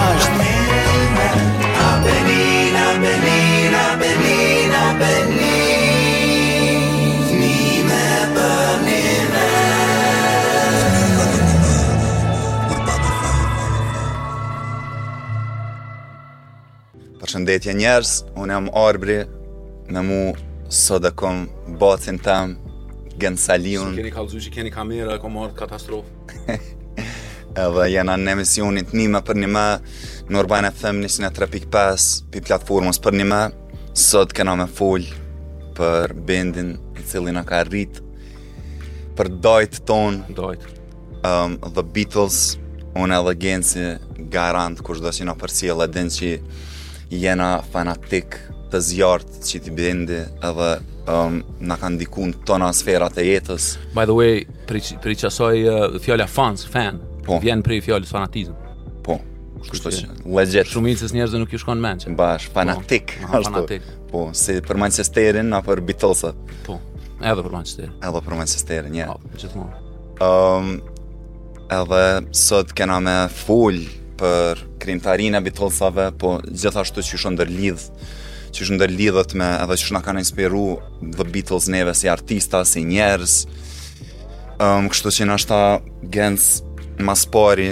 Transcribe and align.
përshëndetje 17.30 17.72
njerës, 17.78 18.11
unë 18.43 18.54
jam 18.57 18.66
Arbri, 18.75 19.18
me 19.94 20.00
mu 20.02 20.16
sot 20.66 21.02
dhe 21.04 21.11
kom 21.14 21.44
botin 21.79 22.18
tam, 22.18 22.57
gën 23.22 23.36
saliun. 23.38 23.93
Si 23.94 24.00
keni 24.00 24.11
kalëzu 24.11 24.40
që 24.43 24.50
keni 24.57 24.71
kamera, 24.75 25.14
kom 25.22 25.36
ardhë 25.38 25.58
katastrofë. 25.61 26.57
edhe 27.62 27.86
jena 27.93 28.14
në 28.18 28.32
emisionit 28.35 28.90
një 28.94 29.07
me 29.14 29.21
për 29.26 29.38
një 29.44 29.50
me, 29.50 29.66
në 30.30 30.40
Urban 30.43 30.66
FM 30.74 31.04
103.5, 31.07 31.68
pi 32.33 32.42
platformës 32.50 32.98
për 33.05 33.16
një 33.20 33.27
me, 33.30 33.41
sot 33.98 34.34
kena 34.34 34.56
me 34.58 34.66
full 34.70 35.06
për 35.78 36.14
bendin 36.27 36.72
i 36.98 37.06
cili 37.06 37.30
në 37.36 37.44
ka 37.47 37.62
rrit, 37.69 38.00
për 39.19 39.30
dojtë 39.44 39.84
ton, 39.86 40.19
dojt. 40.34 40.66
Um, 41.20 41.60
The 41.62 41.86
Beatles, 41.94 42.56
unë 42.98 43.20
edhe 43.22 43.36
genë 43.47 43.70
si 43.70 43.86
garantë 44.34 44.83
kushtë 44.86 45.06
dhe 45.06 45.14
si 45.20 45.28
në 45.30 45.36
përsi 45.44 45.70
e 45.77 45.88
din 45.94 46.10
që 46.16 46.34
jena 47.11 47.59
fanatik 47.73 48.39
të 48.70 48.81
zjartë 48.87 49.41
që 49.47 49.61
ti 49.64 49.73
bëndi 49.75 50.19
edhe 50.47 50.69
um, 51.11 51.41
në 51.58 51.78
kanë 51.83 51.98
dikun 52.05 52.30
tona 52.47 52.69
sferat 52.77 53.19
e 53.19 53.25
jetës. 53.27 53.72
By 53.97 54.06
the 54.06 54.14
way, 54.14 54.44
për 54.70 55.11
i 55.11 55.19
qasoj 55.19 55.67
uh, 55.67 56.27
fans, 56.30 56.67
fan, 56.70 57.00
po. 57.27 57.41
vjen 57.42 57.64
pri 57.67 57.80
fjallës 57.83 58.11
fanatizm. 58.14 58.55
Po, 59.05 59.19
kështu 59.70 59.91
që, 59.97 60.06
legit. 60.36 60.70
Shumicës 60.70 61.12
njerëzë 61.17 61.42
nuk 61.42 61.52
ju 61.52 61.58
shkon 61.64 61.80
men 61.83 61.98
që. 61.98 62.14
Bash, 62.14 62.47
po. 62.48 62.61
fanatik. 62.61 63.17
Po, 63.24 63.39
ashtu. 63.41 63.52
fanatik. 63.56 63.91
Po, 64.11 64.24
si 64.34 64.61
për 64.62 64.80
Manchesterin, 64.86 65.52
a 65.55 65.61
për 65.67 65.83
Beatlesët. 65.91 66.55
Po, 66.69 66.78
edhe 67.20 67.42
për 67.42 67.55
Manchesterin. 67.58 67.98
Edhe 68.06 68.22
për 68.27 68.39
Manchesterin, 68.42 69.00
ja. 69.02 69.11
Po, 69.11 69.34
gjithmonë. 69.34 69.83
Um, 70.22 70.77
edhe 71.74 72.05
sot 72.36 72.70
kena 72.77 73.00
me 73.02 73.19
full 73.34 73.80
për 74.20 74.58
krimtarin 74.82 75.34
e 75.34 75.40
Beatlesave, 75.40 76.10
po 76.20 76.34
gjithashtu 76.44 77.02
që 77.06 77.20
shë 77.22 77.32
ndërlidh, 77.38 77.84
që 78.52 78.66
shë 78.68 78.77
ndërlidhët 78.77 79.34
me 79.40 79.48
edhe 79.62 79.77
që 79.82 79.94
na 79.96 80.02
kanë 80.04 80.24
inspiru 80.24 80.64
The 81.14 81.24
Beatles 81.32 81.68
neve 81.72 81.94
si 81.96 82.08
artista, 82.12 82.60
si 82.68 82.82
njerës, 82.84 83.36
um, 84.60 84.88
kështu 84.92 85.12
që 85.18 85.28
në 85.28 85.36
ashta 85.38 85.60
gens 86.12 86.48
mas 87.00 87.22
pari, 87.32 87.70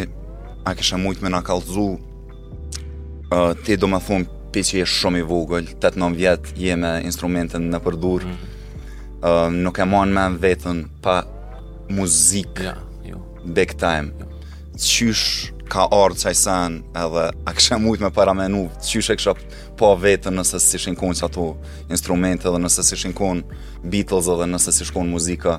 a 0.69 0.73
kështë 0.77 0.97
e 0.99 1.03
mujtë 1.05 1.27
me 1.27 1.35
nga 1.35 1.43
kalzu, 1.51 1.89
uh, 1.99 3.53
ti 3.65 3.77
do 3.77 3.91
më 3.93 4.01
thunë 4.07 4.35
pi 4.55 4.63
që 4.65 4.87
shumë 4.89 5.21
i 5.21 5.29
vogël, 5.29 5.69
8-9 5.83 6.17
vjetë 6.23 6.55
je 6.63 6.79
me 6.81 6.95
instrumentin 7.11 7.69
në 7.75 7.83
përdur, 7.89 8.29
mm 8.33 8.47
nuk 9.51 9.75
e 9.83 9.85
manë 9.91 10.13
me 10.15 10.25
vetën 10.39 10.81
pa 11.03 11.17
muzikë, 11.91 12.63
ja, 12.69 12.75
jo. 13.03 13.17
big 13.57 13.73
time. 13.81 14.13
Ja. 14.21 14.29
Jo. 14.29 14.79
Qysh 14.79 15.31
ka 15.73 15.85
ardhë 15.93 16.23
qaj 16.29 16.35
sen 16.45 16.79
edhe 16.97 17.25
a 17.47 17.53
kështë 17.55 17.77
mujtë 17.83 18.07
me 18.07 18.11
paramenu 18.17 18.63
qështë 18.83 19.15
e 19.15 19.19
kështë 19.21 19.49
po 19.79 19.91
vetë 20.01 20.33
nëse 20.33 20.61
si 20.65 20.81
shinkon 20.85 21.13
që 21.19 21.27
ato 21.29 21.45
instrumente 21.93 22.49
edhe 22.49 22.61
nëse 22.63 22.85
si 22.89 22.99
shinkon 23.05 23.43
Beatles 23.93 24.31
edhe 24.33 24.49
nëse 24.49 24.75
si 24.79 24.87
shkon 24.89 25.11
muzika 25.13 25.59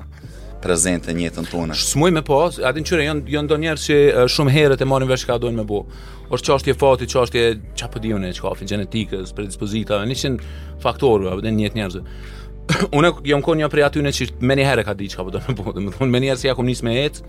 prezente 0.60 1.14
një 1.16 1.26
jetën 1.28 1.46
tonë. 1.48 1.76
Smoj 1.80 2.10
me 2.12 2.20
pas, 2.26 2.56
po, 2.58 2.66
atë 2.68 2.82
qyre 2.84 3.06
janë 3.06 3.42
do 3.48 3.56
njerë 3.62 3.84
që 3.84 4.26
shumë 4.34 4.52
herët 4.56 4.82
e 4.84 4.88
marrin 4.90 5.08
vesh 5.08 5.24
çka 5.24 5.38
doin 5.40 5.56
me 5.56 5.64
bë. 5.68 5.78
Është 6.34 6.46
çështje 6.50 6.74
fati, 6.80 7.08
çështje 7.08 7.44
çapo 7.80 8.02
diunë 8.04 8.34
çka 8.36 8.52
fin 8.60 8.68
gjenetikës, 8.74 9.32
predispozita, 9.38 10.02
në 10.02 10.10
nisin 10.12 10.36
faktorë 10.84 11.30
apo 11.32 11.46
në 11.46 11.64
jetë 11.64 11.80
njerëzve. 11.80 12.04
Unë 12.96 13.12
jam 13.26 13.40
konja 13.42 13.70
prej 13.72 13.88
në 14.04 14.12
që 14.18 14.28
meni 14.46 14.68
herë 14.68 14.84
ka 14.90 14.94
di 15.00 15.08
po 15.16 15.30
do 15.32 15.40
me 15.48 15.56
bë. 15.56 15.72
Do 15.80 15.86
të 15.86 15.96
thonë 15.96 16.36
si 16.42 16.46
ja 16.50 16.54
kom 16.54 16.66
me 16.68 16.94
et, 17.06 17.22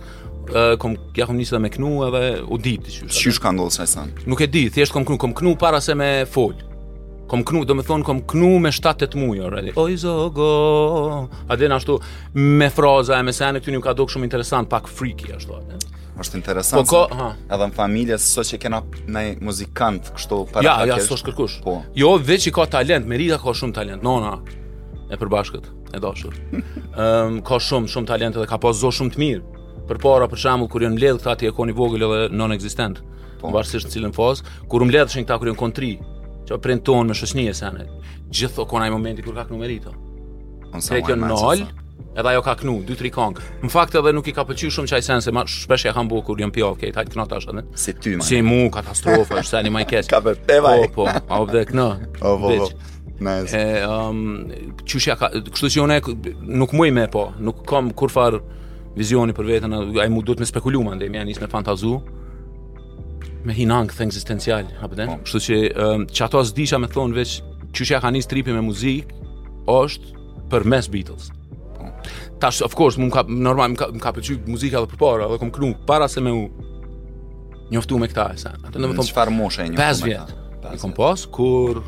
Eh, 0.50 0.76
kom 0.80 0.96
ja 1.16 1.26
kom 1.30 1.38
nisë 1.38 1.60
me 1.62 1.70
knu 1.72 2.02
edhe 2.08 2.42
u 2.48 2.58
di 2.58 2.78
ti 2.82 2.92
çu. 2.92 3.08
Çu 3.08 3.32
ka 3.42 3.52
ndodhur 3.52 3.72
sa 3.72 3.86
sa? 3.86 4.06
Nuk 4.26 4.42
e 4.42 4.48
di, 4.48 4.70
thjesht 4.70 4.92
kom 4.94 5.06
knu, 5.06 5.18
kom 5.18 5.34
knu 5.34 5.56
para 5.56 5.82
se 5.82 5.94
me 5.96 6.26
fol. 6.26 6.54
Kom 7.30 7.44
knu, 7.46 7.64
do 7.66 7.76
me 7.76 7.84
thon 7.84 8.04
kom 8.04 8.22
knu 8.28 8.60
me 8.60 8.70
7-8 8.72 9.16
muaj 9.18 9.40
already. 9.46 9.72
Oj 9.76 9.96
zogo. 9.98 11.28
A 11.48 11.56
den 11.56 11.72
ashtu 11.72 12.00
me 12.34 12.70
froza 12.70 13.20
e 13.20 13.24
me 13.24 13.32
sa 13.34 13.52
ne 13.52 13.60
këtu 13.62 13.72
nuk 13.74 13.84
ka 13.84 13.94
dukur 13.94 14.12
shumë 14.18 14.28
interesant, 14.28 14.70
pak 14.70 14.90
freaky 14.90 15.32
ashtu 15.38 15.54
atë. 15.54 15.78
Është 16.20 16.36
interesant. 16.38 16.90
Po 16.90 16.90
ko, 16.90 17.06
ha. 17.16 17.32
Edhe 17.48 17.70
në 17.72 17.78
familje 17.78 18.18
sot 18.20 18.50
që 18.52 18.60
kena 18.66 18.82
ndaj 19.08 19.30
muzikant 19.42 20.12
kështu 20.18 20.42
para 20.52 20.66
ja, 20.66 20.74
Ja, 20.86 20.98
ja, 20.98 21.06
sot 21.06 21.24
kërkush. 21.26 21.62
Po. 21.64 21.78
Jo, 21.98 22.18
veç 22.20 22.50
i 22.50 22.52
ka 22.54 22.66
talent, 22.70 23.08
Merita 23.08 23.40
ka 23.40 23.54
shumë 23.56 23.74
talent, 23.74 24.04
nona 24.04 24.36
e 25.10 25.16
përbashkët, 25.18 25.72
e 25.96 26.00
dashur. 26.04 26.36
Ëm 26.52 27.40
um, 27.40 27.42
ka 27.42 27.58
shumë 27.64 27.88
shumë 27.90 28.08
talent 28.12 28.36
dhe 28.38 28.46
ka 28.46 28.58
pas 28.62 28.76
zor 28.84 28.92
shumë 28.94 29.16
të 29.16 29.22
mirë 29.24 29.51
për 29.92 30.00
para 30.00 30.28
për 30.32 30.40
shembull 30.40 30.70
kur 30.72 30.86
janë 30.86 30.96
mbledh 30.96 31.20
këta 31.20 31.36
ti 31.42 31.50
e 31.50 31.56
koni 31.56 31.74
vogël 31.76 32.06
edhe 32.08 32.22
non 32.38 32.54
existent 32.56 33.02
po 33.42 33.52
varësisht 33.52 33.90
në 33.90 33.96
cilën 33.96 34.14
fazë 34.16 34.56
kur 34.72 34.86
mbledhshin 34.88 35.26
këta 35.26 35.40
kur 35.42 35.50
janë 35.52 35.60
kontri 35.60 35.92
që 36.48 36.60
printon 36.64 37.12
me 37.12 37.16
shoqënie 37.18 37.54
se 37.58 37.66
anë 37.68 37.86
gjithë 38.32 38.64
o 38.64 38.68
kona 38.72 38.88
i 38.88 38.94
momenti 38.94 39.26
kur 39.26 39.36
ka 39.36 39.48
numerito 39.52 39.92
on 40.72 40.82
sa 40.84 41.00
kjo 41.04 41.18
nol 41.20 41.64
edhe 42.12 42.28
ajo 42.32 42.42
ka 42.46 42.54
knu 42.62 42.78
2 42.88 42.98
tri 43.02 43.12
kong 43.14 43.40
në 43.66 43.72
fakt 43.72 43.96
edhe 44.00 44.14
nuk 44.16 44.30
i 44.32 44.36
ka 44.36 44.46
pëlqyer 44.48 44.72
shumë 44.78 44.92
çaj 44.94 45.02
sense 45.10 45.34
më 45.36 45.44
shpesh 45.58 45.90
ja 45.90 45.94
kanë 45.98 46.12
bu 46.14 46.22
kur 46.28 46.40
janë 46.44 46.56
pjov 46.56 46.78
këta 46.82 47.04
këna 47.10 47.28
tash 47.32 47.52
edhe 47.52 47.66
se 47.80 47.96
ty 48.00 48.16
më 48.20 48.30
si 48.30 48.40
mu 48.48 48.62
katastrofa 48.72 49.42
është 49.44 49.58
tani 49.58 49.74
më 49.76 49.84
kesh 49.92 50.12
ka 50.14 50.22
për 50.26 50.40
pevaj 50.48 50.86
po 50.96 51.10
po 51.10 51.10
a 51.12 51.42
u 51.44 51.50
dhe 51.52 51.66
knë 51.74 51.90
o 52.28 52.34
po 52.40 52.56
nice 53.20 53.60
e 53.60 53.84
um 53.84 54.74
çuçi 54.88 55.16
ka 55.20 55.32
kështu 55.52 55.74
që 55.76 55.84
unë 55.88 56.02
nuk 56.64 56.76
muj 56.80 56.92
me 56.96 57.08
po 57.12 57.32
nuk 57.42 57.66
kam 57.70 57.92
kurfar 57.92 58.40
vizioni 58.98 59.34
për 59.34 59.48
vetën, 59.48 59.74
ai 60.02 60.10
mund 60.12 60.26
duhet 60.28 60.42
me 60.44 60.48
spekuluma 60.48 60.94
ande, 60.96 61.08
më 61.12 61.24
nis 61.30 61.40
me 61.42 61.48
fantazu. 61.52 61.98
Me 63.46 63.54
hinan 63.58 63.88
këtë 63.90 64.06
existencial, 64.06 64.68
apo 64.84 64.98
den? 65.00 65.10
Po. 65.16 65.20
Kështu 65.26 65.42
që 65.48 65.56
um, 65.74 66.04
që 66.06 66.26
ato 66.28 66.42
asdisha 66.42 66.76
disha 66.78 66.82
me 66.84 66.90
thonë 66.92 67.18
veç 67.18 67.40
ja 67.90 68.02
ka 68.04 68.12
nis 68.14 68.28
tripi 68.30 68.54
me 68.54 68.62
muzik, 68.62 69.14
është 69.70 70.20
për 70.52 70.68
mes 70.70 70.90
Beatles. 70.94 71.32
Po. 71.78 71.88
Tash 72.44 72.62
of 72.66 72.76
course 72.78 73.00
mund 73.02 73.14
ka 73.16 73.24
normal 73.30 73.72
mund 73.74 73.80
ka 73.80 73.88
mund 73.94 74.04
ka 74.04 74.12
pëlqy 74.14 74.36
muzika 74.50 74.82
edhe 74.82 74.92
përpara, 74.94 75.26
edhe 75.30 75.40
kom 75.42 75.54
kënu 75.56 75.72
para 75.90 76.10
se 76.12 76.22
me 76.22 76.36
u 76.36 76.44
njoftu 77.72 77.98
me 78.02 78.12
këta 78.12 78.28
sa. 78.38 78.54
Atë 78.62 78.76
do 78.78 78.92
të 78.92 79.00
thon 79.00 79.10
çfarë 79.10 79.34
moshë 79.40 79.70
një 79.70 79.74
kompas. 79.80 80.04
5 80.06 80.12
vjet. 80.12 80.36
Një 80.68 80.84
kompas 80.86 81.26
kur 81.40 81.82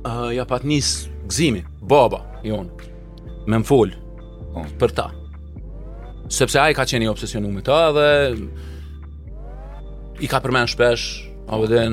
Uh, 0.00 0.30
ja 0.32 0.46
pat 0.48 0.62
njësë 0.64 1.10
gzimi, 1.28 1.58
baba, 1.84 2.22
jonë, 2.40 2.86
me 3.44 3.58
më 3.60 3.66
folë, 3.68 3.98
Po. 4.54 4.64
për 4.82 4.92
ta. 4.98 5.04
Sepse 6.32 6.60
ai 6.62 6.74
ka 6.74 6.84
qenë 6.86 7.06
i 7.06 7.10
obsesionuar 7.10 7.52
me 7.54 7.62
ta 7.66 7.76
dhe 7.94 8.06
i 10.24 10.28
ka 10.30 10.40
përmend 10.42 10.70
shpesh, 10.72 11.04
apo 11.48 11.66
dhe 11.70 11.84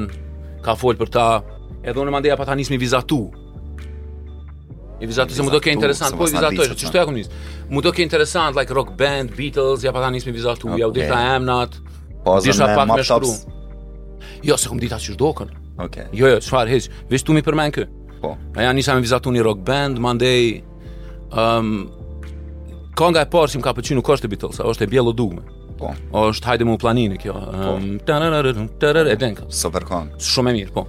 ka 0.66 0.76
fol 0.78 0.98
për 1.00 1.12
ta. 1.14 1.28
Edhe 1.88 2.02
unë 2.02 2.14
mandeja 2.14 2.36
pa 2.38 2.46
ta 2.50 2.56
nisni 2.58 2.80
vizatu. 2.82 3.20
E 4.98 5.06
vizatu 5.08 5.36
se 5.38 5.46
më 5.46 5.52
do 5.54 5.60
ke 5.62 5.70
interesant, 5.74 6.16
po 6.18 6.26
e 6.26 6.32
vizatu 6.34 6.64
e 6.64 6.70
shë, 6.72 6.76
që 6.76 6.88
shtu 6.90 7.36
Më 7.70 7.82
do 7.86 7.92
ke 7.94 8.02
interesant, 8.02 8.56
like 8.56 8.74
rock 8.74 8.94
band, 8.98 9.34
Beatles, 9.38 9.84
ja 9.84 9.92
pa 9.94 10.02
ta 10.02 10.10
me 10.10 10.18
vizatu, 10.18 10.70
okay. 10.70 10.80
ja 10.82 10.88
u 10.88 10.92
dhe 10.92 11.08
ta 11.08 11.36
emnat, 11.36 11.76
po 12.26 12.38
zë 12.42 12.56
me 12.66 12.86
maptops? 12.88 13.46
Jo, 14.44 14.58
se 14.58 14.70
kom 14.72 14.80
dita 14.80 14.96
që 14.98 15.14
shdo 15.14 15.30
kënë. 15.38 15.54
Okay. 15.86 16.08
Jo, 16.14 16.28
jo, 16.32 16.40
shfar, 16.42 16.68
heç, 16.68 16.90
vishë 17.12 17.26
tu 17.26 17.36
mi 17.36 17.44
përmen 17.46 17.70
kë? 17.76 17.86
Po. 18.24 18.34
Ja 18.58 18.72
njësë 18.74 18.96
me 18.98 19.04
vizatu 19.04 19.30
një 19.36 19.44
rock 19.46 19.62
band, 19.68 20.02
mandej, 20.02 20.62
um, 21.30 21.86
Konga 22.98 23.22
e 23.22 23.28
parë 23.30 23.52
që 23.54 23.60
më 23.60 23.66
ka 23.66 23.74
pëlqyer 23.78 23.98
nuk 24.00 24.08
është 24.10 24.26
e 24.26 24.30
Beatles, 24.32 24.58
është 24.72 24.86
e 24.86 24.90
Bjello 24.90 25.12
Dugme. 25.14 25.44
Po. 25.78 25.92
Është 26.32 26.48
hajde 26.50 26.66
më 26.66 26.78
planinë 26.82 27.20
kjo. 27.22 27.36
Tararararar 28.08 29.12
edhe 29.12 29.50
Super 29.54 29.86
Sa 29.90 30.00
Shumë 30.34 30.50
e 30.50 30.54
mirë, 30.58 30.74
po. 30.74 30.86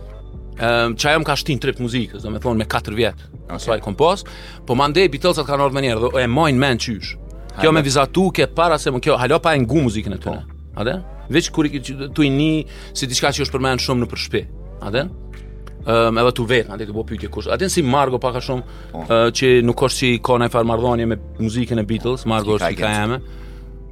Ehm, 0.58 0.94
çaj 0.98 1.12
jam 1.18 1.24
ka 1.28 1.36
shtin 1.36 1.60
trip 1.60 1.78
muzikë, 1.84 2.22
domethënë 2.24 2.56
me 2.56 2.64
4 2.64 2.96
vjet. 2.96 3.20
Ai 3.50 3.56
okay. 3.60 3.80
kompoz, 3.84 4.24
po 4.66 4.74
mande 4.76 5.04
Beatles 5.12 5.36
atë 5.38 5.46
kanë 5.50 5.64
ardhur 5.66 5.76
më 5.76 5.82
një 5.84 5.98
dhe 6.04 6.22
e 6.24 6.28
mojn 6.32 6.58
men 6.64 6.80
çysh. 6.80 7.12
Kjo 7.60 7.72
me 7.76 7.82
vizatu 7.84 8.28
ke 8.32 8.48
para 8.56 8.78
se 8.80 8.88
më 8.90 9.00
kjo, 9.04 9.16
halo 9.20 9.36
pa 9.44 9.52
ngu 9.60 9.84
muzikën 9.90 10.16
atë. 10.16 10.24
Po. 10.24 10.60
A 10.80 10.84
dhe? 10.88 10.96
Veç 11.28 11.52
kur 11.52 11.68
i 11.68 11.80
tu 11.84 12.24
i 12.24 12.32
ni 12.32 12.50
si 12.96 13.04
diçka 13.06 13.30
që 13.36 13.44
është 13.44 13.56
përmend 13.58 13.84
shumë 13.84 14.04
në 14.06 14.10
përshpi. 14.14 14.42
A 14.82 14.92
dhe? 14.94 15.04
um, 15.86 16.18
edhe 16.18 16.32
tu 16.36 16.44
vetë, 16.48 16.72
atë 16.74 16.86
të 16.90 16.94
bëj 16.96 17.06
pyetje 17.12 17.30
kush. 17.32 17.48
Atë 17.52 17.68
si 17.72 17.84
Margo 17.86 18.18
pak 18.22 18.38
a 18.38 18.42
shumë 18.44 18.78
oh. 18.98 19.04
uh, 19.04 19.28
që 19.34 19.50
nuk 19.66 19.78
ka 19.82 19.90
si 19.92 20.14
ka 20.24 20.38
në 20.42 20.50
farë 20.52 20.68
marrëdhënie 20.72 21.06
me 21.12 21.18
muzikën 21.40 21.78
e 21.82 21.86
Beatles, 21.88 22.24
Margo 22.30 22.56
është 22.58 22.72
ka 22.78 22.92
emë. 23.04 23.20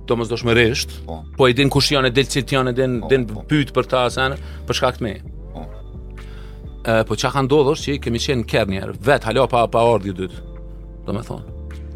Tomas 0.06 0.28
do 0.30 0.38
të 0.38 0.46
më 0.48 0.54
rresht. 0.58 0.92
Oh. 1.06 1.22
Po. 1.22 1.22
po 1.38 1.48
i 1.50 1.56
din 1.56 1.70
kush 1.72 1.92
janë 1.94 2.12
Del 2.14 2.28
Cit 2.30 2.52
janë, 2.54 2.72
din 2.78 3.00
po, 3.02 3.10
din 3.12 3.24
oh. 3.34 3.46
pyet 3.50 3.72
për 3.76 3.88
ta 3.90 4.04
sen, 4.14 4.36
për 4.68 4.78
shkak 4.80 5.00
të 5.00 5.06
me. 5.06 5.14
Oh. 5.56 5.64
Uh, 5.64 7.02
po 7.08 7.16
çka 7.18 7.32
ka 7.34 7.46
ndodhur 7.46 7.80
që 7.80 7.98
kemi 8.04 8.20
qenë 8.22 8.46
kernier, 8.50 8.92
vet 9.06 9.26
halo 9.30 9.46
pa 9.50 9.64
pa 9.70 9.82
ordi 9.90 10.14
dyt. 10.16 10.34
Do 11.06 11.14
më 11.14 11.24
thon. 11.26 11.42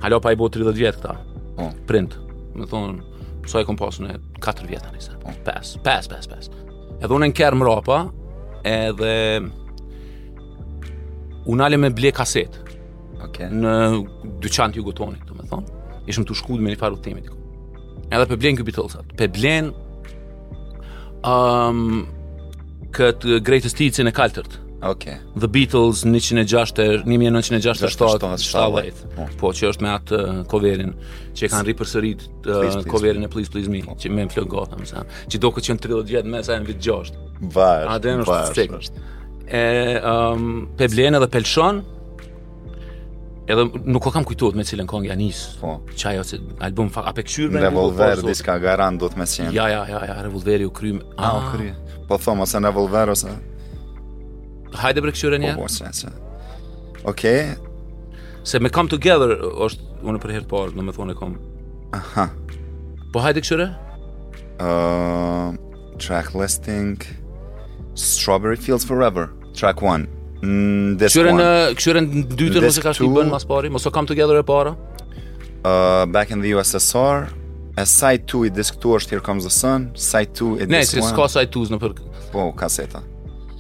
Halo 0.05 0.21
pa 0.23 0.33
i 0.33 0.39
bu 0.39 0.49
30 0.49 0.75
vjet 0.79 0.99
këta. 1.01 1.17
Oh. 1.61 1.71
Print. 1.87 2.17
Më 2.57 2.67
thon 2.71 2.99
sa 3.51 3.63
e 3.63 3.67
komposën 3.67 4.11
e 4.13 4.17
4 4.39 4.67
vjetë 4.69 4.91
anisa 4.93 5.17
5, 5.25 5.79
5, 5.83 6.07
5, 6.11 6.27
5 6.31 6.51
edhe 7.03 7.15
unë 7.17 7.27
e 7.27 7.31
në 7.33 7.35
kërë 7.35 7.65
rapa 7.67 7.97
edhe 8.69 9.15
unale 11.45 11.77
me 11.77 11.91
ble 11.91 12.13
kaset. 12.13 12.59
Okay. 13.21 13.49
Në 13.53 14.41
dyqan 14.43 14.73
të 14.73 14.77
jugotonit, 14.81 15.21
do 15.29 15.37
me 15.37 15.45
thonë. 15.49 15.67
Ishëm 16.11 16.25
të 16.29 16.35
shkudë 16.41 16.63
me 16.65 16.69
një 16.75 16.79
faru 16.81 16.97
temi, 17.05 17.21
diko. 17.25 17.37
Edhe 18.11 18.27
pe 18.33 18.37
blen 18.41 18.55
kjo 18.59 18.65
bitëllësat. 18.67 19.07
Pe 19.19 19.27
blen 19.31 19.65
um, 21.27 21.79
këtë 22.97 23.25
Greatest 23.47 23.79
Hits 23.81 23.99
in 24.03 24.07
e 24.11 24.13
Kaltërt. 24.17 24.53
Okay. 24.83 25.17
The 25.37 25.49
Beatles 25.53 26.03
1960 26.09 27.05
1967 27.05 28.93
Po 29.37 29.51
që 29.53 29.69
është 29.75 29.83
me 29.85 29.91
atë 29.93 30.17
uh, 30.23 30.39
coverin 30.49 30.95
që 31.37 31.51
kanë 31.53 31.67
ripërsërit 31.69 32.23
uh, 32.49 32.79
coverin 32.89 33.21
e 33.27 33.29
Please 33.29 33.53
Please 33.53 33.69
Me 33.69 33.83
oh. 33.85 33.93
që 34.01 34.09
me 34.09 34.25
më 34.25 34.33
flëgohë 34.33 34.73
që 34.81 35.37
do 35.45 35.49
këtë 35.53 35.65
që 35.69 35.73
në 35.77 35.81
30 35.85 36.01
vjetë 36.15 36.29
me 36.33 36.41
sa 36.49 36.57
e 36.57 36.65
në 36.65 36.67
vitë 36.73 36.81
gjasht 36.89 37.13
Vash, 37.59 37.85
vash, 38.33 38.91
e 39.53 40.01
um, 40.07 40.69
Peblen 40.79 41.13
edhe 41.19 41.27
Pelshon 41.29 41.83
edhe 43.51 43.65
nuk 43.91 44.07
o 44.07 44.11
kam 44.15 44.23
kujtuar 44.29 44.55
me 44.55 44.63
cilën 44.67 44.87
këngë 44.91 45.11
ja 45.11 45.17
Po. 45.61 45.81
Çaj 45.97 46.19
ose 46.23 46.39
album 46.61 46.89
fa 46.89 47.03
apo 47.11 47.23
kshyrë 47.27 47.51
me 47.55 47.61
revolver 47.61 48.21
po, 48.21 48.29
diska 48.29 48.59
garan 48.63 48.99
do 48.99 49.09
të 49.11 49.17
më 49.19 49.27
sjell. 49.27 49.53
Ja 49.55 49.67
ja 49.69 49.83
ja 49.89 50.01
ja 50.07 50.17
revolveri 50.23 50.65
u 50.65 50.71
krym. 50.73 51.01
Ah, 51.19 51.43
ah. 51.43 51.53
Po 52.09 52.15
thomë, 52.19 52.43
ose 52.47 52.59
në 52.61 52.71
revolver 52.71 53.11
ose. 53.11 53.35
Hajde 54.73 55.03
për 55.03 55.15
kshyrën 55.19 55.47
ja. 55.49 55.57
Po, 55.59 55.67
po, 55.67 55.69
sa. 55.93 56.13
Okej. 57.05 57.11
Okay. 57.13 57.43
Se 58.45 58.59
me 58.63 58.71
come 58.71 58.89
together 58.89 59.35
është 59.67 59.83
unë 60.07 60.23
për 60.23 60.35
herë 60.37 60.47
parë, 60.49 60.79
në 60.79 60.87
të 60.93 60.97
thonë 61.01 61.19
kom. 61.19 61.35
Aha. 61.99 62.29
Po 63.13 63.19
hajde 63.27 63.43
kshyrë. 63.47 63.67
uh, 64.61 65.53
track 65.99 66.35
listing 66.39 67.03
Strawberry 67.95 68.57
Fields 68.57 68.85
Forever. 68.87 69.31
Track 69.57 69.81
1. 69.83 70.07
Qërën 70.41 71.37
në 71.37 72.23
dytën 72.39 72.65
më 72.65 72.71
se 72.73 72.83
ka 72.85 72.95
shkipë 72.97 73.17
bënë 73.21 73.33
mas 73.35 73.45
pari? 73.49 73.71
Mos 73.73 73.85
o 73.85 73.93
kam 73.93 74.07
të 74.09 74.17
e 74.39 74.43
para? 74.47 74.77
Uh, 75.63 76.07
back 76.09 76.31
in 76.31 76.41
the 76.41 76.53
USSR 76.55 77.27
A 77.77 77.85
side 77.85 78.25
2 78.25 78.47
i 78.47 78.51
disk 78.51 78.79
2 78.81 78.95
është 78.97 79.11
Here 79.13 79.21
Comes 79.21 79.45
the 79.45 79.51
Sun 79.53 79.91
Side 79.95 80.33
2 80.33 80.57
i 80.57 80.65
disk 80.65 80.71
1 80.71 80.71
Ne, 80.73 80.79
si 80.89 81.03
s'ka 81.05 81.27
side 81.29 81.51
2 81.53 81.75
në 81.75 81.79
përkë 81.83 82.07
Po, 82.33 82.47
kaseta 82.57 83.03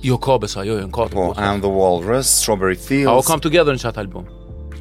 Jo, 0.01 0.17
ka 0.17 0.39
besa, 0.41 0.65
jo, 0.65 0.79
jo, 0.81 0.87
në 0.89 0.95
kapë 0.97 1.13
Po, 1.13 1.27
I 1.37 1.45
Am 1.51 1.61
The 1.61 1.69
Walrus, 1.69 2.31
Strawberry 2.41 2.79
Fields 2.81 3.13
A 3.13 3.19
o 3.21 3.27
kam 3.29 3.45
të 3.45 3.53
gjithër 3.53 3.77
në 3.77 3.85
qatë 3.85 4.01
album? 4.01 4.31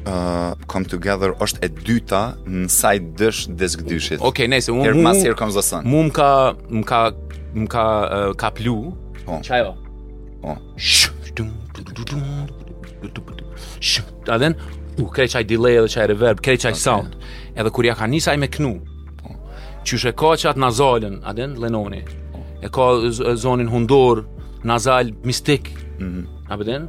Uh, 0.00 0.56
come 0.64 0.88
Together 0.88 1.34
është 1.44 1.60
e 1.60 1.68
dyta 1.84 2.22
në 2.48 2.64
side 2.72 3.12
dësh 3.20 3.42
disk 3.60 3.84
2 3.84 4.00
shit 4.06 4.24
Ok, 4.24 4.46
ne, 4.48 4.62
se 4.64 4.72
mu 4.72 4.88
Mas 5.04 5.20
Here 5.20 5.36
Comes 5.36 5.58
the 5.60 5.66
Sun 5.68 5.84
Mu 5.92 6.06
më 6.08 6.16
ka, 6.16 6.30
më 6.72 6.86
ka, 6.88 7.02
më 7.52 7.52
ka, 7.52 7.54
më 7.54 7.62
uh, 7.68 7.68
ka, 7.68 7.84
më 7.84 8.34
ka, 8.40 9.38
më 9.44 9.44
ka, 9.52 9.62
më 9.68 10.99
A 14.28 14.38
then, 14.38 14.54
u, 14.98 15.06
krej 15.14 15.28
qaj 15.32 15.44
delay 15.48 15.78
edhe 15.80 15.90
qaj 15.94 16.08
reverb, 16.12 16.40
krej 16.44 16.58
qaj 16.66 16.74
sound. 16.78 17.16
Edhe 17.56 17.72
kur 17.74 17.86
ja 17.86 17.94
ka 17.98 18.08
njësaj 18.10 18.38
me 18.42 18.48
knu, 18.56 18.74
që 19.86 20.00
shë 20.04 20.12
e 20.12 20.16
ka 20.20 20.32
që 20.40 20.50
atë 20.52 20.62
nazalën, 20.66 21.20
a 21.24 21.32
then, 21.36 21.56
Lenoni, 21.62 22.02
e 22.60 22.68
ka 22.72 22.88
zonin 23.40 23.70
hundor, 23.72 24.24
nazal, 24.68 25.12
mistik, 25.24 25.70
mhm. 26.00 26.26
a 26.50 26.58
then, 26.62 26.88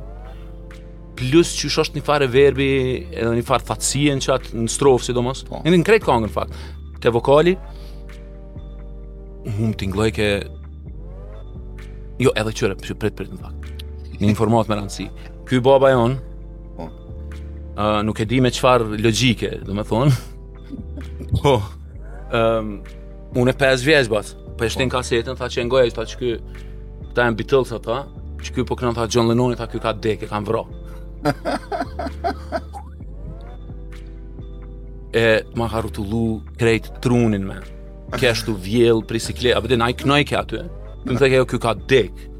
plus 1.20 1.54
që 1.62 1.70
shë 1.72 1.84
është 1.86 2.00
një 2.00 2.06
farë 2.10 2.28
reverbi, 2.28 2.70
edhe 3.14 3.34
një 3.40 3.46
farë 3.48 3.70
thatsien 3.72 4.22
që 4.26 4.34
atë 4.38 4.56
në 4.66 4.72
strofë, 4.76 5.10
si 5.10 5.16
do 5.18 5.24
mos, 5.26 5.46
në 5.46 5.52
po. 5.54 5.62
në 5.70 5.84
krejt 5.88 6.08
kongën, 6.08 6.34
fakt, 6.40 6.58
te 7.02 7.14
vokali, 7.14 7.56
mu 9.48 9.72
më 9.72 9.78
t'ingloj 9.82 10.12
ke, 10.18 10.30
jo, 12.26 12.36
edhe 12.38 12.54
qëre, 12.60 12.78
për 12.82 12.94
të 12.96 13.02
për 13.22 13.26
të 13.26 13.30
në 13.38 13.42
fakt, 13.46 13.61
Më 14.22 14.30
informohet 14.30 14.70
me 14.70 14.76
rëndësi. 14.78 15.06
Ky 15.50 15.60
baba 15.66 15.90
jon, 15.96 16.14
po. 16.78 16.86
Uh, 17.74 18.00
nuk 18.06 18.20
e 18.22 18.26
di 18.30 18.38
me 18.44 18.52
çfarë 18.54 19.00
logjike, 19.02 19.50
domethën. 19.66 20.14
Po. 21.42 21.56
Ehm, 22.32 22.76
um, 23.34 23.40
unë 23.42 23.56
pas 23.60 23.82
vjes 23.86 24.08
bot. 24.12 24.30
Po 24.60 24.70
shtin 24.70 24.92
po. 24.92 25.00
kasetën, 25.00 25.34
tha 25.40 25.48
që 25.50 25.66
ngoja, 25.66 25.90
tha 25.98 26.06
që 26.10 26.16
ky 26.20 26.32
ta 27.16 27.26
janë 27.28 27.40
Beatles 27.40 27.74
ata, 27.80 27.98
që 28.46 28.50
ky 28.56 28.62
po 28.68 28.78
kënon 28.78 28.96
tha 29.00 29.08
John 29.10 29.32
Lennon, 29.32 29.58
tha 29.58 29.66
ky 29.72 29.82
ka 29.84 29.92
dekë, 30.04 30.30
kanë 30.30 30.48
vrarë. 30.52 30.74
e 35.14 35.24
ma 35.60 35.66
ka 35.70 35.80
rutullu 35.84 36.40
krejt 36.58 36.86
trunin 37.04 37.44
me 37.46 37.58
kështu 38.16 38.54
vjell 38.64 39.04
prisikle 39.04 39.52
a 39.54 39.60
vëdhe 39.60 39.78
na 39.78 39.90
i 39.92 39.94
knojke 40.02 40.38
aty 40.40 40.56
eh? 40.64 40.68
më 41.06 41.18
të 41.20 41.28
jo 41.34 41.44
kjo 41.52 41.60
ka 41.60 41.74
dek 41.76 42.31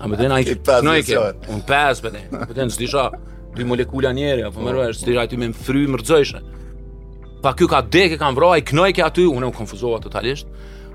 A 0.00 0.04
më 0.10 0.16
dhe 0.20 0.28
në 0.30 0.36
ajke 0.40 0.56
Në 0.66 0.78
no 0.86 0.94
ajke 0.96 1.22
Unë 1.54 1.66
pes 1.68 2.02
për 2.04 2.16
dhe 2.16 3.08
Në 3.56 3.64
molekula 3.66 4.10
njeri 4.16 4.42
A 4.46 4.50
po 4.54 4.60
më 4.62 4.72
rrë 4.74 4.90
Zdisha 4.98 5.22
ty 5.30 5.38
me 5.40 5.48
më 5.52 5.62
fry 5.66 5.84
më 5.90 6.00
rëzëshë 6.02 6.40
Pa 7.42 7.54
ky 7.56 7.68
ka 7.70 7.82
deke 7.92 8.18
kam 8.20 8.36
vroj 8.38 8.60
Në 8.62 8.84
ajke 8.90 9.04
aty 9.06 9.24
Unë 9.30 9.50
e 9.50 9.56
konfuzova 9.56 10.00
totalisht 10.04 10.50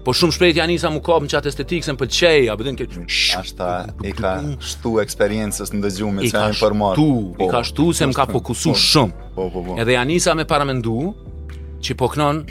Po 0.06 0.14
shumë 0.18 0.34
shpejt 0.36 0.58
Janisa 0.60 0.88
isa 0.90 0.94
më 0.96 1.02
kapë 1.06 1.28
në 1.28 1.30
qatë 1.30 1.52
se 1.54 1.94
në 1.94 1.98
pëlqeja, 2.02 2.46
a 2.50 2.56
bëdhën 2.58 2.78
këtë... 2.80 3.02
Ashta 3.38 3.68
i 4.02 4.12
ka 4.18 4.32
shtu 4.58 4.96
eksperiencës 5.04 5.70
në 5.76 5.82
dëgjumë, 5.84 6.24
i 6.26 6.32
ka 6.34 6.48
shtu, 6.58 7.06
i 7.38 7.38
po, 7.38 7.48
ka 7.54 7.60
shtu 7.70 7.86
se 8.00 8.08
po, 8.08 8.10
më 8.10 8.18
ka 8.18 8.26
pokusu 8.32 8.74
shumë. 8.82 9.28
Edhe 9.84 9.94
Janisa 10.00 10.32
isa 10.32 10.36
me 10.40 10.48
paramendu, 10.50 10.96
që 11.86 11.94
i 11.94 11.98
poknon 12.02 12.42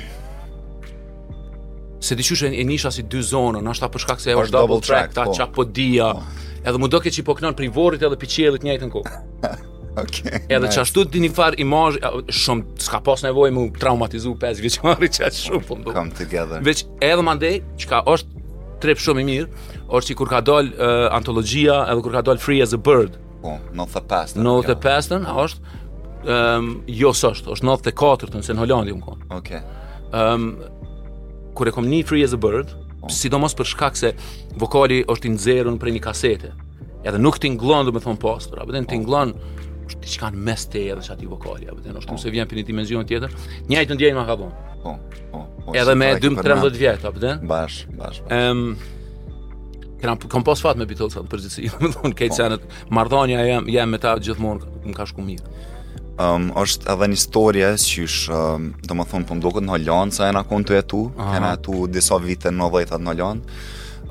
se 2.01 2.15
di 2.17 2.23
qysh 2.25 2.43
e 2.49 2.65
nisha 2.65 2.91
si 2.91 3.03
dy 3.07 3.21
zonën, 3.23 3.67
ashta 3.71 3.91
për 3.93 4.03
shkak 4.07 4.23
se 4.25 4.33
e 4.33 4.37
është 4.41 4.55
double 4.57 4.79
track, 4.85 5.13
ta 5.15 5.27
po. 5.29 5.35
qak 5.37 5.53
po 5.55 5.65
dia, 5.65 6.15
po. 6.17 6.23
edhe 6.65 6.81
mu 6.81 6.89
doke 6.89 7.13
që 7.13 7.21
i 7.21 7.27
poknan 7.29 7.53
për 7.59 7.67
i 7.67 7.71
vorit 7.77 8.03
edhe 8.07 8.17
piqelit 8.21 8.65
njëjtë 8.67 8.89
në 8.89 8.97
kohë. 8.97 9.21
Okay, 10.01 10.39
edhe 10.55 10.69
nice. 10.69 10.77
që 10.77 10.83
ashtu 10.85 11.03
të 11.11 11.19
një 11.19 11.29
farë 11.35 11.59
imazh, 11.65 11.97
shumë, 12.31 12.77
s'ka 12.81 13.01
pas 13.05 13.25
nevoj 13.27 13.49
mu 13.53 13.65
traumatizu 13.75 14.37
5 14.39 14.61
veqëmari 14.65 15.09
që 15.11 15.25
ashtë 15.27 15.41
shumë 15.49 15.67
po 15.67 15.77
mdo. 15.81 15.93
Come 15.97 16.13
together. 16.15 16.61
Veç 16.63 16.85
edhe 17.03 17.25
mandej, 17.27 17.57
që 17.75 17.89
ka 17.91 17.99
është 18.13 18.45
trep 18.85 19.03
shumë 19.03 19.25
i 19.25 19.27
mirë, 19.33 19.49
është 19.91 20.13
që 20.13 20.17
kur 20.23 20.31
ka 20.31 20.41
dal 20.47 20.71
uh, 20.71 21.09
antologia 21.19 21.81
edhe 21.91 22.05
kur 22.07 22.15
ka 22.15 22.23
dal 22.31 22.39
Free 22.41 22.63
as 22.63 22.71
a 22.73 22.79
Bird. 22.79 23.19
Po, 23.43 23.57
oh, 23.59 23.67
95-ën. 23.75 24.47
95-ën, 24.47 25.27
a 25.27 25.37
është, 25.49 25.75
um, 26.39 26.71
jo 27.03 27.11
së 27.21 27.35
është, 27.35 27.59
94-ën, 27.59 28.47
se 28.47 28.55
në 28.57 28.63
Hollandi 28.63 28.95
më 28.95 29.05
konë. 29.09 29.29
Okay. 29.43 29.65
Um, 30.15 30.53
kur 31.61 31.69
e 31.69 31.75
kom 31.77 31.85
një 31.89 32.05
Free 32.09 32.25
as 32.25 32.33
a 32.33 32.41
Bird, 32.41 32.73
oh. 33.05 33.11
sidomos 33.13 33.53
për 33.59 33.69
shkak 33.75 33.99
se 33.99 34.15
vokali 34.59 35.03
është 35.13 35.29
i 35.29 35.33
nxerrur 35.35 35.77
prej 35.83 35.93
një 35.99 36.03
kasete. 36.07 36.55
Edhe 37.05 37.21
nuk 37.21 37.37
tinglon, 37.41 37.85
do 37.89 37.93
të 37.97 38.01
thon 38.07 38.17
post, 38.21 38.55
apo 38.57 38.73
den 38.73 38.87
po. 38.89 38.95
tinglon 38.95 39.35
ti 39.91 39.99
diçka 40.05 40.31
në 40.33 40.41
mes 40.47 40.65
te 40.73 40.85
edhe 40.93 41.05
ati 41.13 41.27
vokali, 41.29 41.67
apo 41.69 41.83
den 41.85 41.99
është 42.01 42.17
oh. 42.17 42.23
se 42.23 42.33
vjen 42.33 42.49
për 42.49 42.63
një 42.63 42.67
dimension 42.71 43.05
tjetër. 43.07 43.37
Njëjtë 43.69 43.99
të 44.01 44.13
ma 44.17 44.25
ka 44.31 44.39
bon. 44.41 44.55
Po, 44.85 44.95
po. 45.35 45.43
Edhe 45.77 45.95
me 46.01 46.15
12-13 46.23 46.79
vjet, 46.81 47.05
apo 47.11 47.21
den? 47.27 47.45
Bash, 47.45 47.85
bash, 47.93 48.23
bash. 48.23 48.39
Ehm 48.39 48.73
um, 50.01 50.45
pas 50.49 50.63
fat 50.65 50.79
me 50.81 50.87
Beatles-ën 50.89 51.27
përgjithësi. 51.29 51.67
Do 51.83 51.91
të 51.91 51.99
thonë, 51.99 52.15
ke 52.17 52.31
oh. 52.41 52.85
marrdhënia 52.89 53.45
jam 53.49 53.69
jam 53.69 53.91
me 53.93 54.01
ta 54.01 54.17
gjithmonë, 54.17 54.65
më 54.89 54.97
ka 54.97 55.05
shku 55.13 55.21
mirë 55.27 55.69
um, 56.21 56.49
është 56.61 56.91
edhe 56.93 57.07
një 57.13 57.21
storje 57.23 57.71
që 57.85 58.05
është, 58.07 58.39
um, 58.39 58.71
do 58.89 58.97
më 58.99 59.07
thonë, 59.13 59.29
po 59.29 59.37
më 59.39 59.45
doket 59.45 59.67
në 59.67 59.73
Hollandë, 59.77 60.17
sa 60.19 60.29
e 60.31 60.35
në 60.37 60.43
konë 60.51 60.69
të 60.71 60.77
jetu, 60.81 61.03
e 61.17 61.41
na 61.43 61.53
jetu 61.55 61.85
disa 61.97 62.19
vite 62.23 62.53
në 62.55 62.69
dhejtët 62.77 63.05
në 63.05 63.13
Hollandë, 63.13 63.61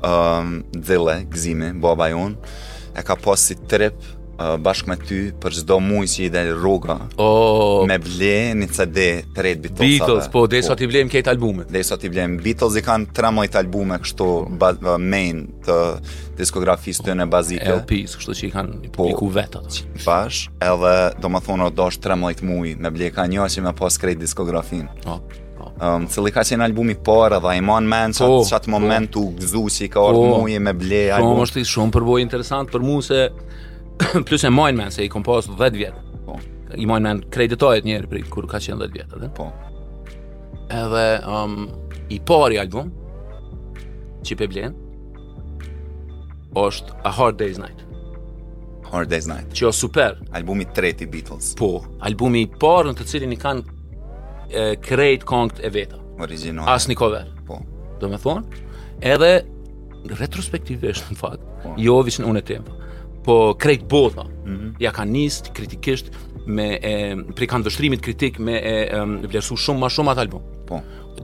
ehm, 0.12 0.56
dhele, 0.88 1.18
gzimi, 1.34 1.72
baba 1.84 2.10
jonë, 2.12 2.54
e 2.98 3.06
ka 3.06 3.16
pas 3.20 3.46
si 3.50 3.56
trip, 3.70 3.98
bashkë 4.58 4.88
me 4.90 4.96
ty 4.96 5.18
për 5.42 5.56
çdo 5.58 5.76
muaj 5.84 6.06
që 6.14 6.20
i 6.24 6.28
dhe 6.32 6.42
rruga. 6.56 6.96
Oh. 7.20 7.84
Me 7.88 7.98
ble 8.00 8.32
një 8.56 8.68
CD 8.72 9.00
të 9.36 9.44
red 9.44 9.62
Beatles. 9.66 9.80
Beatles, 9.82 10.30
po, 10.32 10.46
dhe 10.50 10.62
sot 10.64 10.80
i 10.80 10.88
blem 10.88 11.10
këta 11.12 11.34
albumet. 11.34 11.68
Dhe 11.74 11.82
sot 11.84 12.04
i 12.06 12.10
blem. 12.12 12.38
Beatles 12.40 12.78
i 12.80 12.84
kanë 12.86 13.12
tre 13.16 13.28
mojt 13.36 13.58
albume 13.60 13.98
kështu 14.00 14.30
main 15.02 15.42
të 15.66 15.78
diskografisë 16.40 17.08
të 17.10 17.18
në 17.20 17.28
bazike. 17.34 17.74
LP, 17.74 18.00
kështu 18.14 18.38
që 18.40 18.48
i 18.48 18.50
kanë 18.54 18.78
i 18.88 18.92
publiku 18.94 19.28
po, 19.28 19.34
vetë. 19.36 19.64
edhe 20.70 20.94
do 21.20 21.34
më 21.36 21.42
thonë 21.50 21.68
o 21.68 21.70
dosh 21.82 22.00
13 22.00 22.42
muaj 22.46 22.72
me 22.80 22.94
ble 22.96 23.10
ka 23.12 23.28
një 23.28 23.48
që 23.58 23.66
me 23.68 23.74
pas 23.76 24.00
krejt 24.00 24.22
diskografin. 24.24 24.88
Oh. 25.04 25.20
Um, 25.80 26.04
cili 26.12 26.28
ka 26.32 26.42
qenë 26.44 26.64
albumi 26.64 26.92
parë 27.04 27.38
dhe 27.40 27.52
i 27.56 27.60
man 27.64 27.86
menë 27.88 28.16
qatë, 28.16 28.28
oh, 28.28 28.40
po, 28.42 28.48
qatë 28.52 28.68
po. 28.68 28.72
momentu 28.78 29.22
oh. 29.28 29.36
gëzu 29.36 29.62
që 29.76 29.86
i 29.86 29.88
ka 29.92 30.00
orë 30.08 30.16
po, 30.18 30.24
oh. 30.24 30.36
muje 30.44 30.60
me 30.60 30.74
ble 30.76 31.00
Shumë 31.16 31.44
është 31.46 31.62
shumë 31.68 31.94
përboj 31.96 32.20
interesant 32.24 32.68
për 32.72 32.84
mu 32.84 32.98
se 33.04 33.22
plus 34.26 34.44
e 34.44 34.50
mojnë 34.52 34.78
men 34.78 34.92
se 34.94 35.04
i 35.04 35.10
kom 35.12 35.24
pas 35.26 35.46
10 35.48 35.76
vjet. 35.80 35.96
Po. 36.26 36.36
I 36.78 36.86
mojnë 36.88 37.06
men 37.06 37.22
kreditojt 37.32 37.86
njëri 37.86 38.08
për 38.10 38.28
kur 38.32 38.46
ka 38.50 38.60
qenë 38.62 38.78
10 38.88 38.94
vjet, 38.94 39.16
edhe? 39.16 39.28
Po. 39.36 39.48
Edhe 40.70 41.04
um 41.26 41.56
i 42.12 42.18
pari 42.28 42.58
album 42.62 42.90
që 44.24 44.34
i 44.36 44.46
blen 44.48 44.76
është 46.60 46.96
A 47.06 47.10
Hard 47.14 47.38
Day's 47.40 47.58
Night 47.62 47.82
A 48.84 48.94
Hard 48.94 49.10
Day's 49.12 49.28
Night 49.30 49.52
që 49.54 49.68
është 49.68 49.80
super 49.80 50.16
albumi 50.34 50.66
të 50.66 50.74
tret 50.76 51.04
i 51.06 51.06
Beatles 51.10 51.52
po, 51.58 51.68
albumi 52.02 52.42
i 52.44 52.48
parë 52.60 52.90
në 52.90 52.96
të 52.98 53.06
cilin 53.12 53.34
i 53.34 53.38
kanë 53.38 54.74
krejt 54.82 55.22
kongët 55.30 55.60
e 55.64 55.70
veta 55.74 56.00
original 56.26 56.66
as 56.72 56.88
një 56.90 56.96
cover 56.98 57.28
po 57.46 57.60
do 58.02 58.10
me 58.10 58.18
thonë 58.22 58.64
edhe 59.12 59.30
retrospektivisht 60.18 61.06
në 61.14 61.18
fakt 61.22 61.46
po. 61.62 61.76
jo 61.78 61.96
vishnë 62.04 62.26
unë 62.26 62.42
e 62.42 62.48
tempë 62.50 62.78
po 63.24 63.54
krejt 63.58 63.88
bota, 63.88 64.24
mm 64.24 64.30
-hmm. 64.46 64.74
ja 64.80 64.92
ka 64.92 65.04
nisë 65.04 65.52
kritikisht 65.52 66.10
me 66.46 66.78
e, 66.82 67.16
prej 67.34 67.46
kanë 67.48 67.64
vështrimit 67.64 68.00
kritik 68.00 68.38
me 68.38 68.52
e, 68.52 68.88
e, 68.92 69.00
vlerësu 69.28 69.56
shumë 69.56 69.78
ma 69.78 69.88
shumë 69.88 70.10
atë 70.14 70.18
album 70.20 70.42
po 70.66 70.80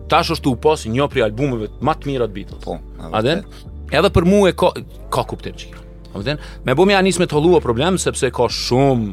tash 0.09 0.31
është 0.31 0.43
të 0.47 0.57
pas 0.61 0.87
një 0.87 1.09
prej 1.09 1.23
albumeve 1.23 1.69
më 1.81 1.93
të 1.99 2.07
mira 2.07 2.27
të 2.29 2.33
Beatles 2.33 2.61
po 2.65 2.77
a 3.13 3.21
edhe 3.97 4.11
për 4.11 4.25
mua 4.25 4.53
ka 4.53 4.69
ka 5.11 5.23
kuptim 5.25 5.55
çka 5.57 5.79
a 6.15 6.23
den 6.23 6.39
më 6.67 6.73
bëmi 6.77 6.95
anis 6.99 7.19
me 7.19 7.27
të 7.27 7.33
hollua 7.35 7.61
problem 7.61 7.99
sepse 7.99 8.31
ka 8.31 8.45
shumë 8.67 9.13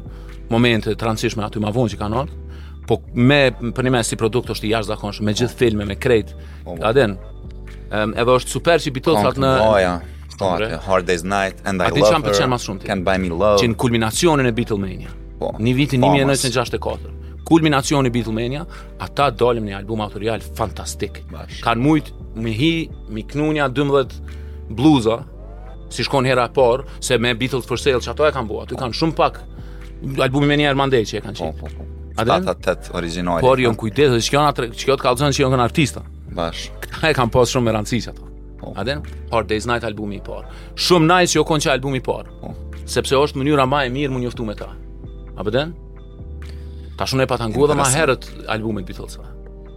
momente 0.50 0.96
transishme 0.96 1.44
aty 1.44 1.60
më 1.60 1.72
vonë 1.74 1.90
që 1.94 1.98
kanë 1.98 2.20
ardhur 2.20 2.40
po 2.88 3.00
me 3.16 3.42
për 3.76 3.84
nime 3.84 4.04
si 4.04 4.16
produkt 4.16 4.50
është 4.50 4.66
i 4.66 4.70
jashtëzakonshëm 4.76 5.24
me 5.24 5.34
gjithë 5.34 5.58
filme 5.58 5.86
me 5.86 5.96
krejt 5.96 6.36
po, 6.66 6.76
po. 6.76 6.84
Aden. 6.86 7.18
den 7.92 8.10
edhe 8.20 8.32
është 8.38 8.48
super 8.52 8.76
që 8.80 8.88
i 8.88 8.92
bitot 8.92 9.38
në... 9.38 10.10
Hard 10.86 11.06
Day's 11.08 11.22
Night 11.24 11.56
and 11.66 11.80
I 11.80 11.84
Ati 11.86 12.00
Love 12.00 12.16
Her. 12.16 12.24
Atë 12.32 12.38
çan 12.40 12.52
më 12.52 12.60
shumë 12.64 12.82
ti. 12.84 12.90
Can't 12.90 13.06
Buy 13.06 13.18
Me 13.24 13.30
Love. 13.32 13.62
Që 13.62 13.70
në 13.74 13.78
kulminacionin 13.82 14.48
e 14.48 14.52
Beatlemania. 14.58 15.12
Po. 15.40 15.54
Në 15.60 15.74
vitin 15.78 16.04
1964. 16.06 17.12
Kulminacioni 17.48 18.12
Beatlemania, 18.16 18.64
ata 19.04 19.30
dalin 19.40 19.66
një 19.68 19.78
album 19.82 20.04
autorial 20.06 20.44
fantastik. 20.58 21.22
Bash. 21.32 21.60
Kan 21.66 21.84
shumë 21.84 22.22
me 22.46 22.54
hi 22.56 22.72
me 23.16 23.24
knunja 23.30 23.70
12 23.70 24.20
bluza 24.80 25.20
si 25.94 26.06
shkon 26.08 26.26
hera 26.26 26.48
por 26.56 26.86
se 27.04 27.18
me 27.22 27.34
Beatles 27.36 27.66
for 27.70 27.78
Sale 27.80 28.02
që 28.02 28.14
ato 28.14 28.26
e 28.26 28.32
kanë 28.34 28.50
bua 28.50 28.64
aty 28.66 28.80
kanë 28.80 28.98
shumë 28.98 29.14
pak 29.20 29.38
albumi 30.24 30.50
me 30.50 30.58
një 30.64 30.72
Armandej 30.72 31.06
që 31.12 31.20
e 31.20 31.24
kanë 31.28 31.38
po, 31.40 31.52
qitë 31.52 31.60
po, 31.60 31.70
po, 31.70 31.86
po. 32.18 32.26
Ata 32.26 32.56
të 32.64 32.74
të 32.88 32.94
originojë 32.98 33.42
Por, 33.46 33.62
jo 33.62 33.70
në 33.74 33.80
kujtetë, 33.84 34.18
që 34.18 34.34
kjo 34.84 34.98
të 34.98 35.02
kalëzën 35.08 35.36
që 35.38 35.44
jo 35.46 35.52
në 35.54 35.62
artista 35.68 36.02
Bash 36.38 36.70
Këta 36.82 37.12
e 37.14 37.18
kam 37.22 37.30
posë 37.34 37.58
shumë 37.60 37.70
me 37.72 37.76
rancisë 37.78 38.12
ato 38.16 38.33
Po. 38.64 38.74
A 38.76 38.84
den? 38.84 39.02
Hard 39.32 39.48
Day's 39.52 39.68
Night 39.68 39.84
albumi 39.84 40.22
i 40.22 40.24
parë. 40.24 40.48
Shumë 40.80 41.10
nice 41.10 41.34
që 41.34 41.42
jo 41.42 41.46
kon 41.50 41.60
që 41.60 41.72
albumi 41.76 42.00
i 42.00 42.06
parë. 42.06 42.38
Po. 42.40 42.54
Sepse 42.90 43.18
është 43.20 43.42
mënyra 43.42 43.66
ma 43.68 43.82
e 43.88 43.92
mirë 43.94 44.14
më 44.16 44.22
njoftu 44.24 44.46
me 44.48 44.56
ta. 44.56 44.72
A 45.36 45.44
për 45.44 45.52
po 45.52 45.70
Ta 46.94 47.08
shumë 47.10 47.24
e 47.24 47.26
pa 47.26 47.40
tangu 47.42 47.66
dhe 47.66 47.74
ma 47.74 47.88
herët 47.90 48.28
albumit 48.54 48.86
Beatles-a. 48.86 49.24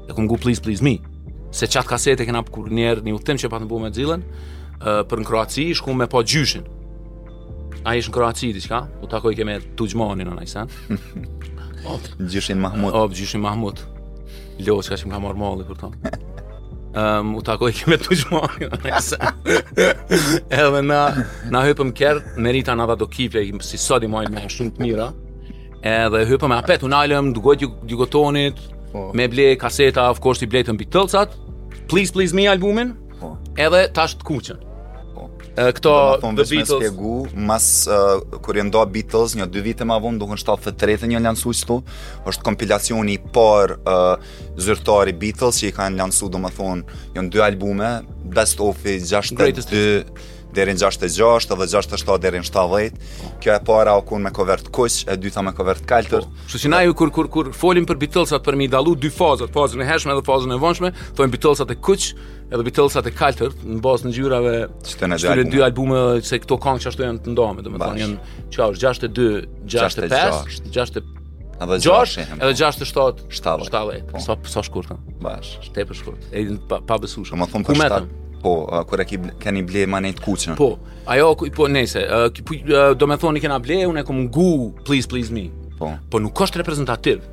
E 0.05 0.13
ku 0.13 0.21
ngu 0.21 0.37
Please 0.37 0.61
Please 0.61 0.85
Me. 0.85 0.99
Se 1.49 1.65
qatë 1.65 1.89
kasete 1.89 2.27
kena 2.29 2.43
për 2.45 2.53
kur 2.53 2.67
njerë 2.69 3.01
një 3.07 3.15
uthtim 3.17 3.39
që 3.41 3.49
pa 3.49 3.57
të 3.57 3.65
bu 3.71 3.79
me 3.81 3.89
dzilën, 3.89 4.21
për 5.09 5.23
në 5.23 5.25
Kroaci 5.25 5.65
ish 5.73 5.81
ku 5.81 5.97
me 5.97 6.05
pa 6.13 6.21
gjyshin. 6.29 6.69
A 7.89 7.97
ish 7.97 8.13
në 8.13 8.19
Kroaci 8.19 8.53
t'i 8.53 8.61
qka? 8.69 8.83
U 9.01 9.09
takoj 9.09 9.33
ke 9.33 9.49
me 9.49 9.57
t'u 9.73 9.89
gjmonin 9.95 10.29
anaj 10.35 10.53
sen. 10.59 10.77
Gjyshin 12.35 12.61
Mahmut. 12.61 13.01
Gjyshin 13.17 13.41
Mahmut. 13.41 13.81
Ljo, 14.61 14.77
që 14.85 14.93
ka 14.93 15.01
që 15.01 15.09
më 15.09 15.17
ka 15.17 15.25
marë 15.25 15.71
për 15.73 15.85
ta. 15.87 15.93
Um, 16.97 17.35
u 17.37 17.43
takoj 17.45 17.73
ke 17.77 17.85
me 17.91 17.99
të 18.01 18.17
gjmoni 18.17 18.69
Edhe 20.59 20.79
na 20.87 21.01
Na 21.53 21.61
hypëm 21.67 21.91
kërë 21.99 22.41
Merita 22.41 22.73
nga 22.79 22.95
do 22.97 23.05
kipje 23.11 23.43
Si 23.61 23.77
sot 23.79 24.07
i 24.07 24.09
mojnë 24.09 24.33
me 24.33 24.45
shumë 24.49 24.73
të 24.73 24.81
mira 24.83 25.11
Edhe 25.87 26.23
hypëm 26.31 26.55
e 26.55 26.57
apet 26.63 26.87
Unë 26.89 26.97
alëm 27.03 27.29
du 27.37 27.99
gotonit 28.01 28.63
po. 28.95 29.11
Me 29.13 29.27
ble 29.29 29.51
kaseta 29.61 30.07
Of 30.11 30.23
course 30.25 30.41
i 30.45 30.49
mbi 30.49 30.65
bitëlsat 30.87 31.37
Please 31.93 32.13
please 32.17 32.33
me 32.35 32.49
albumin 32.49 32.95
po. 33.21 33.37
Edhe 33.61 33.91
tash 33.93 34.17
të 34.17 34.25
kuqen 34.33 34.65
këto 35.57 35.93
thon, 36.21 36.37
The 36.37 36.45
Beatles. 36.45 36.73
Me 36.73 36.91
spjegu, 36.91 37.15
mas 37.33 37.67
uh, 37.89 38.21
kur 38.45 38.59
jenë 38.61 38.85
Beatles, 38.93 39.35
një 39.39 39.47
dy 39.55 39.63
vite 39.65 39.85
ma 39.89 39.97
vonë, 40.03 40.19
duhën 40.21 40.41
73 40.43 41.09
një 41.15 41.23
lansu 41.25 41.53
që 41.57 41.67
tu, 41.71 41.79
është 42.29 42.45
kompilacioni 42.47 43.17
parë 43.35 43.79
uh, 43.87 44.31
zyrtari 44.61 45.15
Beatles 45.17 45.61
që 45.63 45.71
i 45.71 45.75
kanë 45.77 46.01
lansu, 46.01 46.29
do 46.29 46.39
më 46.45 46.53
thonë, 46.57 47.29
dy 47.33 47.43
albume, 47.45 47.97
Best 48.27 48.59
of 48.61 48.79
62, 48.83 50.05
deri 50.57 50.73
në 50.77 50.81
66 50.85 51.53
edhe 51.55 51.67
67 51.71 52.17
deri 52.23 52.41
në 52.41 52.47
70. 52.49 52.97
Kjo 53.45 53.51
e 53.57 53.59
para 53.67 53.93
u 53.99 54.01
kun 54.09 54.21
me 54.25 54.31
cover 54.37 54.59
të 54.65 54.71
kuq, 54.75 54.95
e 55.11 55.13
dyta 55.21 55.41
me 55.45 55.53
cover 55.57 55.77
të 55.83 55.87
kaltër. 55.91 56.23
Po, 56.29 56.33
kështu 56.49 56.59
që 56.65 56.69
na 56.73 56.79
ju 56.87 56.93
kur 57.01 57.11
kur 57.17 57.27
kur 57.35 57.47
folim 57.57 57.85
për 57.89 57.97
Beatlesat 58.05 58.41
për 58.47 58.55
mi 58.59 58.67
dallu 58.73 58.93
dy 59.03 59.11
fazat, 59.13 59.51
fazën 59.57 59.79
e 59.83 59.85
hershme 59.89 60.13
dhe 60.17 60.25
fazën 60.27 60.51
e 60.55 60.57
vonshme, 60.63 60.91
thonë 61.19 61.31
Beatlesat 61.35 61.69
e 61.73 61.77
kuq 61.89 62.03
edhe 62.47 62.63
Beatlesat 62.67 63.07
e 63.07 63.13
kaltër 63.13 63.51
në 63.77 63.81
bazë 63.83 64.03
të 64.07 64.11
ngjyrave 64.15 64.55
të 64.87 64.91
këtyre 65.11 65.47
dy 65.53 65.59
albume 65.67 65.99
se 66.25 66.37
këto 66.43 66.55
këngë 66.65 66.87
ashtu 66.93 67.03
janë 67.05 67.21
të 67.25 67.29
ndohme, 67.35 67.61
domethënë 67.67 68.01
janë 68.05 68.19
çaush 68.55 68.77
62, 68.79 68.81
65, 69.75 69.81
66 70.69 70.99
edhe 71.01 71.13
6, 71.83 71.89
6, 71.89 71.89
6, 72.45 72.49
6, 72.87 72.99
7, 73.35 73.43
7, 73.43 73.43
7, 73.43 73.43
7, 73.43 73.43
7, 73.43 73.43
7, 73.43 73.43
7, 74.21 74.25
7, 77.41 77.45
7, 77.73 77.81
7 77.81 78.26
Po, 78.43 78.51
uh, 78.67 78.83
kur 78.89 79.01
e 79.01 79.05
ki, 79.09 79.19
keni 79.41 79.63
ble 79.67 79.87
ma 79.89 80.01
të 80.05 80.21
kuqën? 80.23 80.57
Po, 80.59 80.75
ajo, 81.09 81.31
po, 81.57 81.67
nese, 81.73 82.03
uh, 82.05 82.29
uh, 82.29 82.93
do 82.97 83.09
me 83.09 83.17
thoni 83.21 83.41
kena 83.43 83.59
ble, 83.63 83.81
unë 83.89 84.03
e 84.03 84.07
kom 84.07 84.25
ngu, 84.27 84.49
please, 84.85 85.09
please 85.09 85.33
me. 85.33 85.49
Po. 85.79 85.95
Po 86.11 86.21
nuk 86.21 86.37
është 86.41 86.63
reprezentativ. 86.63 87.25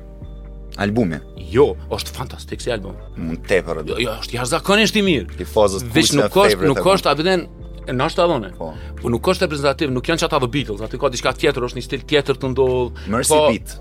Albumi? 0.76 1.20
Jo, 1.54 1.68
është 1.94 2.14
fantastik 2.16 2.60
si 2.64 2.72
album. 2.74 2.96
Mund 3.16 3.44
tepër. 3.46 3.84
për 3.86 3.92
Jo, 3.92 3.96
jo, 4.02 4.14
është 4.24 4.34
jashtëzakonisht 4.40 4.96
i 4.98 5.04
mirë. 5.06 5.38
I 5.40 5.46
fazës 5.46 5.84
kuqën 5.86 6.24
e 6.24 6.24
favorite. 6.24 6.24
Nuk 6.24 6.40
është, 6.44 6.72
nuk 6.80 6.90
është, 6.94 7.12
abiden, 7.14 7.46
Nashtë 7.84 8.16
të 8.16 8.22
adhone 8.24 8.48
po. 8.56 8.70
po 9.00 9.10
nuk 9.12 9.28
është 9.28 9.44
reprezentativ 9.44 9.90
Nuk 9.92 10.06
janë 10.08 10.22
që 10.22 10.24
ata 10.30 10.38
dhe 10.40 10.46
Beatles 10.48 10.80
Aty 10.80 10.96
ka 10.96 11.10
diçka 11.12 11.32
tjetër 11.36 11.66
është 11.66 11.76
një 11.76 11.82
stil 11.84 12.04
tjetër 12.08 12.38
të 12.40 12.48
ndodh 12.54 13.10
Mercy 13.12 13.28
po, 13.36 13.40
Beat 13.50 13.74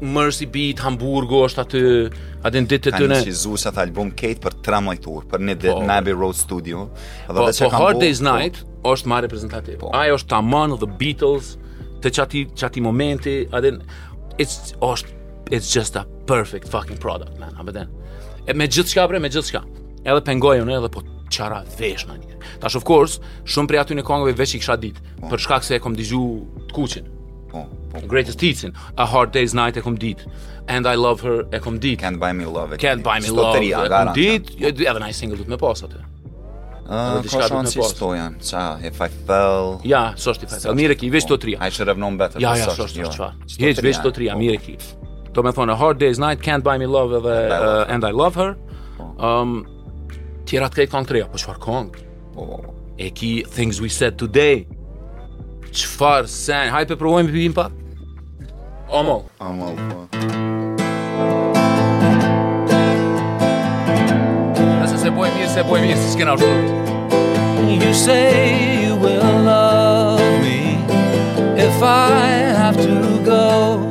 Mercy 0.00 0.46
Beat, 0.48 0.80
Hamburgo 0.82 1.42
është 1.46 1.60
aty, 1.64 1.80
atë 2.48 2.60
në 2.62 2.68
ditë 2.72 2.84
të 2.88 2.92
tyre. 2.94 3.10
në... 3.10 3.16
Kanë 3.20 3.26
qizu 3.28 3.56
që 3.60 3.68
atë 3.70 3.82
album 3.84 4.12
Kate 4.16 4.40
për 4.42 4.54
tre 4.64 4.78
mojtur, 4.84 5.26
për 5.28 5.44
një 5.44 5.56
ditë, 5.60 5.74
po. 5.76 5.86
Abbey 5.96 6.14
Road 6.16 6.36
Studio. 6.38 6.86
po, 7.26 7.34
po, 7.36 7.68
Hard 7.74 8.00
Day's 8.00 8.22
Night 8.24 8.62
është 8.88 9.10
ma 9.12 9.18
reprezentativ. 9.20 9.76
Po. 9.82 9.90
Ajo 9.94 10.16
është 10.16 10.30
Taman 10.32 10.72
the 10.80 10.88
Beatles, 10.98 11.52
të 12.00 12.14
qati, 12.16 12.46
çati 12.56 12.80
momenti, 12.84 13.42
atë 13.52 13.76
It's, 14.40 14.72
it's 15.50 15.68
just 15.70 15.96
a 15.96 16.06
perfect 16.24 16.66
fucking 16.66 16.96
product, 16.96 17.36
man, 17.36 17.50
abë 17.60 17.72
den. 17.76 17.90
E 18.48 18.54
me 18.56 18.64
gjithë 18.72 18.94
shka, 18.94 19.04
bre, 19.10 19.18
me 19.20 19.28
gjithë 19.28 19.48
shka. 19.50 19.60
Edhe 20.00 20.22
pengojën, 20.24 20.64
edhe 20.72 20.88
po 20.94 21.02
qara 21.34 21.58
vesh 21.76 22.06
në 22.08 22.16
një. 22.22 22.38
Tash, 22.62 22.78
of 22.78 22.86
course, 22.88 23.20
shumë 23.44 23.68
prej 23.68 23.80
aty 23.82 23.98
në 23.98 24.06
kongëve 24.08 24.32
veç 24.40 24.54
i 24.56 24.62
kisha 24.62 24.78
ditë, 24.80 25.04
po. 25.18 25.28
për 25.34 25.44
shkak 25.44 25.68
se 25.68 25.76
e 25.76 25.82
kom 25.84 25.98
dizhu 25.98 26.22
të 26.70 26.78
kuqin 26.78 27.10
po, 27.52 27.66
po. 27.92 28.06
Greatest 28.08 28.40
Hits 28.40 28.64
A 28.96 29.04
Hard 29.06 29.32
Day's 29.34 29.52
Night 29.54 29.76
e 29.76 29.80
kom 29.80 29.96
dit. 29.98 30.24
And 30.68 30.86
I 30.86 30.94
Love 30.96 31.22
Her 31.28 31.44
e 31.52 31.58
kom 31.58 31.78
dit. 31.78 32.00
Can't 32.00 32.18
Buy 32.18 32.32
Me 32.32 32.44
Love. 32.46 32.74
E 32.74 32.78
Can't 32.78 33.02
Buy 33.02 33.20
Me 33.20 33.28
Love. 33.30 33.50
Stoteria, 33.50 33.84
e 33.84 33.88
kom 33.88 34.12
dit. 34.14 34.50
a 34.86 34.92
jo, 34.92 34.98
nice 35.04 35.18
single 35.18 35.36
with 35.38 35.48
të 35.48 35.54
me 35.54 35.58
pas 35.58 35.82
atë. 35.86 36.00
Uh, 36.90 37.20
ka 37.22 37.62
si 37.70 37.82
sto 37.86 38.08
janë, 38.16 38.40
qa, 38.42 38.62
if 38.82 38.98
I 38.98 39.06
fell... 39.28 39.76
Ja, 39.86 40.14
so 40.18 40.32
shti, 40.34 40.48
if 40.48 40.56
I 40.56 40.58
fell, 40.58 40.74
mire 40.74 40.96
vesh 40.98 41.26
të 41.28 41.36
po, 41.36 41.38
tri. 41.44 41.54
I 41.62 41.68
should 41.70 41.86
have 41.86 42.00
known 42.02 42.16
better. 42.18 42.42
Ja, 42.42 42.56
po 42.56 42.58
ja, 42.64 42.72
so 42.74 42.86
shti, 42.90 43.04
qa. 43.14 43.28
Jeq, 43.62 43.78
vesh 43.86 44.00
to 44.02 44.10
tri, 44.16 44.26
mire 44.34 44.58
ki. 44.58 44.74
Do 45.30 45.44
me 45.46 45.52
thonë, 45.54 45.76
A 45.76 45.78
Hard 45.78 46.00
Day's 46.02 46.18
Night, 46.18 46.42
Can't 46.42 46.66
Buy 46.66 46.78
Me 46.82 46.88
Love, 46.90 47.20
uh, 47.30 47.86
and 47.86 48.02
I 48.04 48.10
Love 48.10 48.34
Her. 48.34 48.56
Po. 48.98 49.06
Um, 49.22 49.52
tjera 50.50 50.66
të 50.66 50.82
kejtë 50.82 50.92
kong 50.96 51.06
të 51.12 51.24
po 51.30 51.38
shfar 51.38 51.60
kong. 51.62 51.92
Oh. 52.34 52.58
E 52.98 53.12
ki, 53.14 53.46
Things 53.46 53.78
We 53.80 53.86
Said 53.88 54.18
Today. 54.18 54.66
Qfar 55.70 56.26
sen, 56.26 56.70
hajtë 56.74 56.96
pe 56.96 56.98
provojmë 57.00 57.30
për 57.30 57.36
pipim 57.36 57.52
pak? 57.54 57.74
Amal. 58.90 59.20
Amal, 59.42 59.76
pa. 59.76 60.00
Nëse 64.80 64.98
se 65.04 65.14
bojë 65.14 65.30
mirë, 65.36 65.50
se 65.54 65.64
bojë 65.70 65.84
mirë, 65.86 66.00
se 66.02 66.12
s'kena 66.16 66.34
është. 66.34 66.90
You 67.70 67.92
say 67.94 68.32
you 68.82 68.96
will 68.96 69.42
love 69.46 70.24
me 70.42 70.80
If 71.62 71.82
I 71.82 72.26
have 72.58 72.76
to 72.76 73.22
go 73.24 73.89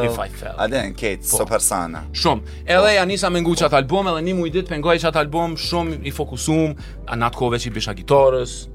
if 0.08 0.20
I 0.26 0.30
fell. 0.30 0.56
A 0.58 0.68
den 0.68 0.94
Kate 0.94 1.26
so 1.26 1.46
persona. 1.46 2.06
Shumë. 2.14 2.62
Edhe 2.68 2.94
ja 2.96 3.06
nisa 3.06 3.30
me 3.30 3.42
nguça 3.44 3.68
të 3.72 3.82
album 3.84 4.12
edhe 4.14 4.24
një 4.30 4.38
muj 4.40 4.54
ditë 4.56 4.74
pengoj 4.78 4.98
çat 5.04 5.20
album, 5.24 5.58
shumë 5.68 6.02
i 6.12 6.16
fokusuam 6.16 6.76
anat 7.08 7.36
i 7.66 7.70
bisha 7.78 7.94
gitarës. 7.94 8.68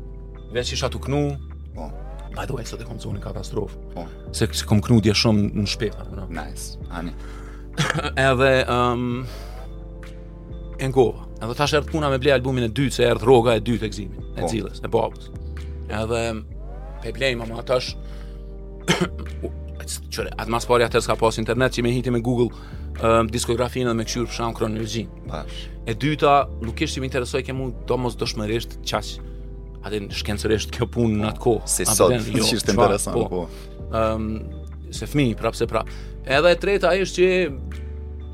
Vetë 0.53 0.69
si 0.73 0.77
shatuknu 0.77 1.56
by 2.37 2.45
the 2.49 2.55
way, 2.55 2.65
të 2.69 2.79
e 2.85 2.87
kom 2.87 3.01
zonë 3.01 3.23
katastrofë. 3.25 3.81
Po. 3.97 4.05
Se, 4.37 4.47
se 4.53 4.69
kom 4.69 4.83
shumë 4.85 5.51
në 5.57 5.65
shpeha. 5.73 6.07
Jo? 6.17 6.27
Nice, 6.37 6.77
ani. 6.99 7.15
edhe, 8.21 8.51
um, 8.69 9.25
e 10.81 10.91
ngova. 10.93 11.25
Edhe 11.43 11.57
tash 11.59 11.75
erdhë 11.79 11.93
puna 11.95 12.11
me 12.13 12.21
blej 12.23 12.37
albumin 12.37 12.69
e 12.69 12.73
dytë, 12.73 12.95
se 12.99 13.09
erdhi 13.09 13.27
roga 13.29 13.57
e 13.59 13.63
dytë 13.65 13.89
e 13.89 13.93
gzimit, 13.93 14.29
e 14.37 14.45
po. 14.45 14.51
cilës, 14.53 14.83
e 14.87 14.91
babës. 14.93 15.31
Edhe, 15.87 16.23
um, 16.37 16.43
pe 17.05 17.13
blej, 17.17 17.35
mama, 17.41 17.65
tash, 17.69 17.95
qëre, 20.13 20.33
atë 20.37 20.51
mas 20.55 20.69
pari 20.69 20.85
atër 20.87 21.05
s'ka 21.07 21.17
pas 21.21 21.37
internet, 21.41 21.77
që 21.79 21.85
me 21.87 21.93
hiti 21.95 22.13
me 22.15 22.21
Google 22.25 22.51
um, 23.01 23.31
diskografinë 23.33 23.93
dhe 23.93 23.97
me 24.01 24.05
këshurë 24.09 24.29
për 24.31 24.39
shumë 24.41 24.57
kronologi. 24.61 25.07
Bash. 25.29 25.65
E 25.89 25.95
dyta, 25.97 26.41
nuk 26.65 26.81
ishtë 26.85 27.01
që 27.03 27.09
interesoj 27.11 27.45
ke 27.49 27.55
mund 27.57 27.85
do 27.89 28.01
mos 28.05 28.17
dëshmërisht 28.21 28.81
qashë 28.89 29.25
atë 29.87 30.01
shkencërisht 30.21 30.73
kjo 30.75 30.87
punë 30.95 31.21
në 31.21 31.29
atë 31.33 31.43
kohë 31.43 31.71
se 31.71 31.87
sot 31.89 32.11
aden, 32.11 32.29
jo, 32.41 32.47
interesant 32.57 33.17
po. 33.17 33.25
po. 33.31 33.89
Um, 33.97 34.29
se 34.95 35.09
fëmi, 35.09 35.31
prapse 35.39 35.65
se 35.65 35.69
pra. 35.71 35.85
Edhe 36.27 36.53
e 36.53 36.59
treta 36.61 36.93
është 36.97 37.29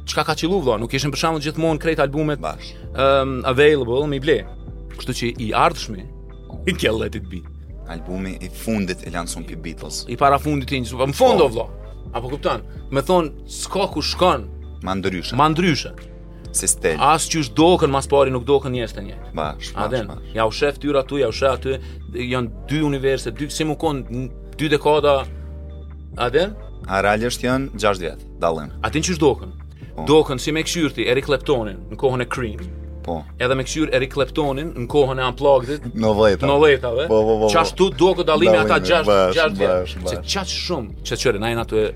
që 0.09 0.15
qka 0.17 0.25
ka 0.31 0.37
qilu 0.41 0.63
vdo, 0.63 0.79
nuk 0.83 0.95
ishen 0.99 1.13
përshamu 1.15 1.43
gjithmonë 1.45 1.83
krejt 1.83 2.01
albumet 2.03 2.41
Bash. 2.43 2.73
Um, 2.93 3.39
available, 3.49 4.05
me 4.11 4.21
ble. 4.25 4.41
Kështu 4.97 5.19
që 5.21 5.33
i 5.49 5.53
ardhshmi, 5.57 6.05
i 6.69 6.75
ke 6.77 6.93
let 6.97 7.17
it 7.21 7.29
be. 7.33 7.43
Albumi 7.93 8.37
i 8.41 8.49
fundit 8.55 9.03
e 9.05 9.11
lansun 9.13 9.45
për 9.45 9.59
Beatles. 9.65 10.05
I 10.09 10.17
para 10.17 10.39
fundit 10.41 10.73
i 10.73 10.81
njësë, 10.81 10.97
po, 11.01 11.11
më 11.11 11.19
fondo, 11.19 11.51
vdo. 11.53 11.69
Po. 11.69 12.09
Apo 12.17 12.31
kuptan, 12.35 12.65
me 12.93 13.01
thonë, 13.09 13.45
s'ka 13.61 13.87
ku 13.95 14.03
shkon. 14.05 14.49
Ma 14.87 14.97
ndryshe. 14.99 15.37
Ma 15.39 15.47
ndryshe 15.53 15.93
si 16.53 16.69
stel. 16.69 16.97
As 17.01 17.25
që 17.31 17.43
është 17.45 17.57
dokën, 17.57 17.93
mas 17.93 18.07
pari 18.11 18.33
nuk 18.33 18.45
dokën 18.49 18.73
njështë 18.77 18.99
të 19.01 19.05
njëtë. 19.09 19.31
Bash, 19.37 19.73
Aden, 19.81 20.11
Ja 20.37 20.45
u 20.47 20.53
shef 20.53 20.79
tyra 20.81 21.03
tu, 21.09 21.19
ja 21.19 21.29
u 21.29 21.33
shef 21.35 21.59
aty, 21.59 21.77
janë 22.21 22.67
dy 22.71 22.83
universe, 22.85 23.33
dy, 23.33 23.49
si 23.51 23.65
më 23.65 23.77
konë, 23.81 24.27
dy 24.61 24.69
dekada, 24.73 25.23
aden? 26.23 26.55
A 26.91 27.01
realë 27.05 27.31
është 27.33 27.49
janë 27.49 27.79
gjash 27.81 28.01
vjet, 28.03 28.21
dalën. 28.43 28.73
Atin 28.85 29.03
që 29.07 29.17
është 29.17 29.25
dokën? 29.25 29.59
Po. 29.93 30.25
si 30.39 30.53
me 30.53 30.63
këshyrti 30.65 31.05
Eric 31.07 31.27
Kleptonin 31.27 31.77
në 31.91 31.97
kohën 31.97 32.23
e 32.23 32.27
Cream. 32.27 32.61
Po. 33.03 33.23
Edhe 33.39 33.55
me 33.55 33.65
këshyrë 33.65 33.93
Eric 33.97 34.13
Kleptonin 34.15 34.71
në 34.77 34.87
kohën 34.89 35.19
e 35.21 35.25
Unplugged. 35.27 35.89
Në 35.95 36.13
vetë. 36.23 36.47
Në 36.49 36.57
vetë, 36.63 36.93
Po, 37.11 37.19
po, 37.27 37.37
po. 37.43 37.49
Çfarë 37.53 37.71
po. 37.71 37.77
tu 37.77 37.91
dokë 38.01 38.25
dallimi 38.27 38.57
ata 38.57 38.79
6 38.81 39.13
6 39.37 39.59
vjet? 39.61 39.97
Se 40.09 40.21
çaj 40.27 40.49
shumë, 40.69 40.91
çaj 41.05 41.19
çore, 41.25 41.39
na 41.43 41.51
jena 41.53 41.65
të 41.65 41.91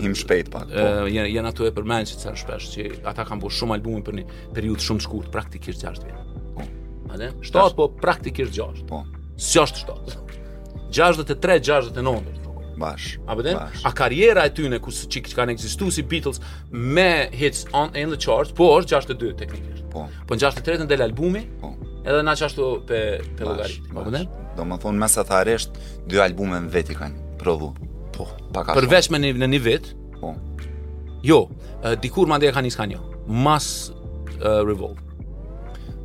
Him 0.00 0.14
shpejt 0.16 0.50
pak. 0.52 0.68
Po. 0.72 0.82
Ë 0.82 1.04
uh, 1.04 1.10
janë 1.34 1.50
ato 1.50 1.66
e 1.68 1.72
përmend 1.74 2.08
që 2.08 2.20
thash 2.22 2.42
shpesh 2.44 2.68
që 2.74 2.86
ata 3.10 3.24
kanë 3.28 3.42
bërë 3.44 3.56
shumë 3.58 3.76
albumë 3.78 4.04
për 4.06 4.16
një 4.20 4.24
periudhë 4.56 4.86
shumë 4.88 5.02
të 5.02 5.06
shkurtë, 5.08 5.32
praktikisht 5.34 5.84
6 5.84 6.06
vjet. 6.06 6.38
Po. 6.56 6.66
A 7.12 7.20
dhe? 7.20 7.30
po 7.78 7.88
praktikisht 8.00 8.54
6. 8.56 8.86
Po. 8.88 9.02
Si 9.36 9.60
është 9.62 9.98
63, 10.92 11.58
69 11.66 12.38
Bash. 12.72 13.18
A 13.30 13.34
bëden? 13.36 13.58
A 13.86 13.90
karriera 13.94 14.46
e 14.48 14.50
tyne 14.56 14.78
ku 14.82 14.90
si 14.90 15.04
çik 15.12 15.26
kanë 15.36 15.52
ekzistuar 15.52 15.92
si 15.92 16.02
Beatles 16.08 16.40
me 16.72 17.28
hits 17.36 17.66
on 17.76 17.92
in 17.94 18.08
the 18.10 18.16
charts, 18.16 18.50
po 18.56 18.70
është 18.78 18.94
62 18.96 19.34
teknikisht. 19.42 19.84
Po. 19.92 20.06
Po 20.26 20.38
63-ën 20.40 20.88
del 20.90 21.04
albumi. 21.04 21.44
Po. 21.60 21.74
Edhe 22.02 22.24
na 22.26 22.32
çashtu 22.34 22.64
pe 22.88 23.02
pe 23.38 23.44
llogarit. 23.44 23.84
Po 23.92 24.06
bëden? 24.08 24.24
Domethën 24.58 24.98
mesatarisht 25.04 25.76
dy 26.10 26.18
albume 26.24 26.64
vetë 26.74 26.96
kanë 26.98 27.36
prodhu. 27.44 27.74
Po, 28.26 28.64
Përveç 28.76 29.08
me 29.10 29.18
në 29.22 29.48
një 29.54 29.62
vit. 29.64 29.92
Po. 30.20 30.34
Jo, 31.26 31.44
uh, 31.46 31.94
dikur 32.02 32.28
ma 32.30 32.38
dhe 32.42 32.50
e 32.50 32.54
kanë 32.54 32.68
njës 32.68 32.78
ka 32.78 32.86
Mas 33.26 33.66
uh, 33.92 34.66
revolt. 34.66 34.98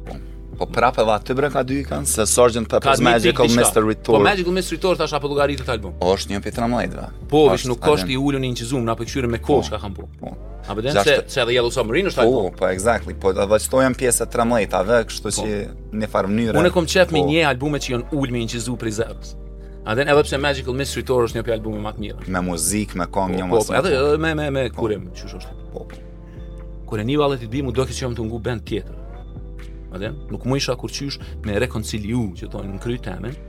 Po. 0.07 0.17
Po 0.57 0.65
prapë 0.69 1.01
edhe 1.03 1.11
aty 1.13 1.35
bre 1.37 1.49
ka 1.53 1.61
dy 1.65 1.79
ikan, 1.83 2.05
se 2.09 2.25
Sergeant 2.29 2.65
Pepper's 2.69 2.99
Magical 3.01 3.45
Mystery 3.49 3.93
po, 3.95 4.03
Tour. 4.03 4.17
Po 4.19 4.23
Magical 4.23 4.53
Mystery 4.55 4.77
Tour 4.81 4.97
tash 4.97 5.13
apo 5.17 5.27
llogaritë 5.31 5.65
të 5.67 5.73
albumit. 5.77 5.97
Po 6.01 6.13
është 6.15 6.31
një 6.35 6.39
pjesë 6.47 6.69
më 6.73 7.07
Po, 7.31 7.43
vish 7.51 7.65
nuk 7.69 7.81
është 7.91 8.13
i 8.13 8.17
ulun 8.17 8.41
në 8.45 8.51
një 8.53 8.59
çizum, 8.63 8.85
na 8.87 8.95
po 8.97 9.03
me 9.29 9.41
kosh 9.49 9.69
ka 9.71 9.79
kanë 9.83 9.95
po. 9.99 10.07
Po. 10.21 10.33
A 10.67 10.75
bëden 10.75 10.93
po 10.97 11.03
se 11.07 11.17
se 11.37 11.41
edhe 11.43 11.53
Yellow 11.57 11.71
Submarine 11.73 12.09
është 12.11 12.21
po, 12.21 12.27
album. 12.27 12.51
Po, 12.51 12.57
po 12.65 12.69
exactly. 12.73 13.13
Po 13.17 13.33
edhe 13.33 13.41
ato 13.45 13.81
janë 13.85 13.97
pjesa 14.01 14.25
13-ave, 14.29 15.01
kështu 15.11 15.33
që 15.41 15.57
në 16.01 16.11
farë 16.13 16.55
Unë 16.63 16.73
kam 16.73 16.85
çep 16.93 17.13
me 17.17 17.25
një 17.29 17.45
albumet 17.51 17.85
që 17.87 17.93
janë 17.99 18.09
ulur 18.17 18.33
me 18.37 18.45
një 18.45 18.53
çizum 18.55 18.77
A 19.87 19.95
dhe 19.95 20.01
edhe 20.01 20.21
pse 20.23 20.37
Magical 20.37 20.73
Mystery 20.75 21.03
Tour 21.07 21.23
është 21.25 21.37
një 21.37 21.43
pjallë 21.47 21.63
bumë 21.63 21.81
më 21.83 21.91
të 21.95 22.01
mirë 22.03 22.31
Me 22.35 22.39
muzikë, 22.43 22.97
me 22.99 23.05
kom, 23.07 23.31
po, 23.31 23.37
një 23.39 23.43
po, 23.47 23.55
masë. 23.61 23.75
Edhe 23.79 23.91
edhe 23.95 24.17
me, 24.25 24.31
me, 24.35 24.47
me 24.51 24.63
kurim, 24.75 25.05
që 25.15 25.29
është 25.37 25.53
Pop 25.71 25.93
po. 25.93 25.99
Kure 26.89 27.05
një 27.07 27.15
valet 27.21 27.45
i 27.47 27.49
bimu, 27.53 27.71
do 27.75 27.85
kështë 27.87 28.01
që 28.03 28.09
më 28.11 28.17
të 28.17 28.25
ngu 28.27 28.39
band 28.47 28.65
tjetër 28.67 29.95
A 29.95 30.01
dhe, 30.03 30.09
nuk 30.33 30.43
mu 30.47 30.57
isha 30.59 30.75
kur 30.81 30.91
qysh 30.91 31.19
me 31.47 31.55
rekonciliu 31.63 32.25
që 32.41 32.49
të 32.51 32.65
në 32.73 32.81
kry 32.83 32.97
temen 33.07 33.39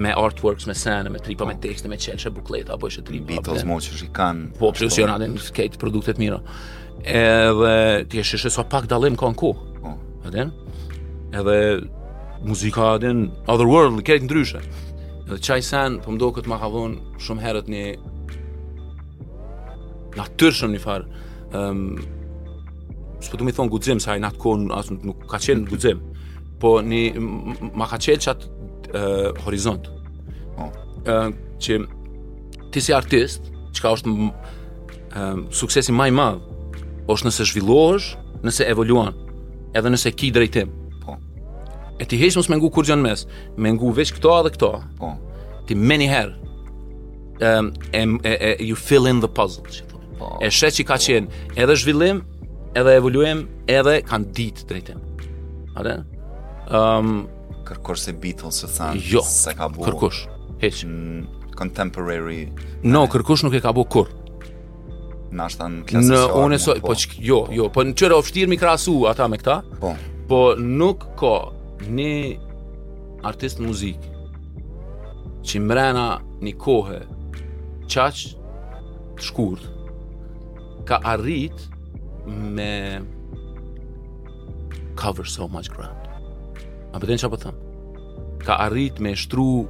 me 0.01 0.11
artworks, 0.17 0.65
me 0.69 0.73
sene, 0.75 1.11
me 1.13 1.21
tripa, 1.21 1.45
me 1.45 1.53
tekste, 1.61 1.89
me 1.91 1.97
qenqe, 2.01 2.31
bukleta, 2.33 2.73
apo 2.73 2.89
ishe 2.89 3.03
tripa. 3.05 3.27
Beatles 3.35 3.65
mo 3.69 3.77
që 3.83 3.97
shikan... 4.01 4.47
Po, 4.57 4.71
për 4.73 4.89
që 4.89 5.05
adin 5.13 5.35
skate 5.41 5.77
produktet 5.81 6.17
mira. 6.21 6.39
Edhe 7.05 7.75
t'i 8.09 8.17
e 8.21 8.25
shë 8.25 8.49
sa 8.53 8.65
pak 8.69 8.89
dalim 8.89 9.13
ka 9.19 9.29
në 9.31 9.37
ku. 9.39 9.51
Oh. 9.53 9.85
Po. 9.85 9.93
Adin? 10.29 10.49
Edhe 11.29 11.57
muzika 12.41 12.89
adin 12.95 13.27
other 13.49 13.69
world, 13.69 14.01
kejtë 14.07 14.25
ndryshe. 14.27 14.63
Edhe 15.27 15.37
qaj 15.45 15.61
sen, 15.69 15.99
po 16.03 16.15
mdo 16.17 16.31
këtë 16.35 16.49
ma 16.51 16.57
ka 16.63 16.71
dhonë 16.73 17.21
shumë 17.21 17.45
herët 17.45 17.69
një... 17.73 17.85
natyrshëm 20.17 20.73
një 20.73 20.81
farë. 20.87 21.27
Um, 21.53 21.53
ehm, 21.61 21.85
Së 23.21 23.37
të 23.37 23.45
mi 23.45 23.51
thonë 23.53 23.69
gudzim, 23.69 23.99
sa 24.01 24.15
i 24.17 24.21
nga 24.23 24.31
të 24.33 24.39
konë, 24.41 24.79
nuk 25.05 25.19
ka 25.29 25.37
qenë 25.43 25.67
gudzim 25.69 25.99
po 26.61 26.77
një 26.85 27.03
ma 27.75 27.87
ka 27.89 27.97
qelë 28.03 28.21
qatë 28.25 29.03
horizont. 29.45 29.87
Oh. 30.61 30.69
Uh, 31.09 31.29
që 31.61 31.79
ti 32.73 32.83
si 32.85 32.93
artist, 32.95 33.49
që 33.75 33.79
ka 33.85 33.93
është 33.97 34.13
uh, 34.17 35.41
suksesi 35.61 35.95
maj 35.97 36.11
madhë, 36.17 36.59
është 37.11 37.27
nëse 37.29 37.47
zhvillohësh, 37.51 38.11
nëse 38.45 38.67
evoluan, 38.69 39.17
edhe 39.75 39.91
nëse 39.95 40.13
ki 40.17 40.29
drejtim. 40.35 40.71
Po. 41.05 41.15
Oh. 41.15 41.97
E 41.97 42.07
ti 42.07 42.19
heshë 42.21 42.41
mos 42.43 42.51
me 42.51 42.59
ngu 42.59 42.69
kur 42.75 42.87
gjënë 42.87 43.05
mes, 43.07 43.25
me 43.57 43.73
ngu 43.77 43.91
veç 43.97 44.13
këto 44.17 44.37
dhe 44.47 44.53
këto, 44.57 44.71
po. 45.01 45.11
Oh. 45.13 45.47
ti 45.69 45.75
me 45.77 45.97
njëherë, 46.01 46.51
um, 47.47 47.71
e, 47.95 48.01
e, 48.01 48.35
e, 48.35 48.51
you 48.69 48.75
fill 48.77 49.07
in 49.09 49.23
the 49.25 49.29
puzzle, 49.37 49.63
që 49.73 49.87
po. 49.89 50.03
Oh. 50.21 50.37
E 50.45 50.51
shre 50.53 50.69
që 50.75 50.85
ka 50.91 50.99
qenë, 51.01 51.45
edhe 51.57 51.77
zhvillim, 51.81 52.21
edhe 52.77 52.93
evoluim, 53.01 53.45
edhe 53.73 54.01
kanë 54.11 54.33
ditë 54.37 54.67
drejtim. 54.69 55.01
Ate? 55.79 56.01
Po. 56.01 56.09
Oh. 56.09 56.17
Um, 56.71 57.25
kërkosh 57.67 58.05
se 58.07 58.13
Beatles, 58.15 58.61
se 58.63 58.69
thanë, 58.71 59.01
jo, 59.11 59.19
se 59.27 59.51
ka 59.59 59.67
bu... 59.71 59.83
kërkosh, 59.83 60.21
heq. 60.63 60.83
Contemporary... 61.61 62.45
No, 62.87 63.03
e... 63.03 63.11
kërkosh 63.11 63.43
nuk 63.43 63.57
e 63.59 63.59
ka 63.61 63.73
bu 63.75 63.83
kur. 63.91 64.07
Në 65.35 65.43
ashtë 65.49 65.67
në 65.73 65.81
klasë 65.89 66.13
në 66.15 66.21
unë 66.45 66.59
so, 66.63 66.75
po, 66.79 66.93
po 66.93 67.23
jo, 67.23 67.41
po. 67.49 67.55
jo, 67.57 67.67
po 67.75 67.83
në 67.87 67.95
çdo 67.99 68.19
ofshtirë 68.21 68.51
mi 68.53 68.57
krasu 68.59 68.95
ata 69.11 69.27
me 69.31 69.37
këta, 69.41 69.57
po. 69.83 69.91
po 70.31 70.39
nuk 70.59 71.05
ka 71.19 71.33
një 71.91 72.09
artist 73.27 73.61
muzik 73.63 74.01
që 75.45 75.61
mrena 75.63 76.07
një 76.43 76.55
kohë 76.61 76.97
Qaq 77.91 78.19
të 79.17 79.27
shkurt 79.27 79.65
ka 80.87 80.99
arrit 81.13 81.65
me 82.57 82.73
cover 84.99 85.27
so 85.27 85.47
much 85.51 85.67
ground 85.73 86.00
A 86.91 86.99
bëtën 86.99 87.21
që 87.23 87.29
po 87.31 87.37
Ka 88.41 88.57
arrit 88.65 88.97
me 88.99 89.11
shtru, 89.15 89.63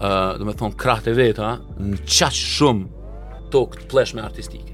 uh, 0.00 0.34
dhe 0.40 0.44
me 0.48 0.54
thonë, 0.56 0.76
krahët 0.80 1.10
e 1.12 1.12
veta, 1.12 1.48
në 1.78 1.98
qaqë 2.08 2.48
shumë 2.56 2.86
tokë 3.52 3.82
të 3.82 3.88
pleshme 3.92 4.22
artistike. 4.24 4.72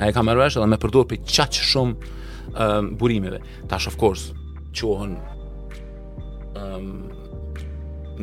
A 0.00 0.08
e 0.08 0.12
ka 0.16 0.22
mërvesh 0.24 0.56
edhe 0.56 0.66
me 0.72 0.78
përdor 0.80 1.04
për 1.10 1.20
qaqë 1.28 1.60
shumë 1.60 2.12
uh, 2.56 2.80
burimeve. 2.98 3.42
Tash, 3.68 3.90
of 3.90 3.98
course, 4.00 4.32
qohën 4.72 5.12
um, 6.56 6.88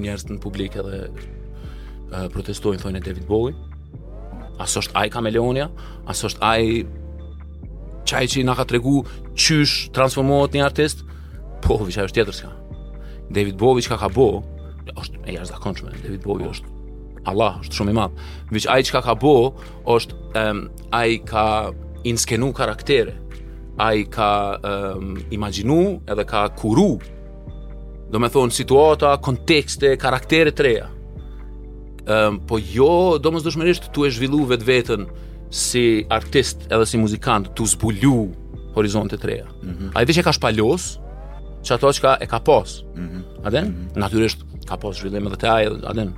njerës 0.02 0.26
në 0.32 0.40
publik 0.44 0.76
edhe 0.82 1.04
uh, 1.14 2.28
protestojnë, 2.34 2.82
thonë 2.82 2.98
e 2.98 3.06
David 3.12 3.30
Bowie. 3.30 3.54
Asë 4.58 4.88
është 4.88 4.98
ai 4.98 5.10
kameleonja, 5.14 5.70
asë 6.10 6.32
është 6.32 6.48
ai 6.50 6.70
qaj 8.10 8.26
që 8.34 8.42
i 8.42 8.48
nga 8.50 8.58
ka 8.58 8.66
tregu 8.74 9.04
qysh 9.38 9.92
transformohet 9.94 10.58
një 10.58 10.66
artist, 10.72 11.06
po, 11.62 11.78
vishaj 11.86 12.10
është 12.10 12.24
tjetër 12.24 12.40
s'ka. 12.42 12.56
David 13.36 13.58
Bowie 13.60 13.82
çka 13.84 13.98
ka 14.00 14.08
bë, 14.12 14.28
është 15.02 15.20
e 15.28 15.36
jashtëzakonshme. 15.36 15.92
David 16.04 16.24
Bowie 16.24 16.48
oh. 16.48 16.54
është 16.56 16.74
Allah, 17.28 17.58
është 17.64 17.76
shumë 17.80 17.92
i 17.92 17.98
madh. 17.98 18.22
Veç 18.56 18.68
ai 18.72 18.84
çka 18.88 19.02
ka 19.06 19.16
bëu 19.20 19.50
është 19.92 20.16
ehm 20.40 20.64
um, 20.64 20.64
ai 20.96 21.18
ka 21.26 21.48
inskenu 22.08 22.52
karaktere. 22.56 23.16
Ai 23.78 24.06
ka 24.10 24.32
ehm 24.58 25.10
um, 25.12 25.16
imagjinu 25.32 26.00
edhe 26.08 26.24
ka 26.28 26.48
kuru. 26.56 26.94
Do 28.12 28.20
me 28.24 28.30
thonë 28.32 28.56
situata, 28.56 29.18
kontekste, 29.20 29.98
karaktere 30.00 30.54
të 30.56 30.64
reja. 30.68 30.86
Um, 32.08 32.38
po 32.48 32.56
jo, 32.64 33.18
do 33.20 33.32
mos 33.36 33.44
dëshmërisht 33.44 33.90
tu 33.92 34.08
e 34.08 34.12
zhvillu 34.16 34.46
vetë 34.48 34.64
vetën 34.70 35.02
si 35.52 35.84
artist 36.12 36.64
edhe 36.72 36.86
si 36.88 36.98
muzikant 37.00 37.52
tu 37.56 37.66
zbulu 37.68 38.30
horizonte 38.80 39.20
të 39.20 39.28
reja. 39.28 39.50
Mm 39.60 39.74
-hmm. 39.74 39.92
Ai 40.00 40.06
vetë 40.06 40.22
që 40.22 40.24
ka 40.24 40.32
shpalos, 40.38 40.88
që 41.66 41.76
ato 41.78 41.90
që 41.94 42.04
ka, 42.04 42.12
e 42.22 42.28
ka 42.30 42.40
pos. 42.46 42.84
Mm 42.96 43.10
-hmm. 43.10 43.24
Aden? 43.48 43.66
Mm 43.66 43.74
-hmm. 43.74 44.00
Natyrisht, 44.00 44.44
ka 44.68 44.76
pos 44.78 44.96
zhvillim 45.00 45.28
edhe 45.28 45.38
te 45.44 45.48
ajë, 45.50 45.80
aden? 45.90 46.14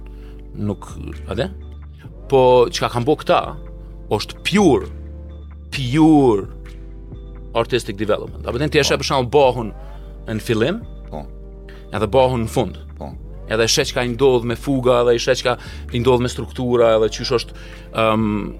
Nuk, 0.55 0.87
aden? 1.31 1.49
Po, 2.29 2.67
që 2.71 2.79
ka 2.85 2.89
kam 2.89 3.03
bo 3.05 3.15
këta, 3.15 3.55
është 4.11 4.33
pure, 4.43 4.85
pure 5.71 6.47
artistic 7.55 7.97
development. 7.97 8.47
Aden, 8.47 8.69
ti 8.69 8.79
eshe 8.79 8.93
oh. 8.93 8.97
Po. 8.97 9.01
për 9.01 9.07
shumë 9.09 9.29
bohën 9.29 9.71
në 10.35 10.39
fillim, 10.41 10.81
po. 11.09 11.17
Oh. 11.17 11.25
edhe 11.93 12.07
bohën 12.07 12.41
në 12.43 12.47
fund. 12.47 12.77
Po. 12.97 13.05
Oh. 13.05 13.13
Edhe 13.49 13.63
shetë 13.67 13.89
që 13.89 13.93
ka 13.93 14.45
me 14.45 14.55
fuga, 14.55 15.01
edhe 15.01 15.19
shetë 15.19 15.37
që 15.37 15.43
ka 15.43 16.17
me 16.21 16.29
struktura, 16.29 16.95
edhe 16.95 17.09
që 17.09 17.35
është... 17.35 17.53
Um, 17.95 18.55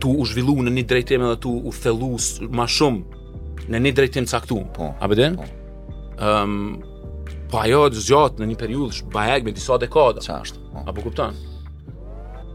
tu 0.00 0.08
u 0.16 0.24
zhvillu 0.24 0.52
në 0.64 0.70
një 0.72 0.82
drejtim 0.88 1.20
edhe 1.22 1.36
tu 1.36 1.50
u 1.50 1.70
thellu 1.72 2.16
ma 2.50 2.64
shumë 2.64 3.02
në 3.68 3.78
një 3.82 3.92
drejtim 3.92 4.24
caktum. 4.26 4.64
Po, 4.72 4.94
A 5.00 5.06
bëdin? 5.08 5.36
Po 5.36 5.44
um, 6.20 6.82
po 7.50 7.60
ajo 7.64 7.86
të 7.90 8.02
zgjatë 8.04 8.42
në 8.44 8.48
një 8.52 8.58
periudhë 8.60 8.98
shumë 9.00 9.14
bajeg 9.14 9.46
me 9.48 9.54
disa 9.56 9.78
dekada. 9.82 10.22
Çfarë 10.24 10.46
është? 10.46 10.62
Po. 10.72 10.84
Apo 10.92 11.04
kupton? 11.08 11.38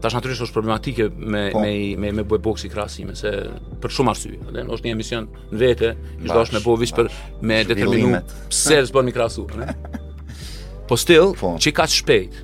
Tash 0.02 0.14
natyrisht 0.16 0.44
është 0.46 0.54
problematike 0.54 1.06
me 1.34 1.42
oh. 1.56 1.60
me 1.62 1.70
me 2.02 2.10
me 2.18 2.24
bëj 2.28 2.42
boksi 2.44 2.68
krahasime 2.72 3.14
se 3.16 3.30
për 3.82 3.94
shumë 3.98 4.12
arsye, 4.12 4.34
a 4.44 4.64
është 4.76 4.86
një 4.86 4.92
emision 4.96 5.26
në 5.52 5.60
vete, 5.62 5.94
ju 6.20 6.28
dosh 6.32 6.52
me 6.54 6.60
vishë 6.82 6.98
për 6.98 7.08
me 7.48 7.62
determinu 7.66 8.20
pse 8.52 8.82
të 8.84 8.92
bën 8.96 9.08
mi 9.08 9.14
krasu 9.16 9.46
a 9.56 9.62
ne? 9.62 9.76
Po 10.86 10.96
still, 11.00 11.32
çe 11.34 11.70
po. 11.72 11.82
kaç 11.82 11.96
shpejt 12.02 12.34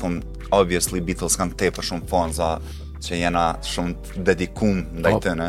obviously 0.51 1.01
Beatles 1.01 1.38
kanë 1.38 1.55
te 1.57 1.71
për 1.71 1.83
shumë 1.88 2.07
fanza 2.12 2.59
që 3.01 3.13
jena 3.15 3.47
shumë 3.63 3.93
dedikum 4.27 4.75
ndaj 4.99 5.13
oh, 5.13 5.21
tëne. 5.23 5.47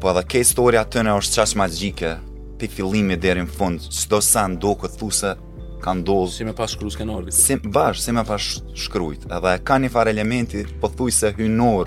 Po 0.00 0.10
edhe 0.10 0.22
ke 0.28 0.38
historia 0.40 0.84
tëne 0.84 1.12
është 1.18 1.34
qash 1.36 1.54
magjike, 1.56 2.16
pi 2.58 2.66
fillimi 2.68 3.16
dherin 3.16 3.46
fund, 3.46 3.80
sdo 3.80 4.20
sen 4.20 4.56
do 4.58 4.72
këtë 4.74 4.98
thuse 4.98 5.34
ka 5.82 5.90
ndodhur. 5.98 6.30
Si 6.38 6.44
më 6.46 6.52
pas 6.56 6.70
shkruaj 6.70 6.92
skenë 6.96 7.30
Si 7.34 7.54
bash, 7.74 8.00
si 8.06 8.10
më 8.14 8.22
pas 8.28 8.40
shkruaj. 8.78 9.16
Edhe 9.28 9.54
ka 9.66 9.74
një 9.82 9.88
far 9.92 10.06
elementi 10.12 10.60
pothuajse 10.82 11.28
hynor 11.40 11.86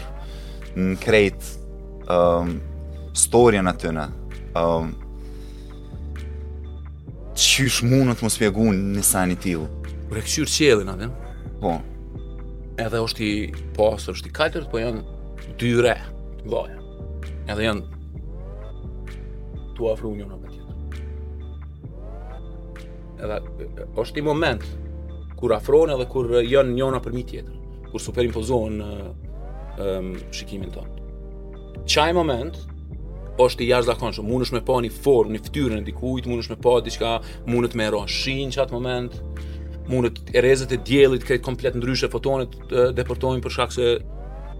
në 0.75 0.93
krejt 1.03 1.39
ëm 2.05 2.11
um, 2.11 2.47
historinë 3.15 3.69
aty 3.71 3.89
në. 3.95 4.05
ëm 4.55 4.59
um, 4.65 4.87
Qysh 7.35 7.81
mund 7.83 8.11
të 8.15 8.21
më 8.23 8.29
spjegu 8.31 8.65
një 8.75 9.01
sani 9.03 9.35
t'il? 9.35 9.63
Kërë 10.07 10.19
e 10.21 10.23
këshyrë 10.23 10.51
qelin, 10.55 10.89
adem? 10.93 11.11
Po. 11.59 11.71
Edhe 12.79 12.97
është 13.03 13.21
i 13.27 13.29
pasër, 13.75 14.11
po, 14.11 14.11
është 14.15 14.27
i 14.27 14.33
kajtërt, 14.37 14.67
po 14.71 14.77
janë 14.79 15.01
dyre, 15.59 15.97
vaja. 16.47 16.79
Edhe 17.51 17.63
janë 17.67 17.81
të 19.75 19.81
afru 19.91 20.09
edhe 23.23 23.87
është 23.99 24.19
i 24.21 24.25
moment 24.25 24.65
kur 25.39 25.53
afrohen 25.55 25.93
edhe 25.95 26.07
kur 26.11 26.29
janë 26.41 26.75
njëna 26.75 27.01
mi 27.13 27.23
tjetër, 27.23 27.89
kur 27.91 28.01
superimpozohen 28.01 28.81
shikimin 30.31 30.71
tonë. 30.71 31.83
Qaj 31.85 32.11
moment, 32.15 32.57
është 33.41 33.65
i 33.65 33.67
jashtë 33.69 33.95
mundesh 33.97 34.25
mund 34.29 34.45
është 34.45 34.57
me 34.57 34.61
pa 34.69 34.79
një 34.85 34.91
formë, 34.95 35.35
një 35.37 35.41
ftyrën 35.49 35.81
e 35.81 35.85
dikujt, 35.89 36.29
mund 36.29 36.43
është 36.43 36.55
me 36.55 36.61
pa 36.63 36.79
diqka, 36.85 37.13
mund 37.47 37.69
është 37.69 37.81
me 37.81 37.87
ero 37.91 38.03
shinë 38.07 38.55
që 38.55 38.67
moment, 38.73 39.17
mund 39.91 40.09
është 40.09 40.35
e 40.37 40.41
rezet 40.45 40.71
e 40.71 40.79
djelit, 40.87 41.27
krejt 41.27 41.43
komplet 41.43 41.75
ndryshe 41.75 42.07
fotonit, 42.11 42.55
deportojnë 42.95 43.43
për 43.43 43.55
shkak 43.57 43.75
se 43.75 43.87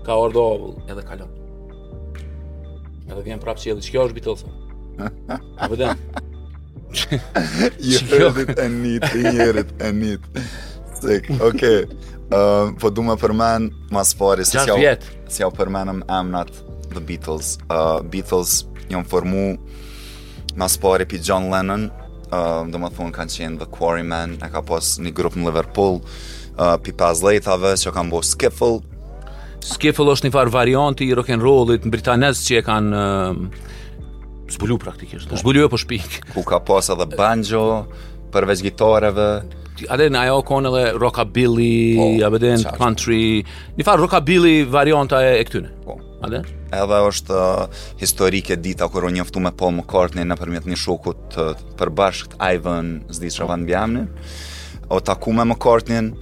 ka 0.06 0.20
ordovë 0.28 0.76
edhe 0.92 1.08
kalon. 1.08 1.32
Edhe 3.08 3.22
vjen 3.26 3.42
prapë 3.44 3.64
qëllit, 3.68 3.86
që 3.88 3.96
kjo 3.96 4.06
është 4.10 4.18
bitëllë, 4.20 4.40
thë. 4.44 4.54
A 6.24 6.24
you 7.80 8.00
rrit 8.32 8.50
it 8.50 8.58
and 8.60 8.82
need, 8.86 9.02
rrit 9.04 9.56
e 9.56 9.60
it 9.60 9.82
and 9.82 10.02
need. 10.02 10.20
Sick, 11.02 11.28
Uh, 12.30 12.70
po 12.82 12.90
du 12.90 13.04
me 13.06 13.14
përmen, 13.22 13.68
mas 13.94 14.16
pari, 14.18 14.42
si 14.50 14.58
s'jau 14.58 14.76
si 15.30 15.44
I'm 15.46 16.00
emnat 16.10 16.50
The 16.90 17.00
Beatles. 17.06 17.52
Uh, 17.70 18.02
Beatles, 18.02 18.64
njëm 18.90 19.04
formu, 19.08 19.44
mas 20.58 20.74
pari 20.82 21.06
pi 21.06 21.20
John 21.22 21.52
Lennon, 21.54 21.84
uh, 22.34 22.64
um, 22.64 22.72
dhe 22.74 22.82
më 22.82 22.90
thunë 22.98 23.14
kanë 23.14 23.32
qenë 23.36 23.58
The 23.62 23.68
Quarrymen, 23.76 24.34
e 24.42 24.50
ka 24.52 24.64
pas 24.66 24.96
një 25.06 25.14
grup 25.14 25.38
në 25.38 25.46
Liverpool, 25.52 26.00
uh, 26.58 26.80
pi 26.82 26.96
pas 26.98 27.22
lejtave, 27.22 27.76
që 27.78 27.94
kanë 27.94 28.10
bo 28.16 28.24
Skiffle. 28.26 28.82
Skiffle 29.62 30.18
është 30.18 30.26
një 30.26 30.34
farë 30.34 30.56
varianti 30.58 31.06
i 31.06 31.14
rollit 31.18 31.86
në 31.86 31.94
Britanes 31.94 32.42
që 32.50 32.62
e 32.64 32.66
kanë... 32.66 33.06
Uh, 33.06 33.74
zbulu 34.52 34.78
praktikisht. 34.78 35.30
Po. 35.30 35.38
Zbulu 35.38 35.66
e 35.66 35.70
po 35.70 35.78
shpik. 35.78 36.22
Ku 36.34 36.44
ka 36.46 36.60
pas 36.64 36.90
edhe 36.94 37.08
banjo, 37.18 37.86
përveç 38.34 38.64
gitareve. 38.66 39.30
dhe 39.82 40.06
në 40.14 40.20
ajo 40.28 40.38
konë 40.48 40.70
edhe 40.72 40.96
rockabilly, 41.02 41.78
po, 42.00 42.06
abedin, 42.30 42.62
country, 42.80 43.44
një 43.76 43.84
farë 43.86 44.06
rockabilly 44.06 44.54
varianta 44.72 45.20
e, 45.28 45.34
e 45.42 45.44
këtyne. 45.50 45.72
Po. 45.86 45.98
dhe? 46.30 46.40
Edhe 46.74 47.00
është 47.10 47.36
uh, 47.36 47.82
historike 48.00 48.56
dita 48.56 48.88
kërë 48.90 49.12
një 49.18 49.26
me 49.44 49.52
Paul 49.52 49.76
McCartney 49.82 50.24
në 50.24 50.38
përmjet 50.40 50.66
një 50.66 50.78
shokut 50.80 51.36
të 51.36 51.44
uh, 51.54 51.60
përbashkët 51.78 52.38
Ivan 52.40 53.02
Zdi 53.10 53.30
Shavan 53.30 53.66
Bjamnin. 53.68 54.08
O 54.90 55.00
taku 55.02 55.34
me 55.34 55.44
McCartney, 55.46 56.14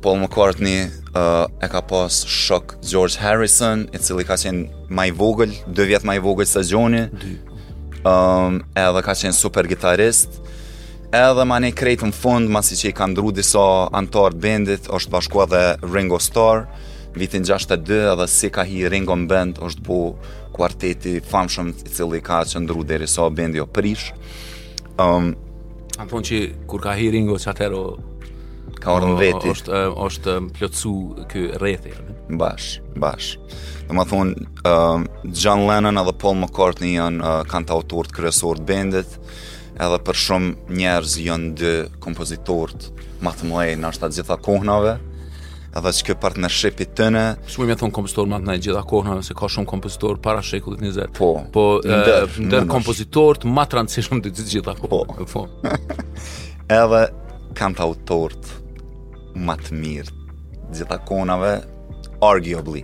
Paul 0.00 0.20
McCartney 0.22 0.88
uh, 1.18 1.44
e 1.60 1.66
ka 1.66 1.80
pas 1.80 2.24
shok 2.26 2.76
George 2.88 3.18
Harrison, 3.20 3.86
i 3.94 3.98
cili 4.02 4.24
ka 4.24 4.36
qenë 4.36 4.90
ma 4.94 5.06
i 5.08 5.12
vogël, 5.12 5.52
2 5.68 5.86
vjetë 5.90 6.06
ma 6.06 6.16
i 6.18 6.22
vogël 6.22 6.46
se 6.46 6.62
Gjoni, 6.70 7.04
um, 8.06 8.58
edhe 8.78 9.00
ka 9.04 9.14
qenë 9.18 9.36
super 9.36 9.66
gitarist, 9.70 10.38
edhe 11.12 11.44
ma 11.48 11.58
ne 11.62 11.72
krejtë 11.72 12.10
në 12.10 12.14
fund, 12.16 12.50
masi 12.54 12.78
që 12.80 12.90
i 12.90 12.94
ka 12.98 13.08
ndru 13.10 13.32
disa 13.36 13.64
antar 14.00 14.36
të 14.36 14.42
bendit, 14.44 14.90
është 14.98 15.14
bashkua 15.16 15.48
dhe 15.52 15.62
Ringo 15.86 16.20
Starr, 16.20 16.66
vitin 17.18 17.42
62 17.48 18.04
edhe 18.12 18.26
si 18.30 18.50
ka 18.52 18.66
hi 18.68 18.84
Ringo 18.92 19.16
në 19.18 19.26
bend, 19.30 19.62
është 19.68 19.84
bu 19.88 20.00
kuarteti 20.54 21.18
famshëm 21.24 21.72
i 21.86 21.92
cili 21.94 22.20
ka 22.22 22.44
që 22.46 22.64
ndru 22.64 22.84
dhe 22.86 23.00
risa 23.04 23.28
bendi 23.30 23.60
o 23.64 23.66
prish. 23.66 24.12
Um, 24.98 25.32
Anton 25.98 26.22
që 26.26 26.38
kur 26.70 26.82
ka 26.82 26.92
hi 26.98 27.08
Ringo 27.10 27.36
që 27.42 27.50
atero 27.52 27.82
ka 28.76 28.92
orën 28.96 29.16
veti. 29.20 29.50
Është 29.52 29.80
është 30.08 30.36
plotsu 30.58 30.92
ky 31.30 31.46
rreth 31.60 31.88
i. 31.90 31.94
Bash, 32.36 32.78
bash. 33.00 33.36
Do 33.88 34.04
të 34.04 34.18
uh, 34.22 35.28
John 35.32 35.62
Lennon 35.68 35.96
apo 36.02 36.12
Paul 36.24 36.38
McCartney 36.42 36.96
janë 36.98 37.24
uh, 37.24 37.44
kantautor 37.48 38.08
të 38.10 38.18
kryesor 38.18 38.58
të 38.60 38.66
bendit, 38.68 39.14
edhe 39.80 39.96
për 40.04 40.18
shumë 40.26 40.74
njerëz 40.76 41.14
janë 41.24 41.52
dy 41.56 41.70
kompozitor 42.04 42.74
të 42.74 42.92
më 43.24 43.30
të 43.40 43.48
në 43.48 43.88
ashta 43.88 44.10
gjitha 44.12 44.36
kohënave. 44.44 44.98
Edhe 45.78 45.90
që 45.94 46.04
kjo 46.08 46.14
partnershipi 46.18 46.86
të 46.96 47.06
në 47.12 47.22
Shumë 47.52 47.66
i 47.66 47.68
me 47.68 47.74
thonë 47.78 47.92
kompozitor 47.94 48.24
më 48.28 48.38
të 48.40 48.46
në 48.48 48.54
gjitha 48.64 48.80
kohënave 48.88 49.22
Se 49.26 49.34
ka 49.36 49.50
shumë 49.52 49.68
kompozitor 49.68 50.16
para 50.24 50.40
shekullit 50.42 50.80
20 50.80 51.12
Po, 51.18 51.28
po 51.52 51.64
ndër, 51.84 52.30
ndër 52.40 52.64
kompozitor 52.72 53.42
të 53.42 53.50
më 53.52 53.66
rëndësishëm 53.76 54.22
të 54.24 54.32
gjitha 54.38 54.74
kohënave 54.80 55.28
Po, 55.28 55.44
po. 55.44 55.68
edhe 56.80 57.02
të 57.54 57.80
autort 57.82 58.48
më 59.38 59.56
të 59.56 59.74
mirë 59.74 60.12
gjitha 60.72 60.98
konave 61.08 61.54
arguably 62.22 62.82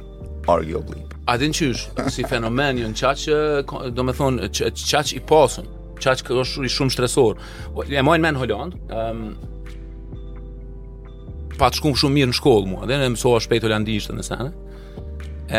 arguably 0.48 1.04
a 1.26 1.36
din 1.40 1.52
qysh 1.56 1.88
si 2.12 2.24
fenomen 2.28 2.78
jën 2.80 2.94
qa 2.96 3.14
që 3.16 3.90
do 3.96 4.02
me 4.04 4.12
thonë 4.12 4.48
qa 4.54 4.70
që 5.02 5.16
i 5.16 5.20
pasën 5.28 5.66
qa 6.00 6.14
që 6.18 6.36
është 6.42 6.68
shumë 6.68 6.90
shtresor 6.94 7.38
e 7.88 8.02
mojnë 8.04 8.22
me 8.24 8.30
në 8.34 8.38
Holland 8.42 8.76
um, 8.88 9.34
pa 11.58 11.68
të 11.70 11.78
shkumë 11.78 11.96
shumë 12.00 12.14
mirë 12.18 12.28
në 12.28 12.34
shkollë 12.38 12.68
mua 12.72 12.86
dhe 12.88 12.94
në 13.02 13.10
mësoha 13.14 13.40
shpejt 13.44 13.64
holandishtë 13.66 14.12
në 14.18 14.24
sene 14.26 14.52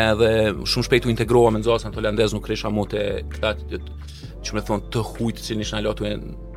edhe 0.06 0.30
shumë 0.66 0.86
shpejt 0.86 1.06
u 1.06 1.12
integroa 1.12 1.52
me 1.54 1.60
nëzasën 1.62 1.92
të 1.94 2.00
holandez 2.00 2.34
nuk 2.34 2.46
kresha 2.48 2.70
mu 2.74 2.86
të 2.90 3.04
këta 3.36 3.54
që 4.42 4.56
me 4.58 4.64
thonë 4.66 4.90
të 4.92 5.04
hujtë 5.12 5.46
që 5.48 5.60
nishtë 5.60 5.78
në 5.80 5.86
lotu 5.86 6.08
e 6.10 6.14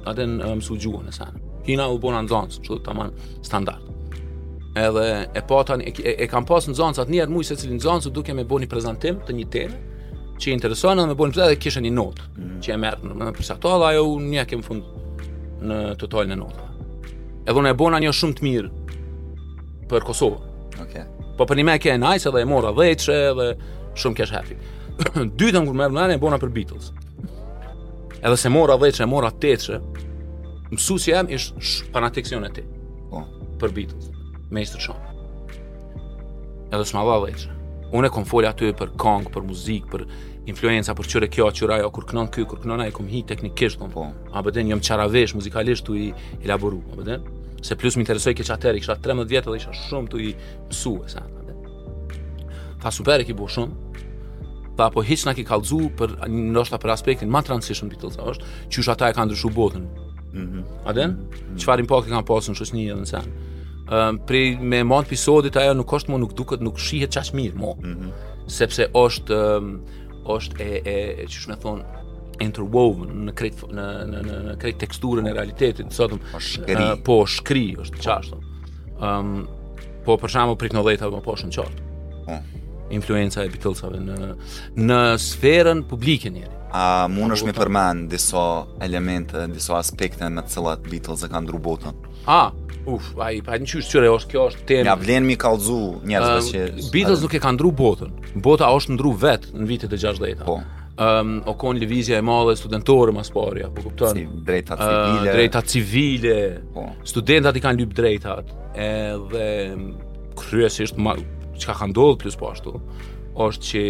adin 0.10 0.40
mësu 0.58 0.80
në 1.06 1.16
sene 1.16 1.49
Hina 1.70 1.86
u 1.94 1.98
bona 2.02 2.22
nxonc, 2.26 2.62
çu 2.66 2.80
tamam 2.86 3.12
standard. 3.46 3.82
Edhe 4.78 5.30
e 5.36 5.42
pa 5.48 5.64
e, 5.76 5.94
e, 6.04 6.16
e 6.24 6.28
kam 6.28 6.46
pas 6.50 6.66
nxoncat 6.70 7.10
njëherë 7.14 7.34
muj 7.34 7.46
secili 7.52 7.78
nxonc 7.78 8.08
u 8.10 8.14
duke 8.14 8.34
më 8.34 8.46
bëni 8.50 8.68
prezantim 8.72 9.20
të 9.26 9.36
një 9.38 9.46
temë 9.54 9.78
që 10.42 10.54
intereson 10.54 11.02
dhe 11.02 11.06
më 11.12 11.18
bën 11.20 11.34
pse 11.36 11.46
kishën 11.66 11.86
një 11.86 11.92
notë 12.00 12.26
mm 12.26 12.42
-hmm. 12.42 12.60
që 12.64 12.70
e 12.74 12.78
merr 12.82 13.00
më 13.22 13.32
për 13.38 13.44
sa 13.46 13.56
to 13.62 13.70
ajo 13.86 14.04
unë 14.18 14.34
ja 14.38 14.46
kem 14.46 14.62
fund 14.64 14.84
në 15.70 15.98
total 15.98 16.26
në 16.32 16.38
notë. 16.42 16.64
Edhe 17.46 17.60
unë 17.60 17.70
e 17.70 17.74
bona 17.82 17.98
një 18.02 18.12
shumë 18.20 18.36
të 18.38 18.42
mirë 18.48 18.70
për 19.90 20.02
Kosovë. 20.08 20.40
Okej. 20.40 20.86
Okay. 20.86 21.06
Po 21.38 21.44
për 21.46 21.56
një 21.58 21.64
me 21.64 21.76
kënë 21.78 22.06
ajse 22.08 22.30
nice, 22.30 22.32
dhe 22.34 22.42
e 22.42 22.46
mora 22.46 22.72
dheqe 22.78 23.20
dhe 23.38 23.48
shumë 24.00 24.16
kesh 24.18 24.32
happy. 24.38 24.56
Dytën 25.40 25.66
kur 25.68 25.74
me 25.78 25.86
vëndane 25.88 26.14
e 26.14 26.18
bona 26.18 26.38
për 26.42 26.50
Beatles. 26.50 26.92
Edhe 28.26 28.38
se 28.38 28.50
mora 28.50 28.78
dheqe, 28.78 29.06
mora 29.06 29.30
teqe, 29.32 29.76
mësuesi 30.74 31.10
jam 31.14 31.26
është 31.34 31.90
fanatikion 31.94 32.44
e 32.46 32.52
ti. 32.54 32.64
Po. 33.10 33.24
Për 33.62 33.72
Beatles, 33.76 34.12
Mr. 34.54 34.82
Sean. 34.82 35.06
Edhe 36.70 36.86
s'ma 36.86 37.02
dha 37.08 37.16
vetë. 37.24 37.56
Unë 37.98 38.10
e 38.10 38.14
kom 38.14 38.28
foli 38.30 38.46
aty 38.50 38.70
për 38.78 38.92
kong, 39.02 39.32
për 39.34 39.46
muzik, 39.48 39.88
për 39.90 40.04
influenca, 40.50 40.94
për 40.96 41.10
qëre 41.14 41.30
kjo, 41.34 41.48
qëra 41.60 41.80
jo, 41.82 41.90
kur 41.94 42.06
kënon 42.10 42.30
kjo, 42.34 42.46
kur 42.52 42.62
kënon 42.62 42.84
e 42.86 42.92
kom 42.94 43.08
hi 43.10 43.24
teknikisht, 43.26 43.80
kom 43.82 43.90
po. 43.94 44.06
A 44.30 44.44
bëden, 44.46 44.70
po 44.70 44.76
njëm 44.76 44.84
qaravesh, 44.86 45.34
muzikalisht 45.38 45.88
të 45.90 45.98
i, 45.98 46.08
elaboru, 46.46 46.84
a 46.94 47.02
bëden? 47.02 47.26
Po 47.26 47.38
Se 47.60 47.76
plus 47.76 47.92
më 47.98 48.06
interesoj 48.06 48.32
kje 48.40 48.44
qatër, 48.48 48.78
kësha 48.80 48.94
13 49.04 49.26
vjetë 49.28 49.50
dhe 49.52 49.58
isha 49.60 49.74
shumë 49.76 50.08
të 50.14 50.20
i 50.24 50.30
mësu, 50.70 50.94
e 51.04 51.10
sa, 51.12 51.26
a 51.26 51.32
bëden? 51.34 51.58
Po 51.58 52.84
tha 52.86 52.94
super 52.96 53.20
e 53.20 53.26
ki 53.28 53.36
bo 53.36 53.50
shumë, 53.52 54.06
tha 54.80 54.88
po 54.94 55.04
hiq 55.04 55.26
nga 55.28 55.34
ki 55.36 55.44
kalzu 55.50 55.90
për 56.00 56.14
nështë 56.32 56.76
ta 56.76 56.80
për 56.80 56.94
aspektin, 56.94 57.28
ma 57.34 57.42
transishën 57.44 57.90
bitëllë, 57.92 58.16
sa 58.16 58.30
është, 58.32 58.48
që 58.72 58.86
shë 58.86 58.94
ata 58.96 59.10
e 59.12 59.18
ka 59.18 59.26
ndryshu 59.28 59.52
botën, 59.58 59.90
Mhm. 60.34 60.64
A 60.86 60.92
den? 60.94 61.10
Mm 61.10 61.18
-hmm. 61.58 61.58
Qëfar 61.58 62.04
e 62.10 62.10
kam 62.10 62.24
pasur 62.26 62.54
në 62.54 62.56
shoshni 62.60 62.90
edhe 62.90 63.02
në 63.02 63.06
sen? 63.14 63.32
pri 64.28 64.58
me 64.62 64.84
mon 64.86 65.02
episodit 65.04 65.56
ajo 65.58 65.74
nuk 65.74 65.90
është 65.90 66.10
mu 66.12 66.18
nuk 66.22 66.34
duket, 66.38 66.62
nuk 66.62 66.78
shihet 66.80 67.10
qash 67.16 67.32
mirë 67.34 67.56
mu. 67.58 67.72
Mm 67.84 68.12
Sepse 68.50 68.86
është, 68.94 69.40
është 70.26 70.60
e, 70.60 70.82
e, 70.86 71.22
e 71.22 71.26
më 71.50 71.56
thon 71.62 71.82
interwoven 72.42 73.10
në 73.26 73.34
krejt 73.34 73.62
në 73.74 73.84
në 74.10 74.20
në 74.22 74.56
në 74.64 74.74
teksturën 74.82 75.28
e 75.30 75.34
realitetit, 75.34 75.88
thotë 75.90 76.18
po 76.32 76.40
shkri, 76.40 77.04
po 77.06 77.18
shkri 77.26 77.66
është 77.82 77.98
çashtë. 78.02 78.36
Po. 78.36 79.06
Ëm 79.06 79.48
po 80.06 80.14
për 80.18 80.30
shembull 80.34 80.58
prit 80.58 80.74
në 80.74 80.82
dhëta 80.86 81.06
më 81.14 81.22
poshtë 81.26 81.48
në 81.50 81.54
qort. 81.58 81.78
Po. 82.28 82.34
Influenca 82.90 83.44
e 83.46 83.50
Beatlesave 83.50 83.98
në 83.98 84.36
në 84.90 85.02
sferën 85.22 85.86
publike 85.90 86.30
njëri. 86.30 86.59
A 86.70 87.08
mund 87.10 87.34
është 87.34 87.48
me 87.50 87.54
përmenë 87.58 88.04
diso 88.12 88.42
elemente, 88.86 89.48
diso 89.50 89.74
aspekte 89.78 90.28
me 90.30 90.44
cilat 90.46 90.84
Beatles 90.86 91.24
e 91.26 91.30
ka 91.32 91.40
ndru 91.42 91.58
botën? 91.66 91.96
A, 92.30 92.52
uf, 92.90 93.08
a 93.18 93.32
i 93.34 93.40
pa 93.46 93.58
një 93.58 93.70
qysh 93.72 93.90
qyre, 93.90 94.10
është 94.18 94.34
kjo 94.36 94.44
është 94.52 94.66
temë... 94.70 94.86
Ja 94.92 94.98
vlenë 95.02 95.32
mi 95.32 95.38
kalzu 95.42 95.78
njerëzve 96.06 96.38
uh, 96.38 96.50
që... 96.78 96.92
Beatles 96.94 97.24
nuk 97.26 97.34
e 97.34 97.42
ka 97.42 97.54
ndru 97.58 97.72
botën, 97.74 98.14
bota 98.46 98.70
është 98.78 98.94
ndru 99.00 99.16
vetë 99.24 99.56
në 99.56 99.70
vitet 99.72 99.98
e 99.98 100.02
60-a. 100.04 100.46
Po. 100.46 100.60
Um, 101.00 101.38
o 101.48 101.54
konë 101.58 101.82
levizja 101.86 102.18
e 102.20 102.24
malë 102.28 102.58
studentore 102.60 103.14
mas 103.16 103.32
pari, 103.34 103.64
po 103.74 103.86
kuptën? 103.88 104.18
Si, 104.20 104.28
drejta 104.46 104.78
civile. 104.78 105.18
Uh, 105.26 105.32
drejta 105.40 105.62
civile. 105.74 106.38
Po. 106.76 106.86
Studentat 107.08 107.58
i 107.58 107.64
kanë 107.66 107.82
lypë 107.82 107.98
drejtat. 108.04 108.54
Edhe 108.78 109.50
kryesisht, 110.44 111.00
ma, 111.02 111.18
që 111.56 111.72
ka 111.72 111.80
ka 111.82 111.88
ndodhë 111.90 112.20
plus 112.22 112.38
pashtu, 112.40 112.78
po 112.80 113.48
është 113.50 113.64
që 113.70 113.84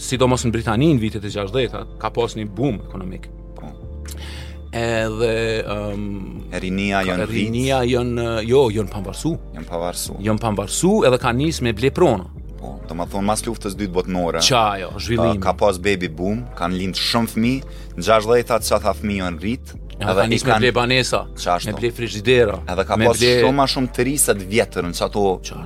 sidomos 0.00 0.44
në 0.46 0.52
Britani 0.54 0.90
në 0.96 1.00
vitet 1.02 1.24
e 1.24 1.30
60-ta, 1.32 1.84
ka 2.00 2.10
pas 2.16 2.36
një 2.38 2.46
boom 2.54 2.78
ekonomik. 2.86 3.26
Po. 3.58 3.70
Edhe 4.76 5.40
ëm 5.68 5.96
um, 5.96 6.44
Erinia 6.56 7.02
jon 7.06 7.20
Erinia 7.26 7.82
jon 7.88 8.14
uh, 8.16 8.38
jo 8.46 8.66
jon 8.72 8.88
pambarsu. 8.88 9.34
Jon 9.56 9.66
pambarsu. 9.68 10.16
Jon 10.24 10.40
pambarsu 10.40 10.94
edhe 11.08 11.18
ka 11.20 11.32
nis 11.36 11.60
me 11.60 11.74
ble 11.76 11.90
prona. 11.92 12.30
Po, 12.62 12.76
do 12.86 12.94
të 12.94 13.08
thon 13.12 13.26
mas 13.26 13.44
luftës 13.44 13.76
dytë 13.78 13.92
botënore. 13.98 14.40
Çajo, 14.44 14.92
zhvillim. 15.02 15.40
Ka, 15.42 15.52
pas 15.58 15.78
baby 15.82 16.08
boom, 16.08 16.44
kanë 16.58 16.78
lind 16.78 16.98
shumë 17.00 17.32
fëmijë, 17.34 17.76
në 17.98 18.06
60-ta 18.06 18.60
çfarë 18.62 18.84
tha 18.86 18.92
fëmijë 19.02 19.24
janë 19.24 19.42
rrit, 19.42 19.72
edhe 20.10 20.34
i 20.36 20.40
me 20.46 20.58
ble 20.58 20.72
banesa, 20.72 21.22
qashtu. 21.36 21.70
me 21.72 21.78
ble 21.78 21.90
frigidera. 21.94 22.56
Edhe 22.70 22.84
ka 22.86 22.98
pas 22.98 23.18
ble... 23.20 23.30
shumë 23.42 23.66
shumë 23.74 23.90
të 23.96 24.06
rrisat 24.06 24.42
vjetër 24.52 24.86
në 24.86 24.98
qato 24.98 25.22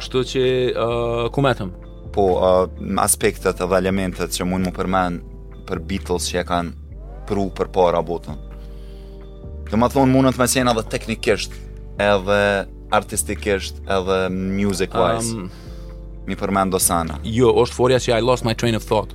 kështu 0.00 0.24
që, 0.32 0.44
ku 1.32 1.44
metëm? 1.44 1.74
po 2.16 2.22
uh, 2.24 2.64
aspektet 3.04 3.56
dhe 3.60 3.66
elementet 3.80 4.30
që 4.36 4.46
mund 4.48 4.66
më 4.66 4.72
përmen 4.78 5.18
për 5.68 5.82
Beatles 5.88 6.30
që 6.32 6.40
e 6.42 6.46
kanë 6.48 7.02
pru 7.28 7.48
për 7.58 7.68
para 7.74 8.00
botën. 8.08 8.38
Dhe 9.68 9.76
më 9.80 9.88
thonë 9.92 10.14
mundën 10.14 10.36
të 10.36 10.40
mesena 10.44 10.72
dhe 10.76 10.86
teknikisht, 10.94 11.52
edhe 12.00 12.40
artistikisht, 12.96 13.80
edhe 13.90 14.18
music-wise. 14.32 15.32
Um, 15.40 15.48
mi 16.26 16.36
përmend 16.38 16.72
do 16.74 16.80
sana. 16.82 17.20
Jo, 17.22 17.52
është 17.62 17.76
forja 17.78 17.98
që 18.02 18.14
I 18.16 18.22
lost 18.24 18.46
my 18.48 18.54
train 18.58 18.74
of 18.78 18.86
thought. 18.86 19.12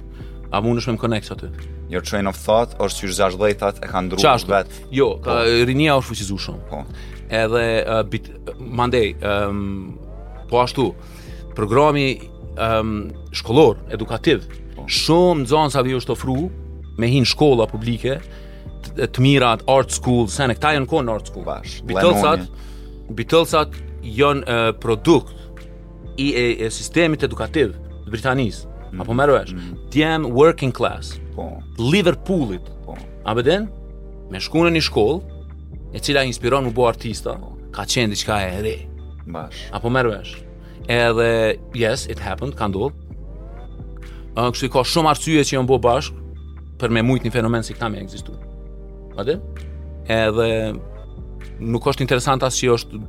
A 0.52 0.62
mund 0.64 0.80
është 0.82 0.94
me 0.94 0.98
më 1.00 1.06
connect 1.06 1.32
aty? 1.34 1.50
Your 1.92 2.04
train 2.08 2.28
of 2.30 2.38
thought 2.40 2.78
është 2.84 3.06
që 3.10 3.18
zhash 3.18 3.40
dhejtat 3.40 3.82
e 3.84 3.90
ka 3.92 4.02
ndru 4.06 4.20
Qashtu? 4.22 4.52
vet. 4.54 4.70
Jo, 4.96 5.14
po. 5.24 5.40
Uh, 5.42 5.64
është 5.66 6.12
fëqizu 6.12 6.38
shumë. 6.46 6.68
Po. 6.72 6.84
Edhe, 7.42 7.66
uh, 7.82 8.02
bit, 8.12 8.30
uh, 8.36 8.54
mandej, 8.62 9.16
um, 9.24 9.96
po 10.52 10.62
ashtu, 10.64 10.92
programi 11.56 12.06
um, 12.62 13.10
shkollor, 13.36 13.78
edukativ. 13.94 14.46
Po. 14.76 14.86
Shumë 15.00 15.46
nxënës 15.46 15.78
avi 15.82 15.96
është 15.98 16.14
ofru 16.16 16.38
me 17.02 17.10
hinë 17.10 17.30
shkolla 17.32 17.66
publike, 17.72 18.20
të, 18.86 19.10
të 19.16 19.24
mirat, 19.24 19.66
art 19.72 19.94
school, 19.96 20.28
se 20.30 20.46
këta 20.54 20.76
janë 20.78 20.90
konë 20.92 21.14
art 21.16 21.32
school. 21.32 21.46
Bash, 21.48 21.80
Bitolsat, 21.90 22.46
Bitolsat 23.18 23.78
janë 24.06 24.44
uh, 24.46 24.74
produkt 24.82 25.38
i 26.22 26.30
e, 26.38 26.44
e 26.62 26.70
sistemit 26.74 27.24
edukativ 27.26 27.74
të 28.06 28.14
Britanisë. 28.14 28.68
Mm. 28.92 29.02
Apo 29.06 29.16
merë 29.16 29.38
është, 29.46 29.66
mm. 29.88 30.32
working 30.36 30.74
class, 30.76 31.16
po. 31.36 31.48
Liverpoolit, 31.80 32.66
po. 32.84 32.98
a 33.24 33.36
bëden, 33.38 33.70
me 34.32 34.42
shkune 34.44 34.68
një 34.76 34.84
shkollë, 34.90 35.40
e 35.96 36.00
cila 36.04 36.26
inspiron 36.28 36.68
u 36.70 36.74
bo 36.76 36.90
artista, 36.90 37.38
po. 37.40 37.54
ka 37.72 37.86
qenë 37.88 38.12
diçka 38.18 38.42
e 38.50 38.58
re. 38.68 38.76
Bash. 39.32 39.70
Apo 39.78 39.88
merë 39.94 40.12
edhe 40.88 41.60
yes, 41.74 42.08
it 42.10 42.20
happened, 42.20 42.56
ka 42.56 42.68
ndodh. 42.68 42.96
Ëh, 44.38 44.48
kështu 44.54 44.70
ka 44.74 44.84
shumë 44.88 45.12
arsye 45.14 45.44
që 45.44 45.58
janë 45.58 45.70
bërë 45.70 45.84
bashkë 45.86 46.20
për 46.82 46.94
me 46.96 47.04
mujt 47.06 47.26
një 47.28 47.32
fenomen 47.36 47.64
si 47.66 47.74
këta 47.76 47.90
me 47.92 48.02
A 49.18 49.24
dhe, 49.28 49.36
Edhe 50.08 50.74
nuk 51.60 51.86
është 51.86 52.02
interesant 52.06 52.42
asë 52.44 52.58
që 52.64 52.72
është 52.74 53.02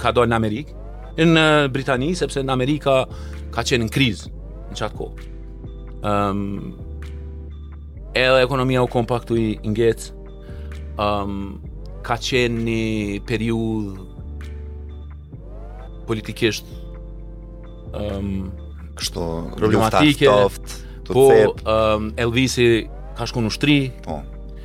ka 0.00 0.12
dojnë 0.12 0.30
në 0.32 0.36
Amerikë, 0.38 0.72
në 1.20 1.44
Britani, 1.74 2.12
sepse 2.16 2.40
në 2.42 2.52
Amerika 2.54 3.02
ka 3.52 3.62
qenë 3.66 3.84
në 3.84 3.90
krizë 3.92 4.30
në 4.70 4.76
qatë 4.78 4.96
kohë. 4.96 5.16
Um, 6.06 6.78
edhe 8.16 8.40
ekonomia 8.44 8.80
u 8.82 8.88
kompaktoi 8.88 9.58
i 9.58 9.72
ngecë, 9.74 10.14
um, 11.02 11.58
ka 12.06 12.16
qenë 12.16 12.64
një 12.64 13.20
periudhë 13.28 14.06
politikisht 16.08 16.70
um, 17.92 18.50
kështu 18.98 19.24
problematike, 19.58 20.28
toft, 20.28 20.76
po 21.10 21.26
um, 21.70 22.10
Elvisi 22.20 22.88
ka 23.18 23.26
shku 23.28 23.42
në 23.44 23.52
shtri, 23.54 23.76
po, 24.04 24.20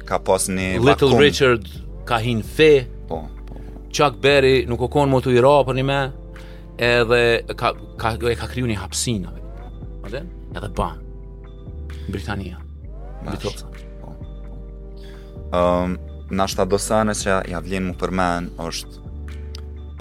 ka 0.08 0.20
pas 0.24 0.50
një 0.52 0.76
Little 0.84 1.12
vakum. 1.14 1.24
Richard 1.24 1.70
ka 2.08 2.20
hin 2.22 2.44
fe, 2.44 2.86
po, 3.10 3.24
po. 3.48 3.62
Chuck 3.92 4.20
Berry 4.22 4.66
nuk 4.70 4.84
o 4.86 4.90
konë 4.92 5.14
më 5.16 5.22
të 5.26 5.36
i 5.36 5.46
për 5.72 5.80
një 5.80 5.88
me, 5.92 6.00
edhe 6.86 7.22
ka, 7.56 7.74
ka, 7.98 8.16
e 8.30 8.36
ka 8.36 8.50
kryu 8.52 8.68
një 8.70 8.80
a 8.80 8.90
Aden? 10.06 10.28
edhe 10.56 10.70
ban, 10.76 11.00
Britania, 12.10 12.60
Britoca. 13.26 13.72
Po. 14.02 14.14
Um, 15.56 15.98
Nashta 16.30 16.66
dosane 16.66 17.14
që 17.14 17.40
ja 17.50 17.60
vlinë 17.62 17.92
më 17.92 17.96
përmen 18.02 18.48
është 18.60 19.00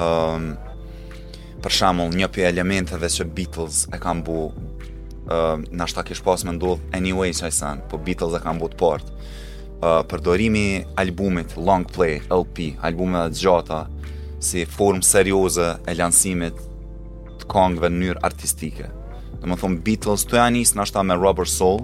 um, 0.01 0.45
për 1.65 1.73
shembull 1.73 2.13
një 2.13 2.27
pjesë 2.29 2.51
elementeve 2.53 3.09
që 3.09 3.25
Beatles 3.37 3.83
e 3.95 4.01
kanë 4.03 4.25
bu 4.27 4.35
ë 4.53 5.37
uh, 5.37 5.55
nashta 5.81 6.05
kish 6.05 6.21
pas 6.27 6.43
më 6.45 6.53
ndodh 6.59 6.93
anyway 6.97 7.33
sa 7.33 7.49
san, 7.53 7.81
po 7.89 7.97
Beatles 8.05 8.37
e 8.37 8.41
kanë 8.45 8.61
bu 8.61 8.69
të 8.73 8.81
port. 8.83 9.13
ë 9.85 9.95
përdorimi 10.09 10.65
albumit 11.01 11.57
long 11.57 11.85
play 11.85 12.21
LP, 12.33 12.75
albumet 12.85 13.33
e 13.33 13.39
gjata 13.41 13.83
si 14.45 14.65
form 14.69 15.01
serioze 15.05 15.71
e 15.89 15.95
lansimit 15.97 16.61
të 17.41 17.49
këngëve 17.51 17.91
në 17.91 17.97
mënyrë 18.01 18.23
artistike. 18.29 18.91
Do 19.41 19.49
të 19.49 19.59
thonë 19.65 19.83
Beatles 19.87 20.25
to 20.29 20.37
janis 20.39 20.73
nis 20.73 20.77
nashta 20.79 21.03
me 21.05 21.17
Rubber 21.21 21.49
Soul 21.49 21.83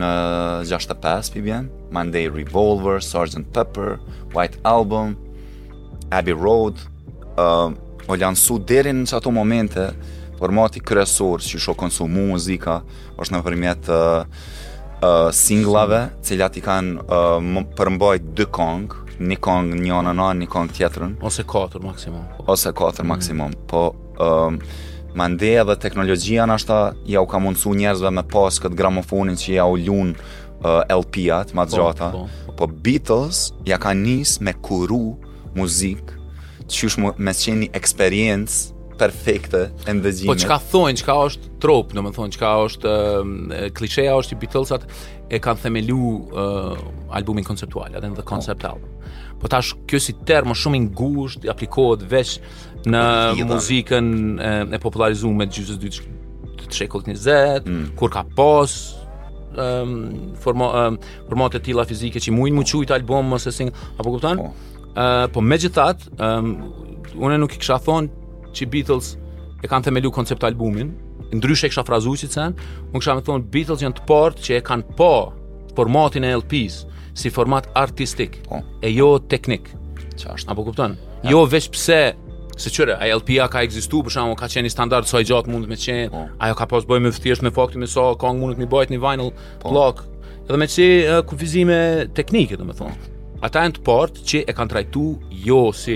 në 0.00 0.10
65 0.70 1.32
PBN, 1.34 1.68
Monday 1.92 2.28
Revolver, 2.30 3.00
Sgt. 3.02 3.48
Pepper, 3.56 3.96
White 4.34 4.58
Album, 4.64 5.16
Abbey 6.14 6.32
Road, 6.36 6.76
o 8.08 8.14
lansu 8.18 8.58
deri 8.64 8.92
në 8.94 9.08
ato 9.16 9.30
momente 9.32 9.90
formati 10.38 10.80
kryesor 10.80 11.42
që 11.44 11.60
shoh 11.60 11.76
konsumu 11.76 12.28
muzika 12.32 12.78
është 13.20 13.34
nëpërmjet 13.36 13.90
uh, 13.92 14.20
uh, 15.04 15.26
singlave, 15.36 16.06
cilat 16.24 16.56
i 16.56 16.62
kanë 16.64 17.04
uh, 17.04 17.58
përmbajt 17.76 18.30
dy 18.38 18.46
kong, 18.48 18.94
një 19.20 19.36
kong 19.44 19.74
një 19.84 19.92
anë 19.98 20.14
anë, 20.14 20.28
një 20.44 20.48
kong 20.54 20.72
tjetërën. 20.78 21.18
Ose 21.28 21.44
katër 21.44 21.84
maksimum. 21.90 22.24
Ose 22.48 22.72
katër 22.72 23.04
maksimum, 23.10 23.50
mm 23.50 23.52
-hmm. 23.52 23.66
po 23.66 23.92
um, 24.24 24.60
mandeja 25.14 25.64
dhe 25.64 25.76
teknologjia 25.76 26.46
në 26.46 26.54
ashta 26.54 26.94
ja 27.06 27.20
u 27.20 27.26
ka 27.26 27.38
mundësu 27.38 27.74
njerëzve 27.74 28.10
me 28.10 28.22
pas 28.22 28.60
këtë 28.62 28.76
gramofonin 28.78 29.36
që 29.36 29.52
ja 29.52 29.66
u 29.66 29.76
ljun 29.78 30.14
uh, 30.64 30.96
LP-at, 31.00 31.52
ma 31.54 31.66
gjata. 31.66 32.10
Po, 32.12 32.18
po, 32.46 32.52
po. 32.56 32.66
po, 32.66 32.66
Beatles 32.66 33.52
ja 33.64 33.78
ka 33.78 33.88
njës 33.92 34.40
me 34.40 34.52
kuru 34.62 35.16
muzikë 35.56 36.19
qysh 36.70 36.96
mu 37.00 37.10
me 37.26 37.32
të 37.34 37.44
qeni 37.48 37.68
eksperiencë 37.76 38.78
perfekte 39.00 39.60
e 39.88 39.94
në 39.96 40.12
Po, 40.28 40.34
që 40.36 40.48
ka 40.50 40.58
thonë, 40.72 40.98
që 41.00 41.06
ka 41.08 41.14
është 41.30 41.50
tropë, 41.62 41.96
në 41.96 42.02
më 42.04 42.12
thonë, 42.18 42.34
që 42.34 42.40
ka 42.42 42.50
është 42.66 42.90
ehm, 42.94 43.34
e, 43.56 43.60
klisheja, 43.76 44.14
është 44.20 44.36
i 44.36 44.38
Beatlesat, 44.42 44.84
e 45.32 45.38
kanë 45.40 45.62
themelu 45.64 46.12
albumin 47.14 47.46
konceptual, 47.46 47.94
adhe 47.96 48.10
The 48.12 48.20
po. 48.24 48.28
Concept 48.34 48.66
Album. 48.66 48.98
Po, 49.40 49.48
ta 49.48 49.62
është 49.64 49.86
kjo 49.88 50.00
si 50.04 50.16
termë 50.28 50.56
shumë 50.62 50.80
ingusht, 50.82 51.46
aplikohet 51.48 52.04
veç 52.12 52.34
në 52.90 53.02
muzikën 53.48 54.12
e, 54.42 54.50
e 54.76 54.82
popularizu 54.84 55.32
me 55.36 55.46
gjyëzës 55.48 55.80
dy 55.80 55.94
të 55.96 56.16
të 56.68 56.76
shekullit 56.82 57.08
një 57.14 57.18
zetë, 57.22 57.74
mm. 57.74 57.90
kur 57.98 58.12
ka 58.14 58.26
posë, 58.38 58.98
Um, 59.50 59.56
ehm, 59.58 59.94
ehm, 60.38 60.96
formate 61.26 61.56
um, 61.58 61.62
tila 61.66 61.82
fizike 61.84 62.20
që 62.22 62.28
i 62.30 62.34
mujnë 62.36 62.54
muquit 62.54 62.92
album 62.94 63.34
ose 63.34 63.50
single, 63.52 63.74
apo 63.98 64.12
kupton? 64.14 64.38
Oh 64.38 64.52
po 65.32 65.40
me 65.40 65.58
gjithat, 65.58 66.02
um, 66.18 66.56
une 67.18 67.38
nuk 67.38 67.54
i 67.54 67.58
kisha 67.58 67.78
thonë 67.82 68.54
që 68.54 68.66
Beatles 68.70 69.16
e 69.62 69.68
kanë 69.68 69.84
themelu 69.90 70.10
koncept 70.12 70.44
albumin, 70.44 70.92
ndryshe 71.34 71.66
e 71.66 71.70
kisha 71.70 71.84
frazu 71.86 72.14
që 72.18 72.28
cënë, 72.30 72.56
unë 72.92 72.98
kisha 73.02 73.14
me 73.18 73.22
thonë 73.26 73.44
Beatles 73.52 73.82
janë 73.84 74.00
të 74.00 74.06
part 74.08 74.40
që 74.42 74.56
e 74.56 74.62
kanë 74.66 74.94
po 74.98 75.12
formatin 75.76 76.24
e 76.26 76.32
LPs 76.36 76.84
si 77.14 77.30
format 77.30 77.68
artistik 77.74 78.40
po. 78.48 78.62
e 78.82 78.90
jo 78.90 79.18
teknik. 79.30 79.70
është. 80.34 80.50
Apo 80.50 80.64
kuptonë? 80.64 80.94
Jo 81.24 81.46
veç 81.46 81.70
pse 81.70 82.14
Se 82.60 82.68
qëre, 82.68 82.92
a 83.40 83.48
ka 83.48 83.62
egzistu, 83.62 84.02
por 84.02 84.10
shumë, 84.12 84.34
ka 84.36 84.44
qenë 84.46 84.66
i 84.66 84.68
standard, 84.68 85.06
sa 85.06 85.20
i 85.20 85.24
gjatë 85.24 85.48
mund 85.48 85.66
me 85.66 85.76
qenë, 85.76 86.10
po. 86.10 86.28
ajo 86.38 86.54
ka 86.54 86.66
pas 86.66 86.84
bëjë 86.84 87.00
me 87.02 87.08
thjesht 87.10 87.42
me 87.42 87.50
fakti 87.50 87.78
me 87.78 87.86
sa, 87.86 88.12
so, 88.20 88.32
mund 88.36 88.54
të 88.56 88.60
më 88.60 88.68
bëjt 88.68 88.90
një 88.90 88.98
vinyl, 89.00 89.32
oh. 89.64 89.70
block, 89.72 90.04
edhe 90.44 90.58
me 90.60 90.66
që 90.68 90.84
uh, 91.08 91.22
kufizime 91.24 92.08
teknike, 92.12 92.58
domethënë. 92.60 92.88
me 92.88 92.92
thonë 93.00 93.19
ata 93.44 93.62
janë 93.64 93.76
të 93.78 93.82
part 93.86 94.18
që 94.30 94.42
e 94.50 94.56
kanë 94.56 94.72
trajtu 94.74 95.02
jo 95.46 95.60
si 95.76 95.94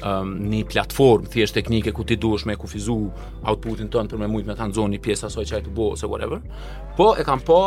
um, 0.00 0.30
një 0.52 0.62
platformë 0.70 1.30
thjesht 1.34 1.56
teknike 1.58 1.92
ku 1.96 2.06
ti 2.08 2.16
duhesh 2.20 2.46
me 2.48 2.56
kufizu 2.60 2.96
outputin 3.44 3.90
tënd 3.92 4.14
për 4.14 4.22
më 4.22 4.30
shumë 4.30 4.48
me 4.48 4.56
ta 4.56 4.68
nxoni 4.70 5.00
pjesa 5.04 5.28
asaj 5.28 5.48
çaj 5.52 5.62
të 5.66 5.74
bëu 5.76 5.92
ose 5.94 6.08
whatever, 6.08 6.40
po 6.96 7.10
e 7.20 7.26
kanë 7.28 7.44
po 7.48 7.60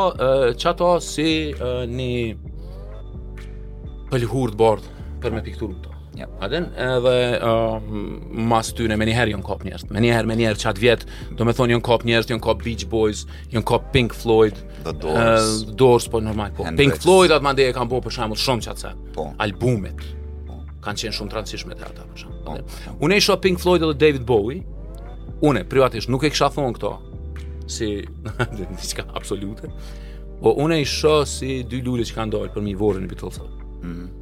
çato 0.63 0.95
uh, 0.97 1.01
si 1.05 1.29
uh, 1.53 1.85
një 1.87 2.13
të 4.13 4.45
board 4.59 4.83
për 5.23 5.31
me 5.33 5.41
pikturën. 5.45 5.92
Yep. 6.15 6.29
Aden 6.39 6.67
edhe 6.77 7.19
uh, 7.41 7.93
mas 8.49 8.69
tyne 8.77 8.97
me 9.01 9.05
njëherë 9.09 9.31
jonë 9.33 9.45
kop 9.47 9.63
njërës 9.65 9.87
Me 9.89 10.01
njëherë, 10.03 10.29
me 10.29 10.35
njëherë 10.37 10.59
qatë 10.61 10.81
vjetë 10.83 11.15
Do 11.39 11.47
me 11.49 11.55
thonë 11.57 11.73
jonë 11.73 11.83
kop 11.87 12.03
njërës, 12.05 12.27
jonë 12.29 12.43
kop 12.45 12.59
Beach 12.61 12.83
Boys 12.91 13.23
Jonë 13.49 13.65
kop 13.71 13.87
Pink 13.95 14.13
Floyd 14.13 14.59
The 14.85 14.93
Doors 14.93 15.41
uh, 15.63 15.71
Doors, 15.79 16.05
po 16.13 16.21
normal 16.21 16.51
po 16.53 16.67
Pink 16.77 16.99
Floyd 17.01 17.33
atë 17.33 17.47
mandeje 17.47 17.73
kanë 17.73 17.89
bo 17.95 18.01
për 18.05 18.13
shumë 18.19 18.37
shumë 18.43 18.65
qatë 18.67 18.91
po. 19.17 19.25
Albumet 19.41 20.05
po. 20.51 20.59
Kanë 20.85 21.01
qenë 21.05 21.15
shumë 21.17 21.33
transishme 21.33 21.79
të 21.81 21.87
ata 21.89 22.05
për 22.11 22.21
shumë 22.25 22.41
po. 22.45 22.59
po. 22.61 22.95
Une 23.09 23.17
isho 23.23 23.39
Pink 23.47 23.63
Floyd 23.65 23.81
edhe 23.87 23.97
David 24.05 24.29
Bowie 24.29 24.61
Une, 25.49 25.65
privatisht, 25.65 26.13
nuk 26.13 26.27
e 26.29 26.33
kësha 26.33 26.51
thonë 26.53 26.77
këto 26.77 26.93
Si, 27.73 27.89
në 28.05 28.51
në 28.61 28.83
qka 28.85 29.07
absolute 29.17 29.73
Po 30.45 30.53
une 30.61 30.77
isho 30.85 31.23
si 31.25 31.63
dy 31.65 31.81
lullit 31.81 32.11
që 32.13 32.21
kanë 32.21 32.37
dojë 32.37 32.53
për 32.53 32.67
mi 32.69 32.77
vore 32.77 33.01
në 33.01 33.09
Beatles 33.15 33.41
Mhm 33.81 34.19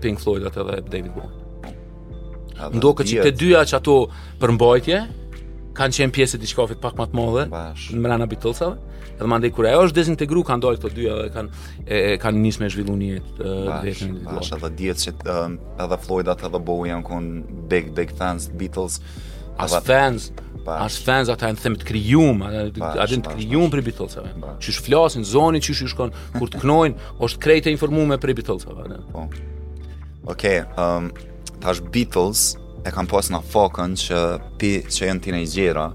Pink 0.00 0.18
Floyd 0.20 0.46
atë 0.46 0.66
David 0.90 1.12
Bowie. 1.14 1.72
Ndo 2.74 2.90
këtë 2.98 3.22
të 3.22 3.34
dyja 3.38 3.60
që 3.70 3.78
ato 3.78 3.92
mbajtje 4.42 5.00
kanë 5.78 5.94
qenë 5.94 6.14
pjesë 6.16 6.38
të 6.38 6.42
diskofit 6.42 6.80
pak 6.82 6.96
më 6.98 7.06
të 7.12 7.14
mëdhe 7.18 7.44
në 7.52 8.00
mbrana 8.02 8.26
Beatlesave. 8.26 8.80
Edhe 9.18 9.28
mandej 9.32 9.50
kur 9.54 9.66
ajo 9.66 9.84
është 9.86 9.94
dezintegru 9.98 10.42
kanë 10.46 10.62
dalë 10.64 10.78
këto 10.82 10.90
dyja 10.94 11.14
edhe 11.22 11.30
kanë 11.34 11.62
e, 11.90 11.98
kanë 12.22 12.40
nisë 12.42 12.60
me 12.62 12.68
zhvillu 12.72 12.94
një 13.00 13.10
vetëm 13.38 14.04
individual. 14.08 14.40
Bash, 14.40 14.50
edhe 14.56 14.70
dihet 14.78 15.02
se 15.02 15.14
um, 15.32 15.56
edhe 15.86 15.98
Floyd 16.04 16.30
atë 16.34 16.46
edhe 16.50 16.60
Bowie 16.70 16.90
janë 16.92 17.06
kon 17.06 17.28
big 17.70 17.90
big 17.96 18.14
fans 18.18 18.46
Beatles. 18.60 18.98
As 19.58 19.72
fans, 19.86 20.28
As 20.66 20.98
fans 20.98 21.28
ata 21.30 21.48
janë 21.48 21.62
them 21.62 21.76
të 21.80 21.86
kryjum 21.88 22.42
ata 22.44 22.90
janë 23.06 23.24
të 23.26 23.32
krijuam 23.36 23.70
për 23.72 23.82
Beatles-ave. 23.86 24.32
Çu 24.62 24.74
shflasin 24.78 25.24
zonin, 25.24 25.62
i 25.62 25.74
shkon 25.74 26.12
kur 26.36 26.50
të 26.50 26.60
knojnë, 26.62 27.06
është 27.24 27.40
krejtë 27.44 27.70
e 27.70 27.74
informuar 27.76 28.08
me 28.12 28.18
për 28.20 28.34
Beatles-ave. 28.40 28.98
Po. 29.12 29.26
Okej, 30.34 30.64
ehm 30.74 31.10
tash 31.62 31.80
Beatles 31.94 32.52
e 32.86 32.90
kanë 32.94 33.10
pasur 33.10 33.34
në 33.34 33.40
fokën 33.52 33.94
që 33.98 34.18
ti 34.60 34.72
që 34.84 35.08
janë 35.08 35.24
tinë 35.24 35.40
gjera 35.50 35.88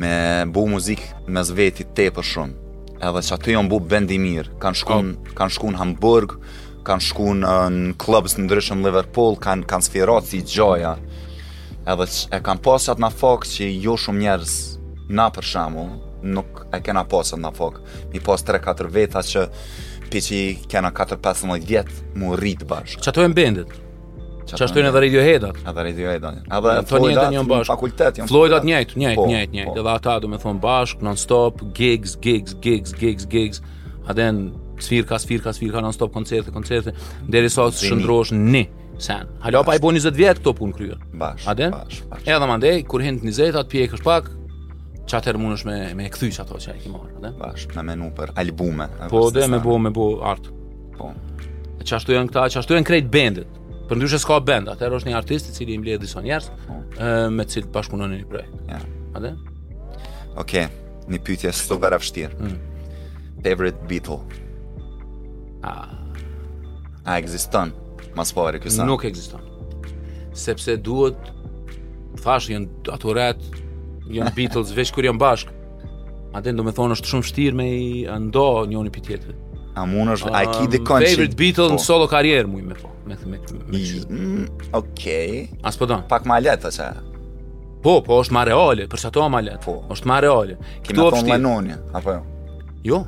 me 0.00 0.14
bu 0.52 0.66
muzik 0.68 1.00
me 1.32 1.40
zveti 1.48 1.86
te 1.96 2.10
për 2.12 2.26
shumë 2.30 2.98
edhe 3.08 3.22
që 3.28 3.38
aty 3.38 3.54
jo 3.56 3.62
bu 3.72 3.78
bendi 3.88 4.18
mirë 4.20 4.58
kanë 4.60 4.78
shku 4.82 4.98
oh. 4.98 5.08
Ah. 5.14 5.32
kan 5.38 5.54
shku 5.56 5.72
Hamburg 5.80 6.34
kanë 6.84 7.06
shku 7.06 7.30
uh, 7.40 7.72
në 7.72 7.94
klubës 8.04 8.36
në 8.36 8.44
ndryshëm 8.50 8.84
Liverpool 8.84 9.40
kanë 9.46 9.64
kan 9.72 9.80
sfirat 9.86 10.28
si 10.28 10.42
gjoja 10.44 10.92
edhe 11.86 12.06
e 12.36 12.40
kam 12.44 12.58
posat 12.62 13.00
në 13.00 13.08
fok 13.16 13.46
që 13.48 13.68
jo 13.84 13.94
shumë 13.98 14.24
njerës 14.24 14.56
na 15.10 15.28
për 15.34 15.46
shamu, 15.52 15.84
nuk 16.22 16.64
e 16.76 16.80
kena 16.84 17.04
posat 17.08 17.40
në 17.40 17.52
fok, 17.56 17.80
mi 18.12 18.20
pos 18.24 18.44
3-4 18.46 18.90
veta 18.92 19.22
që 19.24 19.46
pi 20.10 20.20
që 20.22 20.34
i 20.36 20.56
kena 20.68 20.90
4-15 20.94 21.62
vjetë 21.66 22.16
mu 22.18 22.34
rritë 22.38 22.66
bashkë. 22.68 23.04
Që 23.04 23.12
ato 23.12 23.24
e 23.24 23.30
mbendit? 23.32 23.72
Që 24.50 24.58
ato 24.66 24.80
e 24.80 24.86
edhe 24.86 25.00
Radioheadat? 25.06 25.60
Edhe 25.62 25.84
Radioheadat, 25.88 26.40
edhe 26.50 26.72
Floydat 26.92 27.34
bashkë 27.34 27.72
fakultet. 27.72 28.22
njëjt 28.22 28.26
njëjtë, 28.28 29.02
njëjtë, 29.02 29.16
po, 29.16 29.26
njëjtë, 29.32 29.52
njëjtë, 29.56 29.68
po. 29.72 29.78
edhe 29.80 29.94
ata 29.96 30.18
du 30.20 30.28
me 30.28 30.38
thonë 30.42 30.60
bashkë, 30.62 31.04
non-stop, 31.06 31.62
gigs, 31.78 32.16
gigs, 32.20 32.56
gigs, 32.60 32.92
gigs, 33.00 33.24
gigs, 33.30 33.60
aden 34.10 34.50
sfirka 34.80 35.18
cvirka, 35.18 35.52
cvirka, 35.52 35.80
non-stop, 35.80 36.12
koncerte, 36.12 36.50
koncerte, 36.52 36.92
deri 37.28 37.48
sa 37.52 37.64
të 37.70 37.80
shëndrosh 37.86 38.34
një 38.34 38.64
sen. 39.00 39.26
Halo 39.40 39.64
pa 39.64 39.74
i 39.74 39.80
bo 39.80 39.90
20 39.92 40.12
vjetë 40.16 40.40
këto 40.40 40.52
punë 40.56 40.76
kryo. 40.76 40.96
Bash, 41.16 41.48
Ade? 41.48 41.70
bash, 41.72 42.02
bash. 42.10 42.26
edhe 42.28 42.48
më 42.50 42.56
ndej, 42.60 42.80
kur 42.88 43.02
hindë 43.04 43.24
20, 43.24 43.54
at 43.54 43.58
atë 43.64 43.72
pjekë 43.74 43.98
është 43.98 44.06
pak, 44.08 44.28
që 45.10 45.18
atër 45.20 45.38
mund 45.40 45.56
është 45.56 45.68
me, 45.70 45.78
me 45.98 46.10
këthy 46.14 46.28
që 46.36 46.42
ato 46.44 46.60
që 46.60 46.74
e 46.76 46.82
kima 46.84 47.00
arë. 47.00 47.14
Ade? 47.20 47.30
Bash, 47.40 47.66
me 47.76 47.84
menu 47.90 48.10
për 48.18 48.34
albume. 48.44 48.88
Po, 49.12 49.22
dhe 49.34 49.46
me 49.50 49.62
bo, 49.64 49.78
me 49.86 49.92
bo 49.96 50.10
artë. 50.32 50.52
Po. 50.98 51.10
E 51.80 51.86
që 51.86 51.96
ashtu 51.98 52.14
janë 52.16 52.28
këta, 52.32 52.46
që 52.52 52.60
ashtu 52.62 52.76
janë 52.76 52.88
krejt 52.90 53.10
bendit. 53.12 53.56
Për 53.90 53.98
ndryshë 53.98 54.20
s'ka 54.22 54.36
band, 54.46 54.68
atër 54.70 54.98
është 55.00 55.10
një 55.10 55.16
artist 55.18 55.48
i 55.50 55.54
cili 55.56 55.74
i 55.78 55.80
lehe 55.86 55.98
dison 55.98 56.22
njerës, 56.22 56.50
po. 56.66 56.78
me 57.34 57.46
cilë 57.50 57.72
bashkunon 57.74 58.12
një 58.14 58.26
prej. 58.30 58.44
Ja. 58.70 58.78
Ade? 59.18 59.32
Oke, 60.36 60.42
okay. 60.44 60.68
një 61.10 61.22
pytje 61.26 61.54
së 61.58 61.72
të 61.72 61.80
vera 61.82 61.98
fështirë. 61.98 62.36
Mm. 62.38 63.40
Favorite 63.42 63.88
Beatle? 63.90 64.20
A, 65.66 65.72
ah. 65.72 67.10
A 67.10 67.16
existon? 67.18 67.72
mas 68.14 68.32
pari 68.34 68.58
kjo 68.60 68.84
Nuk 68.86 69.04
ekziston 69.08 69.42
Sepse 70.36 70.74
duhet 70.78 71.18
thash 72.22 72.50
janë 72.52 72.82
ato 72.94 73.12
rat, 73.16 73.40
janë 74.10 74.30
Beatles 74.36 74.70
veç 74.76 74.92
kur 74.94 75.04
janë 75.06 75.18
bashk. 75.18 75.50
Atë 76.38 76.52
do 76.56 76.62
të 76.68 76.72
thonë 76.76 76.96
është 76.96 77.10
shumë 77.10 77.24
vështirë 77.26 77.58
me 77.58 77.66
i 77.76 77.86
ndo 78.28 78.44
njëri 78.70 78.92
pi 78.94 79.02
tjetrit. 79.08 79.38
A 79.74 79.82
mundosh 79.90 80.22
është 80.26 80.30
um, 80.30 80.38
Aki 80.38 80.70
the 80.76 80.80
Favorite 80.86 81.36
Beatles 81.40 81.72
po. 81.74 81.78
në 81.80 81.84
solo 81.84 82.06
karrierë 82.12 82.50
mua 82.52 82.64
me 82.70 82.78
po. 82.78 82.92
Me 83.10 83.16
me. 83.26 83.38
me, 83.42 83.82
mm, 84.06 84.46
Okej. 84.72 84.80
Okay. 84.80 85.44
As 85.66 85.76
po 85.78 85.88
don. 85.90 86.04
Pak 86.08 86.26
më 86.30 86.38
lehtë 86.48 86.68
thashë. 86.70 86.88
Po, 87.84 87.98
po, 88.06 88.20
është 88.22 88.36
më 88.38 88.42
reale, 88.52 88.86
për 88.92 89.04
çato 89.08 89.26
më 89.34 89.44
lehtë. 89.50 89.62
Po. 89.66 89.76
Është 89.96 90.10
më 90.12 90.18
reale. 90.28 90.58
Kemi 90.86 91.00
thonë 91.10 91.28
Manoni, 91.32 91.76
apo 91.96 92.16
jo? 92.18 92.68
Jo. 92.92 93.00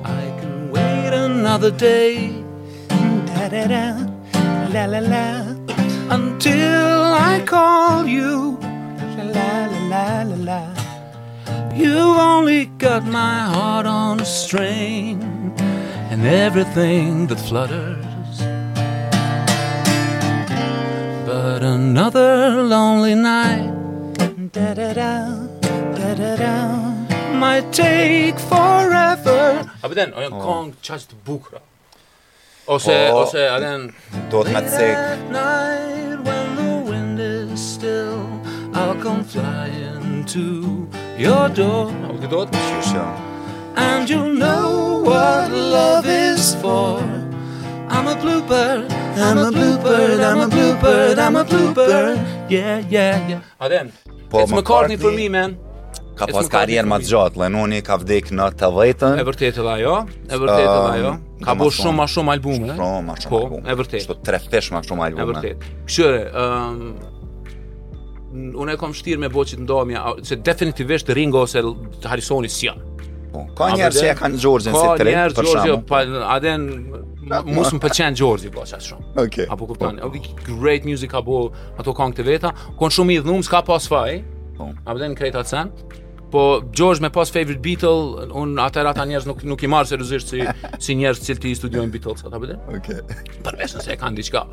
I 0.00 0.22
can 0.40 0.54
wait 0.72 1.12
another 1.12 1.70
day. 1.70 2.32
La 3.52 4.86
la 4.88 5.00
la. 5.04 5.26
Until 6.16 7.04
I 7.34 7.42
call 7.52 8.08
you. 8.08 8.56
La 9.20 9.24
la 9.36 9.50
la 9.92 10.04
la 10.32 10.36
la. 10.48 10.62
You've 11.76 12.16
only 12.30 12.64
got 12.84 13.04
my 13.04 13.44
heart 13.52 13.84
on 13.86 14.20
a 14.24 14.24
string 14.24 15.20
and 16.10 16.24
everything 16.26 17.26
that 17.28 17.36
flutters. 17.48 18.38
But 21.28 21.60
another 21.62 22.62
lonely 22.74 23.14
night 23.14 23.81
da 24.54 24.62
da 24.76 24.94
da 24.94 25.26
da 25.96 26.14
da 26.20 26.36
da 26.36 26.68
might 27.34 27.72
take 27.72 28.38
forever. 28.38 29.56
A 29.82 29.88
potem 29.88 30.12
on 30.16 30.30
kong 30.40 30.74
čas 30.82 30.94
just 31.00 31.14
bukra. 31.26 31.58
O 32.66 32.78
se, 32.78 33.08
o, 33.12 33.16
o 33.16 33.26
se, 33.26 33.38
a 33.48 33.60
den... 33.60 33.90
Då 34.30 34.44
med 34.52 34.70
sig. 34.70 34.96
night 35.30 36.26
when 36.26 36.56
the 36.56 36.90
wind 36.92 37.20
is 37.20 37.74
still 37.74 38.18
I'll 38.74 39.02
come 39.02 39.24
flying 39.24 40.24
to 40.26 40.38
your 41.22 41.48
door. 41.48 41.90
Och 42.08 42.46
det 42.50 42.56
sir. 42.82 43.06
And 43.76 44.10
you 44.10 44.22
will 44.22 44.36
know 44.36 45.04
what 45.04 45.50
love 45.50 46.06
is 46.34 46.56
for. 46.60 46.98
I'm 47.88 48.06
a 48.08 48.14
bluebird, 48.20 48.92
I'm 49.16 49.38
a 49.38 49.50
bluebird, 49.50 50.20
I'm 50.20 50.40
a 50.42 50.48
bluebird, 50.48 51.18
I'm 51.18 51.36
a 51.36 51.44
bluebird. 51.44 52.18
Yeah, 52.50 52.84
yeah, 52.92 53.28
yeah. 53.30 53.38
A 53.60 53.64
ah, 53.64 53.68
then, 53.68 53.92
po 54.32 54.40
It's 54.42 54.54
McCartney 54.56 54.96
për 55.00 55.14
mi, 55.16 55.28
man 55.34 55.58
Ka 56.16 56.26
pas 56.28 56.48
karjerë 56.54 56.88
ma 56.90 56.98
të 57.00 57.08
gjatë 57.08 57.40
Lenoni 57.42 57.80
ka 57.84 57.96
vdik 58.00 58.30
në 58.36 58.50
të 58.60 58.68
vëjtën 58.76 59.20
E 59.22 59.26
vërtet 59.28 59.60
e 59.60 59.76
jo 59.82 59.96
E 60.28 60.40
vërtet 60.42 60.68
e 60.68 61.00
jo 61.04 61.14
Ka 61.44 61.54
bo 61.60 61.68
shumë 61.78 61.94
ma 62.00 62.06
shumë 62.14 62.34
albume 62.36 62.76
Shumë 62.76 63.06
ma 63.06 63.16
shumë 63.24 63.32
po, 63.32 63.40
albume 63.46 63.64
E 63.72 63.78
vërtet 63.80 64.04
Shto 64.04 64.16
trefesh 64.26 64.70
ma 64.76 64.82
shumë 64.86 65.06
albume 65.08 65.24
E 65.24 65.30
vërtet 65.30 65.66
Këshyre 65.88 66.22
Unë 68.32 68.74
e 68.76 68.78
kom 68.80 68.94
shtirë 68.96 69.22
me 69.26 69.32
bo 69.34 69.44
që 69.44 69.58
të 69.58 69.64
ndomja 69.66 70.04
Se 70.28 70.38
definitivisht 70.46 71.12
Ringo 71.16 71.42
ose 71.46 71.64
Harrisoni 72.08 72.48
s'jan 72.52 72.80
Po, 73.32 73.46
ka 73.56 73.70
njerë 73.72 73.96
që 73.96 74.06
e 74.10 74.14
kanë 74.20 74.42
Gjorgjën 74.44 74.76
si 74.76 74.92
të 75.00 75.08
rinë 75.08 75.26
Ka 75.32 75.48
njerë 75.48 75.66
Gjorgjën 75.70 76.30
Aden 76.36 76.68
mos 77.28 77.70
më 77.74 77.80
pëlqen 77.82 78.16
Gjorgji 78.18 78.50
Blaça 78.50 78.78
shumë. 78.80 79.02
Okej. 79.12 79.24
Okay. 79.24 79.46
Apo 79.50 79.66
kupton, 79.70 80.00
oh, 80.02 80.10
oh. 80.10 80.36
great 80.60 80.84
music 80.84 81.14
apo 81.14 81.52
ato 81.78 81.94
këngë 81.94 82.16
të 82.18 82.24
veta, 82.26 82.50
kon 82.78 82.90
shumë 82.90 83.12
i 83.12 83.18
dhunum 83.22 83.42
s'ka 83.46 83.62
pas 83.66 83.86
faj. 83.86 84.22
Po. 84.58 84.70
Apo 84.86 84.98
den 84.98 85.14
këta 85.16 85.44
sen. 85.46 85.70
Po 86.32 86.62
George 86.72 87.00
me 87.04 87.10
pas 87.12 87.28
favorite 87.28 87.60
Beatle, 87.60 88.28
un 88.34 88.56
ata 88.58 88.82
ata 88.88 89.04
njerëz 89.04 89.26
nuk 89.28 89.42
nuk 89.44 89.62
i 89.62 89.68
marr 89.68 89.86
seriozisht 89.90 90.32
si 90.32 90.40
si 90.80 90.96
njerëz 90.96 91.22
që 91.26 91.36
ti 91.42 91.54
studiojn 91.54 91.92
Beatles 91.92 92.24
ata 92.26 92.40
bëden. 92.40 92.60
Okej. 92.76 93.02
Okay. 93.02 93.40
Përveç 93.46 93.76
se 93.84 93.98
kanë 94.00 94.20
diçka. 94.22 94.46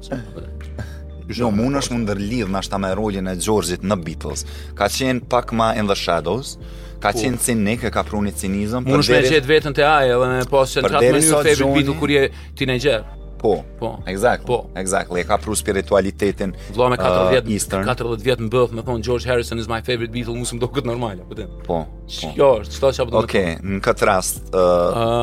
Jo, 1.29 1.51
më 1.53 1.61
unë 1.67 1.77
është 1.77 1.93
më 1.93 1.99
ndërlidhë 2.07 2.45
në 2.49 2.57
ashtë 2.57 2.71
ta 2.73 2.77
me 2.81 2.89
rolin 2.97 3.27
e 3.29 3.35
Gjorgjit 3.37 3.83
në 3.85 3.99
Beatles. 4.01 4.47
Ka 4.79 4.87
qenë 4.89 5.27
pak 5.29 5.51
ma 5.53 5.75
in 5.77 5.85
the 5.85 5.93
shadows, 5.93 6.55
ka 6.99 7.11
qen 7.15 7.39
cinik, 7.39 7.81
ka 7.91 8.03
prunit 8.03 8.35
cinizëm, 8.39 8.83
por 8.87 8.99
deri. 9.01 9.23
Unë 9.23 9.29
shpejt 9.31 9.47
vetën 9.47 9.75
te 9.79 9.85
ajë 9.87 10.13
edhe 10.17 10.29
me 10.33 10.43
pas 10.51 10.75
që 10.75 10.83
në 10.83 10.91
mënyrë 10.95 11.39
fe 11.47 11.71
bitu 11.77 11.95
kur 11.95 12.13
je 12.13 12.25
teenager. 12.59 13.07
Po. 13.39 13.53
Po. 13.79 13.93
Exactly. 14.11 14.43
Po. 14.49 14.57
Exactly. 14.75 15.21
E 15.21 15.23
ka 15.23 15.37
pru 15.39 15.53
spiritualitetin. 15.55 16.51
Vlla 16.75 16.89
me 16.91 16.97
40 16.99 17.37
uh, 17.47 17.51
Eastern. 17.55 17.85
40 17.87 18.19
vjet 18.25 18.41
mbyll, 18.43 18.67
më 18.75 18.83
thon 18.83 18.99
George 19.05 19.29
Harrison 19.31 19.61
is 19.63 19.69
my 19.71 19.79
favorite 19.79 20.11
Beatle, 20.11 20.35
mos 20.35 20.51
më 20.51 20.59
duket 20.59 20.83
normale, 20.89 21.23
po. 21.23 21.37
Po, 21.39 21.57
po. 21.87 22.33
Jo, 22.35 22.49
çfarë 22.67 22.97
çfarë 22.99 23.07
do 23.07 23.15
të 23.15 23.23
Okej, 23.23 23.55
në 23.63 23.79
kët 23.87 24.03
rast, 24.11 24.41
uh, 24.51 24.63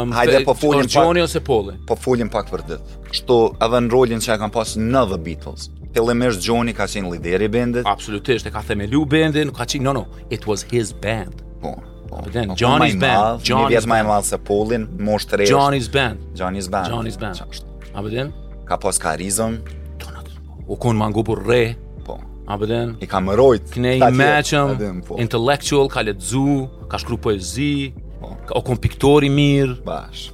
um, 0.09 0.17
hajde 0.17 0.41
po 0.49 0.57
folim 0.57 0.89
pak. 0.89 0.97
Johnny 0.97 1.27
ose 1.29 1.45
Paul? 1.45 1.75
Po 1.93 1.99
folim 2.07 2.33
pak 2.33 2.49
për 2.49 2.65
ditë. 2.71 3.01
Kështu 3.13 3.39
edhe 3.69 3.85
në 3.85 3.93
rolin 3.93 4.25
që 4.25 4.33
e 4.33 4.41
kanë 4.47 4.57
pas 4.57 4.73
në 4.81 5.05
The 5.13 5.21
Beatles. 5.29 5.69
Fillimisht 5.97 6.45
Johnny 6.45 6.73
ka 6.77 6.89
qenë 6.93 7.13
lideri 7.19 7.45
i 7.45 7.53
bendit. 7.53 7.85
Absolutisht, 7.89 8.49
e 8.49 8.53
ka 8.53 8.65
themelu 8.69 9.05
bendin, 9.09 9.53
ka 9.57 9.65
qenë 9.69 9.85
no 9.85 9.93
no, 10.01 10.07
it 10.31 10.45
was 10.49 10.65
his 10.73 10.91
band 11.05 11.45
po. 11.67 11.83
po 12.09 12.17
Johnny's 12.63 12.97
band, 13.05 13.41
Johnny 13.45 13.75
is 13.75 13.87
my 13.87 14.03
mother's 14.11 14.35
pollen, 14.49 14.83
most 15.09 15.29
Johnny's 15.55 15.89
band, 15.97 16.19
Johnny's 16.39 16.69
band. 16.75 16.89
Johnny's 16.93 17.19
band. 17.23 17.37
A 17.97 17.99
po 18.03 18.09
din? 18.17 18.29
Ka 18.69 18.77
pas 18.83 18.99
karizëm. 19.05 19.53
U 20.69 20.75
kon 20.83 20.97
mangu 21.03 21.23
po 21.29 21.35
re. 21.49 21.65
Po. 22.07 22.15
A 22.49 22.57
po 22.59 22.65
din? 22.73 22.97
I 23.05 23.07
kam 23.13 23.27
rrojt. 23.31 23.75
Ne 23.83 23.97
i 23.99 24.11
matchum. 24.13 24.75
Intellectual 25.25 25.87
ka 25.95 26.01
lezu, 26.09 26.67
ka 26.91 26.99
shkruaj 27.01 27.21
poezi, 27.27 27.75
po. 28.23 28.29
ka 28.47 28.53
o 28.59 28.63
kon 28.67 28.79
piktor 28.85 29.27
i 29.29 29.31
mirë. 29.31 29.81
Bash. 29.87 30.31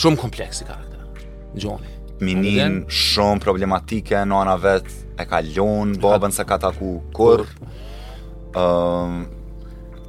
Shumë 0.00 0.20
kompleks 0.22 0.62
i 0.64 0.68
karakter. 0.68 1.30
Johnny 1.60 1.90
Minin 2.24 2.82
shumë 2.90 3.40
problematike 3.42 4.22
Nona 4.26 4.54
vetë 4.58 4.94
e 5.22 5.26
ka 5.28 5.38
ljonë 5.44 6.00
Babën 6.02 6.32
se 6.34 6.42
ka 6.48 6.56
taku 6.62 6.96
kur 7.14 7.44
um, 8.58 9.20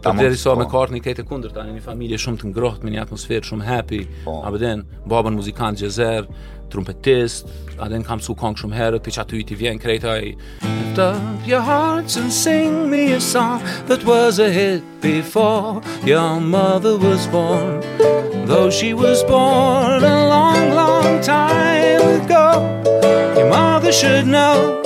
Ta 0.05 0.13
të 0.13 0.27
dhe 0.29 0.37
po. 0.37 0.53
me 0.61 0.65
kartë 0.69 0.93
një 0.93 1.01
kajtë 1.01 1.23
e 1.23 1.25
kunder, 1.29 1.51
ta 1.55 1.63
një 1.65 1.81
familje 1.81 2.19
shumë 2.21 2.41
të 2.41 2.49
ngrohtë, 2.51 2.85
me 2.85 2.91
një 2.93 3.01
atmosferë 3.07 3.47
shumë 3.47 3.65
happy, 3.65 4.01
po. 4.25 4.35
a 4.45 4.51
bëden, 4.53 4.83
po 4.85 5.15
babën 5.15 5.33
muzikant 5.33 5.81
gjezer, 5.81 6.27
trumpetist, 6.69 7.49
a 7.81 7.87
den 7.89 8.03
kam 8.05 8.21
su 8.21 8.35
kongë 8.37 8.61
shumë 8.61 8.77
herët, 8.77 9.01
për 9.01 9.15
që 9.15 9.23
aty 9.23 9.41
i 9.41 9.45
t'i 9.49 9.57
vjen 9.63 9.81
krejta 9.81 10.13
i. 10.29 10.35
Lift 10.61 10.99
up 10.99 11.49
your 11.49 11.63
hearts 11.65 12.17
and 12.21 12.29
sing 12.31 12.89
me 12.91 13.01
a 13.13 13.19
song 13.19 13.63
that 13.89 14.05
was 14.05 14.37
a 14.37 14.49
hit 14.53 14.83
before 15.01 15.81
your 16.05 16.37
mother 16.39 16.97
was 17.01 17.25
born. 17.33 17.81
Though 18.45 18.69
she 18.69 18.93
was 18.93 19.23
born 19.23 20.03
a 20.03 20.27
long, 20.29 20.69
long 20.81 21.19
time 21.23 22.05
ago, 22.21 22.51
your 23.37 23.49
mother 23.49 23.91
should 23.91 24.27
know. 24.27 24.83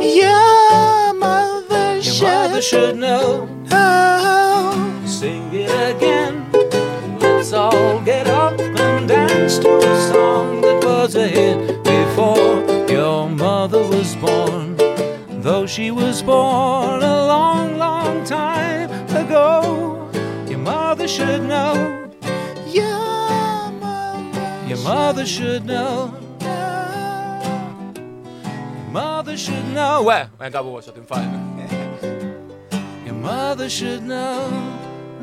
Your 0.00 1.12
mother, 1.20 2.00
should, 2.00 2.24
mother 2.24 2.62
should 2.62 2.96
know. 2.96 3.26
Your 3.28 3.46
mother 3.46 3.68
should 3.68 4.32
know. 4.36 4.40
sing 5.22 5.48
it 5.54 5.70
again. 5.94 6.34
Let's 7.22 7.52
all 7.52 8.00
get 8.10 8.26
up 8.26 8.58
and 8.58 9.06
dance 9.06 9.54
to 9.60 9.70
a 9.90 9.94
song 10.10 10.60
that 10.62 10.82
was 10.82 11.14
a 11.14 11.28
hit 11.28 11.58
before 11.84 12.52
your 12.90 13.28
mother 13.28 13.82
was 13.94 14.16
born. 14.16 14.66
Though 15.46 15.64
she 15.76 15.92
was 15.92 16.24
born 16.24 16.96
a 17.04 17.18
long, 17.34 17.78
long 17.78 18.24
time 18.24 18.90
ago, 19.22 19.48
your 20.50 20.58
mother 20.58 21.06
should 21.06 21.42
know. 21.54 21.72
Your 22.66 23.10
mother, 23.86 24.26
your 24.68 24.82
mother 24.92 25.24
should 25.24 25.64
know. 25.74 25.98
Your 28.76 28.90
mother 28.90 29.36
should 29.36 29.66
know. 29.78 30.02
Where? 30.02 30.24
I 30.40 30.48
got 30.50 30.64
what 30.64 30.88
I 30.88 30.92
can 30.98 31.06
find. 31.14 31.30
Your 33.06 33.18
mother 33.30 33.68
should 33.70 34.02
know. 34.02 34.40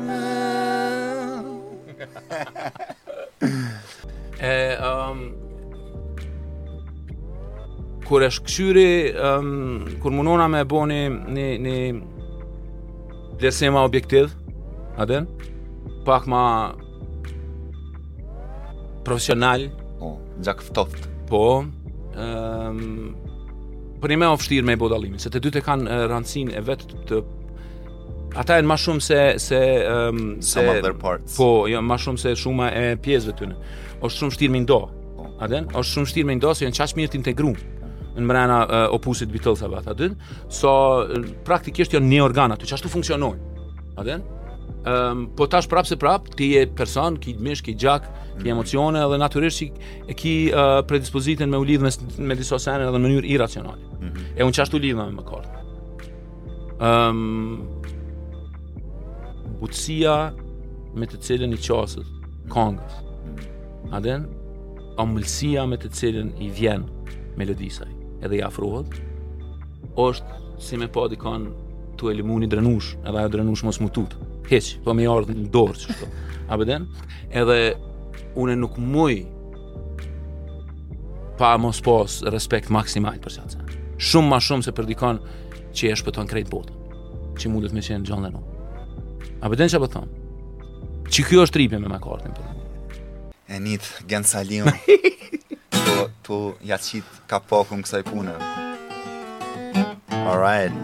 e, 4.40 4.74
um, 4.80 5.36
kur 8.08 8.24
është 8.26 8.44
këshyri, 8.48 8.88
um, 9.20 9.50
kur 10.02 10.10
mundona 10.14 10.46
me 10.50 10.64
bo 10.68 10.84
një, 10.90 11.00
një, 11.36 11.46
një 11.66 11.78
lesema 13.44 13.80
objektiv, 13.86 14.26
den 15.08 15.24
pak 16.06 16.26
ma 16.28 16.74
profesional. 19.06 19.60
O, 19.96 19.98
po, 20.02 20.08
nga 20.42 20.52
këftoft. 20.60 21.02
Po, 21.30 21.42
um, 22.20 23.04
për 24.00 24.08
një 24.14 24.18
me 24.20 24.26
ofështir 24.32 24.62
me 24.66 24.72
i 24.74 24.76
se 25.20 25.28
të 25.32 25.38
dy 25.44 25.50
të 25.56 25.60
kanë 25.66 25.84
rëndësin 26.10 26.48
e 26.56 26.60
vetë 26.64 26.84
të 27.08 27.16
ata 28.38 28.56
janë 28.58 28.68
më 28.70 28.76
shumë 28.84 29.02
se 29.04 29.20
se 29.42 29.60
um, 29.90 30.22
se 30.40 30.58
Some 30.62 30.70
other 30.78 30.94
parts. 30.94 31.36
po 31.36 31.66
jo 31.68 31.80
më 31.82 31.96
shumë 32.04 32.20
se 32.22 32.34
shuma 32.38 32.68
e 32.70 32.96
pjesëve 33.02 33.34
tyne 33.40 33.56
është 34.06 34.16
shumë 34.18 34.32
vështirë 34.34 34.52
me 34.54 34.62
ndo 34.66 34.80
po. 35.16 35.28
a 35.40 35.48
den 35.48 35.66
është 35.74 35.90
shumë 35.92 36.06
vështirë 36.06 36.26
me 36.30 36.36
ndo 36.38 36.52
se 36.54 36.64
janë 36.66 36.76
çaj 36.78 36.94
mirë 36.96 37.12
të 37.14 37.18
integruar 37.20 37.62
në 38.16 38.24
mbrana 38.26 38.58
uh, 38.66 38.82
opusit 38.94 39.30
Beatles 39.30 39.62
apo 39.66 39.80
aty 39.82 40.10
so 40.48 40.70
praktikisht 41.46 41.94
janë 41.96 42.06
një 42.06 42.22
organ 42.26 42.54
aty 42.54 42.70
çashtu 42.70 42.88
funksionojnë 42.90 43.48
a 43.98 44.20
um, 44.20 45.26
po 45.36 45.46
tash 45.50 45.66
prapë 45.68 45.88
se 45.90 45.96
prapë 45.98 46.36
ti 46.38 46.52
je 46.54 46.66
person 46.66 47.16
ki 47.18 47.34
mish 47.38 47.62
ki 47.66 47.74
gjak 47.74 48.06
ki 48.38 48.46
mm. 48.46 48.52
emocione 48.54 49.02
dhe 49.10 49.18
natyrisht 49.18 49.62
që 49.62 49.96
e 50.06 50.14
ki 50.14 50.52
uh, 50.54 51.46
me 51.50 51.56
u 51.58 51.64
lidhë 51.66 51.82
me 51.82 51.90
me 52.30 52.34
diso 52.38 52.58
sene 52.58 52.86
edhe 52.86 52.94
në 52.94 53.02
mënyrë 53.06 53.34
irracionale 53.34 53.80
mm 53.80 54.08
-hmm. 54.08 54.24
e 54.38 54.44
un 54.44 54.52
çashtu 54.52 54.78
lidhem 54.78 55.14
me 55.18 55.22
kort 55.22 55.50
ëm 56.78 57.10
um, 57.10 57.80
butësia 59.60 60.12
me 60.96 61.04
të 61.06 61.18
cilën 61.26 61.52
i 61.54 61.58
qasët 61.60 62.08
kongës. 62.52 62.94
A 63.94 64.00
den, 64.04 64.24
ëmëlsia 65.02 65.64
me 65.68 65.76
të 65.80 65.90
cilën 65.96 66.30
i 66.42 66.48
vjen 66.56 66.86
melodisaj 67.40 67.88
edhe 68.24 68.40
i 68.40 68.44
afrohet, 68.44 68.96
është 70.00 70.38
si 70.62 70.78
me 70.80 70.88
pa 70.92 71.04
dikan 71.12 71.48
të 72.00 72.08
e 72.10 72.16
limuni 72.18 72.48
drenush, 72.50 72.94
edhe 73.08 73.20
ajo 73.22 73.32
drenush 73.36 73.64
mos 73.66 73.80
mutut, 73.84 74.16
heqë, 74.48 74.80
po 74.84 74.94
me 74.96 75.04
ardhë 75.12 75.36
në 75.36 75.48
dorë 75.54 75.76
që 75.80 75.96
shto. 75.96 76.08
A 76.50 76.56
beden, 76.60 76.88
edhe 77.40 77.58
une 78.40 78.56
nuk 78.58 78.78
muj 78.80 79.20
pa 81.40 81.54
mos 81.60 81.78
pos 81.84 82.20
respekt 82.32 82.70
maksimal 82.72 83.20
për 83.22 83.36
qatë 83.40 83.66
Shumë 84.00 84.28
ma 84.32 84.38
shumë 84.40 84.64
se 84.64 84.72
për 84.72 84.86
dikan 84.88 85.18
që 85.76 85.90
e 85.90 85.96
shpëton 86.00 86.28
krejt 86.30 86.48
botë, 86.48 86.72
që 87.36 87.50
mundet 87.52 87.74
me 87.76 87.82
qenë 87.84 88.08
gjallë 88.08 88.30
në 88.32 88.40
A 89.40 89.48
përden 89.48 89.70
që 89.72 89.78
për 89.80 89.94
Që 91.10 91.22
kjo 91.30 91.42
është 91.46 91.58
ripje 91.62 91.78
me 91.80 91.88
McCartney 91.88 92.28
për 92.36 92.42
po. 92.44 93.30
E 93.50 93.56
një 93.58 93.78
gjenë 94.06 94.28
salim. 94.28 94.66
tu, 95.72 95.94
tu 96.26 96.34
ja 96.68 96.76
ka 97.30 97.40
poku 97.40 97.74
në 97.78 97.86
kësaj 97.86 98.02
punë. 98.06 98.34
Alright. 100.20 100.76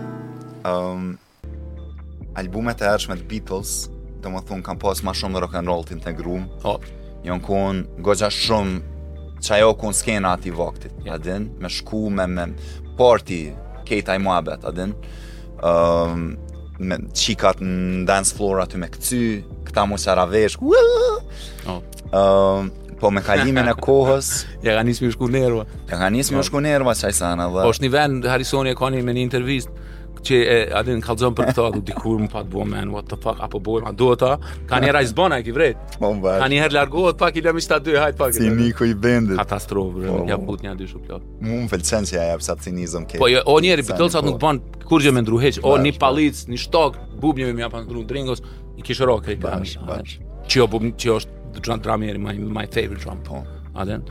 Um, 0.67 1.19
albumet 2.35 2.81
e 2.83 2.89
ërshme 2.97 3.19
të 3.21 3.29
Beatles, 3.31 3.75
të 4.25 4.33
më 4.33 4.43
thunë, 4.49 4.65
kam 4.67 4.81
pas 4.83 5.05
ma 5.07 5.13
shumë 5.15 5.45
rock 5.45 5.61
and 5.61 5.69
roll 5.71 5.85
të 5.87 5.95
integrum. 5.99 6.49
Oh. 6.67 6.81
Jonë 7.29 7.45
kuon 7.47 7.85
gogja 8.07 8.33
shumë 8.33 9.37
që 9.45 9.59
ajo 9.61 9.77
kuon 9.79 9.93
skena 9.95 10.33
ati 10.35 10.51
vaktit, 10.51 10.97
yeah. 11.05 11.21
adin, 11.21 11.51
me 11.61 11.69
shku 11.71 12.07
me, 12.11 12.25
me 12.25 12.49
party, 12.99 13.51
kejta 13.87 14.17
i 14.17 14.25
muabet, 14.25 14.65
adin. 14.67 14.97
Um, 15.61 16.33
me 16.81 16.99
qikat 17.14 17.61
në 17.62 18.05
dance 18.09 18.35
floor 18.37 18.61
aty 18.64 18.79
me 18.81 18.89
këty, 18.93 19.22
këta 19.68 19.85
mu 19.89 19.97
ravesh, 19.99 20.59
oh. 21.68 21.83
po 23.01 23.11
me 23.11 23.22
kalimin 23.22 23.68
e 23.68 23.74
kohës... 23.87 24.47
ja 24.62 24.77
ka 24.77 24.83
njësë 24.85 25.07
më 25.07 25.12
shku 25.16 25.29
nërva. 25.33 25.66
Ja 25.91 25.97
ka 26.01 26.11
njësë 26.11 26.35
më 26.37 26.41
jo. 26.41 26.47
shku 26.51 26.61
qaj 26.61 27.12
sana 27.12 27.49
dhe... 27.49 27.62
Po 27.64 27.72
është 27.72 27.87
një 27.87 27.93
vend, 27.93 28.24
Harisoni 28.31 28.70
e 28.72 28.79
ka 28.79 28.91
një 28.91 29.03
me 29.05 29.14
një 29.16 29.22
intervjist, 29.29 29.70
që 30.27 30.39
e 30.55 30.57
adin 30.79 31.01
kalzon 31.05 31.35
për 31.37 31.51
këto 31.51 31.64
atë 31.70 31.81
dikur 31.91 32.18
më 32.24 32.29
pat 32.33 32.49
buam 32.51 32.70
man 32.74 32.91
what 32.95 33.07
the 33.11 33.18
fuck 33.22 33.41
apo 33.45 33.61
boy 33.66 33.83
ma 33.85 33.93
duhet 34.01 34.22
ta 34.22 34.33
kanë 34.70 34.89
një 34.89 34.95
rajs 34.99 35.12
bona 35.18 35.39
ki 35.47 35.55
vret 35.57 35.97
bon 36.03 36.18
po, 36.18 36.27
bash 36.27 36.43
kanë 36.43 36.53
një 36.55 36.68
largohet 36.74 37.20
pak 37.20 37.39
i 37.41 37.45
lëmë 37.47 37.64
sta 37.64 37.79
dy 37.87 37.95
hajt 38.01 38.18
pak 38.20 38.35
si 38.37 38.49
niko 38.51 38.89
i 38.89 38.95
bendit 39.07 39.39
katastrofë 39.39 40.09
oh, 40.11 40.20
ja 40.31 40.39
put 40.41 40.62
po. 40.62 40.66
një 40.66 40.74
dish 40.81 40.97
u 40.97 41.03
plot 41.07 41.24
mua 41.45 41.62
më 41.64 41.70
pëlqen 41.77 42.09
se 42.11 42.18
ajo 42.24 42.43
sa 42.49 42.59
cinizëm 42.66 43.07
ke 43.11 43.22
po 43.22 43.31
jo, 43.33 43.43
o 43.47 43.57
njëri 43.64 43.87
bitol 43.87 44.12
sa 44.12 44.24
nuk 44.27 44.39
bën 44.43 44.61
kur 44.89 45.05
gjë 45.05 45.14
më 45.18 45.24
ndruhej 45.27 45.61
o 45.66 45.77
ni 45.83 45.95
pallic 46.05 46.43
ni 46.51 46.61
shtok 46.64 46.99
bub 47.22 47.41
një 47.41 47.53
më 47.57 47.66
japan 47.66 47.89
drun 47.91 48.07
dringos 48.11 48.43
i 48.77 48.85
kish 48.87 49.03
rokë 49.11 49.35
i 49.37 49.41
bash 49.47 49.79
bash 49.89 50.18
çio 50.51 50.64
jo 50.66 50.70
bub 50.74 50.87
çio 50.97 51.16
jo 51.16 51.20
është 51.22 51.64
drum 51.64 51.85
drummer 51.87 52.18
my 52.22 52.35
my 52.62 52.66
favorite 52.66 53.05
drum 53.07 53.22
po 53.27 53.45
a 53.77 53.87
den 53.89 54.03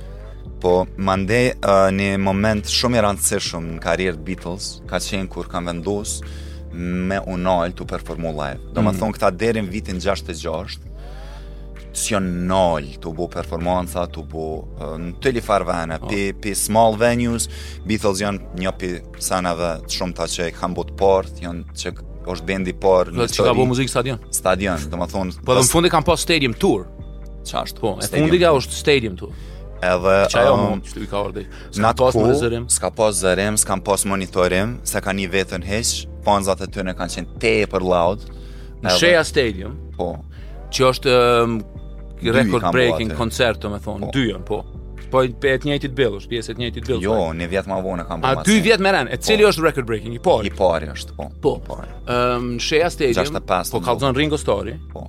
po 0.61 0.85
më 0.95 1.15
ndej 1.25 1.45
uh, 1.57 1.87
një 1.95 2.15
moment 2.21 2.69
shumë 2.71 2.99
i 2.99 3.03
rëndësishëm 3.05 3.69
në 3.75 3.81
karirë 3.83 4.21
Beatles, 4.25 4.69
ka 4.89 5.01
qenë 5.03 5.29
kur 5.31 5.49
kam 5.51 5.67
vendus 5.71 6.19
me 6.75 7.21
unall 7.31 7.71
të 7.75 7.85
performu 7.87 8.33
live. 8.35 8.59
Do 8.75 8.81
mm. 8.83 8.89
më 8.89 8.95
thonë 8.99 9.15
këta 9.15 9.29
derin 9.39 9.67
vitin 9.71 9.99
66, 10.03 10.79
të 11.85 12.01
qënë 12.01 12.33
nall 12.51 12.89
të 13.01 13.13
bu 13.15 13.29
performanca, 13.31 14.03
të 14.11 14.23
bu 14.31 14.47
uh, 14.59 14.97
në 15.01 15.13
të 15.23 15.33
li 15.37 15.43
farvene, 15.45 15.99
oh. 16.01 16.09
Po. 16.09 16.25
pi, 16.43 16.55
small 16.59 16.97
venues, 16.99 17.47
Beatles 17.87 18.19
janë 18.25 18.59
një 18.63 18.75
pi 18.81 18.91
sanave 19.23 19.75
të 19.85 19.99
shumë 20.01 20.17
ta 20.19 20.27
që 20.35 20.49
i 20.53 20.57
kam 20.57 20.75
bu 20.75 20.87
të 20.89 20.97
port, 20.99 21.39
janë 21.45 21.79
që 21.79 21.95
është 22.31 22.49
bendi 22.49 22.73
por 22.81 23.11
në 23.13 23.21
histori. 23.21 23.37
Dhe 23.37 23.37
që 23.37 23.47
ka 23.47 23.53
bu 23.55 23.67
muzikë 23.69 23.93
stadion? 23.95 24.21
Stadion, 24.33 24.87
do 24.89 24.97
më 24.99 25.07
thonë... 25.13 25.41
Po 25.45 25.55
dhe 25.55 25.61
në 25.63 25.69
fundi 25.71 25.91
kam 25.93 26.05
po 26.07 26.15
stadium 26.17 26.55
tour. 26.57 26.87
Qashtë? 27.45 27.79
Po, 27.83 27.91
e 28.01 28.07
fundi 28.09 28.39
ka 28.41 28.49
është 28.57 28.77
stadium 28.81 29.13
tour 29.19 29.35
edhe 29.89 30.15
që 30.33 30.39
ajo 30.41 30.55
të 30.57 30.97
um, 30.97 31.03
i 31.05 31.07
ka 31.09 31.21
ordej 31.27 31.43
s'ka 31.75 31.91
pas 32.01 32.17
ku, 32.17 32.23
s'ka 32.75 32.91
pas 32.97 33.17
zërim 33.23 33.57
s'ka 33.61 33.77
pas 33.85 34.03
monitorim 34.11 34.77
se 34.87 35.01
ka 35.05 35.13
një 35.15 35.29
vetën 35.33 35.65
hish 35.67 36.05
panzat 36.25 36.63
e 36.65 36.69
tëne 36.77 36.95
kanë 36.97 37.15
qenë 37.19 37.39
te 37.43 37.53
e 37.63 37.67
për 37.71 37.85
laud 37.85 38.23
në 38.85 38.95
Shea 38.99 39.23
Stadium 39.27 39.77
po 39.97 40.11
që 40.75 40.87
është 40.91 41.17
um, 41.19 41.59
record 42.25 42.71
breaking 42.75 43.13
koncert 43.19 43.61
të 43.63 43.73
me 43.75 43.81
thonë 43.85 44.11
po. 44.49 44.61
po 44.63 44.63
po 45.11 45.21
e 45.23 45.29
të 45.35 45.69
njëjtit 45.69 45.99
është 46.05 46.31
pjesë 46.33 46.47
se 46.49 46.55
të 46.57 46.63
njëjtit 46.63 46.87
bëllu 46.89 47.05
jo 47.05 47.17
një 47.37 47.45
vjetë 47.53 47.69
ma 47.71 47.77
vone 47.85 48.03
kam 48.09 48.23
për 48.23 48.31
a 48.31 48.45
dy 48.47 48.57
vjetë 48.65 48.83
më 48.85 48.91
ren 48.97 49.11
e 49.13 49.19
po. 49.19 49.23
cili 49.29 49.43
po. 49.45 49.51
është 49.53 49.63
record 49.67 49.87
breaking 49.91 50.15
i 50.17 50.21
pari 50.27 50.49
i 50.49 50.55
pari 50.57 50.89
është 50.93 51.17
po 51.41 51.55
po 51.67 51.77
um, 51.77 52.55
në 52.55 52.63
Shea 52.65 52.89
Stadium 52.93 53.39
po 53.71 53.81
ka 53.85 53.97
zonë 54.05 54.17
Ringo 54.23 54.39
Story 54.41 54.75
po 54.93 55.05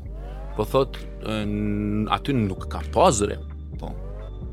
po 0.56 0.64
thot 0.64 0.96
um, 1.28 2.06
aty 2.12 2.32
nuk 2.36 2.68
ka 2.72 2.80
pas 2.94 3.12
zërim 3.18 3.42
po 3.80 3.90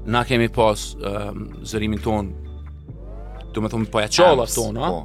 na 0.05 0.23
kemi 0.23 0.49
pas 0.49 0.93
um, 0.99 1.45
zërimin 1.63 2.01
ton 2.03 2.27
do 3.53 3.61
me 3.63 3.69
thonë 3.71 3.89
poja 3.93 4.09
qollat 4.11 4.51
ton 4.55 4.75
po. 4.83 4.97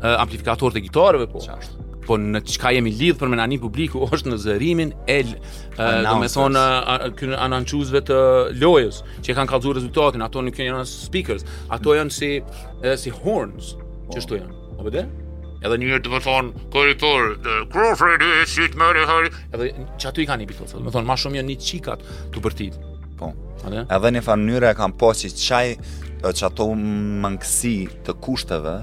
uh, 0.00 0.14
amplifikator 0.22 0.72
të 0.72 0.84
gitarëve 0.86 1.26
po 1.28 1.42
Qasht. 1.44 1.76
po 2.06 2.16
në 2.20 2.40
qka 2.46 2.70
jemi 2.76 2.92
lidhë 2.94 3.18
për 3.20 3.28
me 3.34 3.58
publiku 3.60 4.06
është 4.12 4.30
në 4.32 4.38
zërimin 4.44 4.94
e 5.06 5.18
uh, 5.24 6.00
do 6.08 6.16
me 6.20 6.28
thonë 6.28 6.64
uh, 7.10 7.36
ananquzve 7.44 8.00
të 8.08 8.18
lojës 8.62 9.02
që 9.22 9.36
kanë 9.36 9.50
kalzu 9.52 9.72
rezultatin 9.72 10.22
ato 10.22 10.40
nuk 10.42 10.56
janë 10.58 10.86
speakers 10.86 11.44
ato 11.68 11.94
janë 11.94 12.10
si 12.10 12.40
uh, 12.40 12.96
si 12.96 13.10
horns 13.12 13.74
po. 13.76 14.16
që 14.16 14.20
shtu 14.24 14.40
janë 14.40 14.80
a 14.80 14.88
bëde? 14.88 15.04
Edhe 15.64 15.72
një 15.80 15.98
të 16.04 16.10
më 16.12 16.18
thonë, 16.20 16.50
kërë 16.70 16.90
i 16.92 16.96
thorë, 17.00 17.28
the 17.42 17.54
Crawford 17.72 18.20
is 18.28 18.50
shit, 18.54 18.74
mërë 18.76 19.00
i 19.00 19.06
hërë. 19.08 19.30
Edhe 19.56 19.70
që 19.98 20.10
aty 20.10 20.22
i 20.22 20.26
ka 20.28 20.36
një 20.36 20.46
bitë, 20.50 20.66
më 20.84 20.92
thonë, 20.94 21.08
ma 21.08 21.16
shumë 21.18 21.40
janë 21.40 21.48
një 21.48 21.56
qikat 21.66 22.04
të 22.36 22.42
përtitë. 22.44 22.82
Po. 23.16 23.32
Ale? 23.64 23.84
Edhe 23.88 24.10
një 24.16 24.22
farë 24.26 24.42
mënyrë 24.44 24.70
e 24.72 24.76
kam 24.78 24.92
po 25.00 25.10
që 25.16 25.30
qaj 25.32 25.66
që 26.26 26.46
ato 26.48 26.66
mangësi 26.76 27.74
të 28.06 28.14
kushteve 28.24 28.76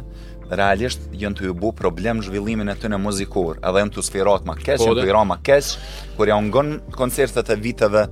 realisht 0.54 1.06
jënë 1.18 1.40
të 1.40 1.48
ju 1.50 1.54
bu 1.58 1.72
problem 1.76 2.22
zhvillimin 2.26 2.70
e 2.72 2.76
të 2.78 2.90
në 2.94 3.00
muzikur 3.02 3.58
edhe 3.60 3.82
jënë 3.84 3.96
të 3.98 4.04
sferat 4.06 4.46
ma 4.48 4.56
kesh, 4.58 4.82
po, 4.84 4.90
jënë 4.92 5.04
të 5.06 5.10
ira 5.12 5.24
ma 5.30 5.38
kesh 5.44 5.76
kur 6.18 6.30
ja 6.32 6.38
ngon 6.46 6.74
koncertet 6.98 7.52
e 7.56 7.60
viteve 7.64 8.06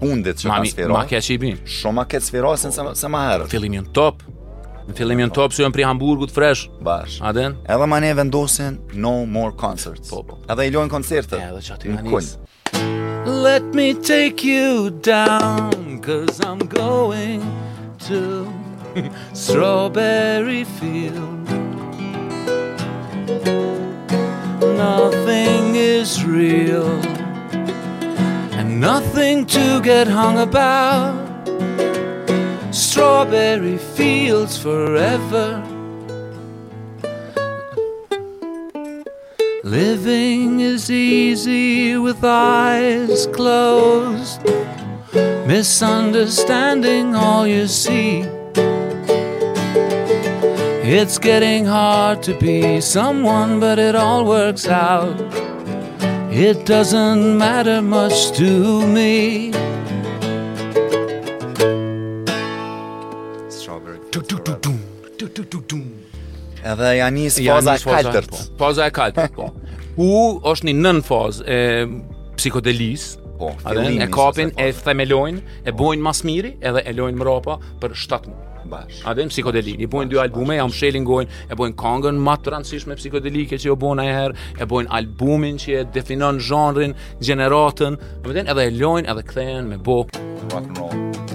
fundit 0.00 0.38
që 0.42 0.52
kanë 0.52 0.72
sferat 0.74 0.96
ma 0.98 1.04
kesh 1.10 1.30
i 1.36 1.40
bin 1.44 1.60
shumë 1.62 1.98
ma 2.02 2.06
kesh 2.10 2.28
sferat 2.30 2.64
sa 2.66 2.94
se 2.94 3.10
ma 3.14 3.24
herë 3.32 3.50
fillim 3.54 3.80
jënë 3.80 3.94
top 4.00 4.24
Në 4.84 4.92
fillim 4.98 5.16
jenë 5.22 5.32
top, 5.32 5.54
si 5.56 5.62
jenë 5.62 5.72
pri 5.72 5.84
Hamburgut 5.88 6.28
fresh 6.34 6.66
Bash 6.84 7.14
den? 7.32 7.54
Edhe 7.72 7.86
ma 7.88 8.02
ne 8.04 8.10
vendosin 8.18 8.74
no 9.00 9.14
more 9.24 9.54
concerts 9.56 10.12
Po, 10.12 10.20
po 10.28 10.36
Edhe 10.52 10.66
i 10.68 10.74
lojnë 10.74 10.92
koncertet 10.92 11.38
Edhe 11.40 11.62
që 11.64 11.78
aty 11.78 11.94
në 11.94 12.02
Let 13.26 13.62
me 13.72 13.94
take 13.94 14.44
you 14.44 14.90
down, 14.90 16.00
cause 16.00 16.44
I'm 16.44 16.58
going 16.58 17.40
to 18.00 18.52
Strawberry 19.32 20.64
Field. 20.64 21.48
Nothing 24.76 25.74
is 25.74 26.22
real, 26.26 26.86
and 28.58 28.78
nothing 28.78 29.46
to 29.46 29.80
get 29.80 30.06
hung 30.06 30.40
about. 30.40 31.24
Strawberry 32.74 33.78
Fields 33.78 34.58
forever 34.58 35.64
Living 39.64 40.60
is 40.60 40.90
easy 40.90 41.96
with 41.96 42.22
eyes 42.22 43.26
closed. 43.28 44.38
Misunderstanding 45.46 47.14
all 47.16 47.46
you 47.46 47.66
see. 47.66 48.24
It's 50.98 51.16
getting 51.16 51.64
hard 51.64 52.22
to 52.24 52.34
be 52.38 52.82
someone, 52.82 53.58
but 53.58 53.78
it 53.78 53.94
all 53.94 54.26
works 54.26 54.68
out. 54.68 55.16
It 56.30 56.66
doesn't 56.66 57.38
matter 57.38 57.80
much 57.80 58.32
to 58.36 58.86
me. 58.86 59.50
Strawberry. 63.48 64.00
Edhe 66.64 66.94
ja 66.98 67.10
nis 67.12 67.36
faza 67.46 67.74
e 67.78 67.84
kaltërt. 67.90 68.36
Faza 68.58 68.86
e 68.88 68.94
kaltërt, 68.96 69.34
po. 69.36 69.50
po. 69.52 69.76
U 70.00 70.40
është 70.52 70.70
një 70.70 70.74
nën 70.80 71.02
fazë 71.06 71.44
e 71.54 71.58
psikodelis, 72.38 73.04
po, 73.38 73.52
fillimi. 73.62 74.00
E 74.02 74.08
kapin, 74.14 74.50
e 74.58 74.70
themelojnë, 74.72 75.60
e 75.68 75.70
po. 75.70 75.76
bojnë 75.84 76.06
më 76.08 76.14
smiri, 76.22 76.54
edhe 76.64 76.82
e 76.90 76.96
lojnë 76.96 77.20
mrapa 77.20 77.58
për 77.84 77.96
7 78.00 78.32
muaj. 78.32 78.40
Bash. 78.64 79.02
A 79.04 79.12
dhe 79.12 79.26
psikodelik. 79.28 79.76
I 79.76 79.86
bojnë 79.92 80.08
dy 80.08 80.16
albume, 80.22 80.54
jam 80.56 80.70
shelin 80.72 81.04
gojnë, 81.04 81.42
e 81.52 81.58
bojnë 81.60 81.76
kongën 81.76 82.16
ma 82.24 82.38
të 82.40 82.54
rëndësishme 82.54 82.96
psikodelike 82.96 83.58
që 83.60 83.68
jo 83.68 83.76
bojnë 83.82 84.06
a 84.06 84.14
herë, 84.22 84.38
e 84.64 84.68
bojnë 84.72 84.90
albumin 85.02 85.60
që 85.60 85.76
e 85.82 85.84
definon 85.92 86.40
zhonrin, 86.40 86.96
gjeneratën, 87.20 88.00
edhe 88.24 88.60
e 88.64 88.72
lojnë 88.80 89.12
edhe 89.12 89.26
këthejnë 89.28 89.68
me 89.68 89.82
bojnë. 89.84 90.24
Rock 90.48 90.70
and 90.70 90.78
roll. 90.80 91.32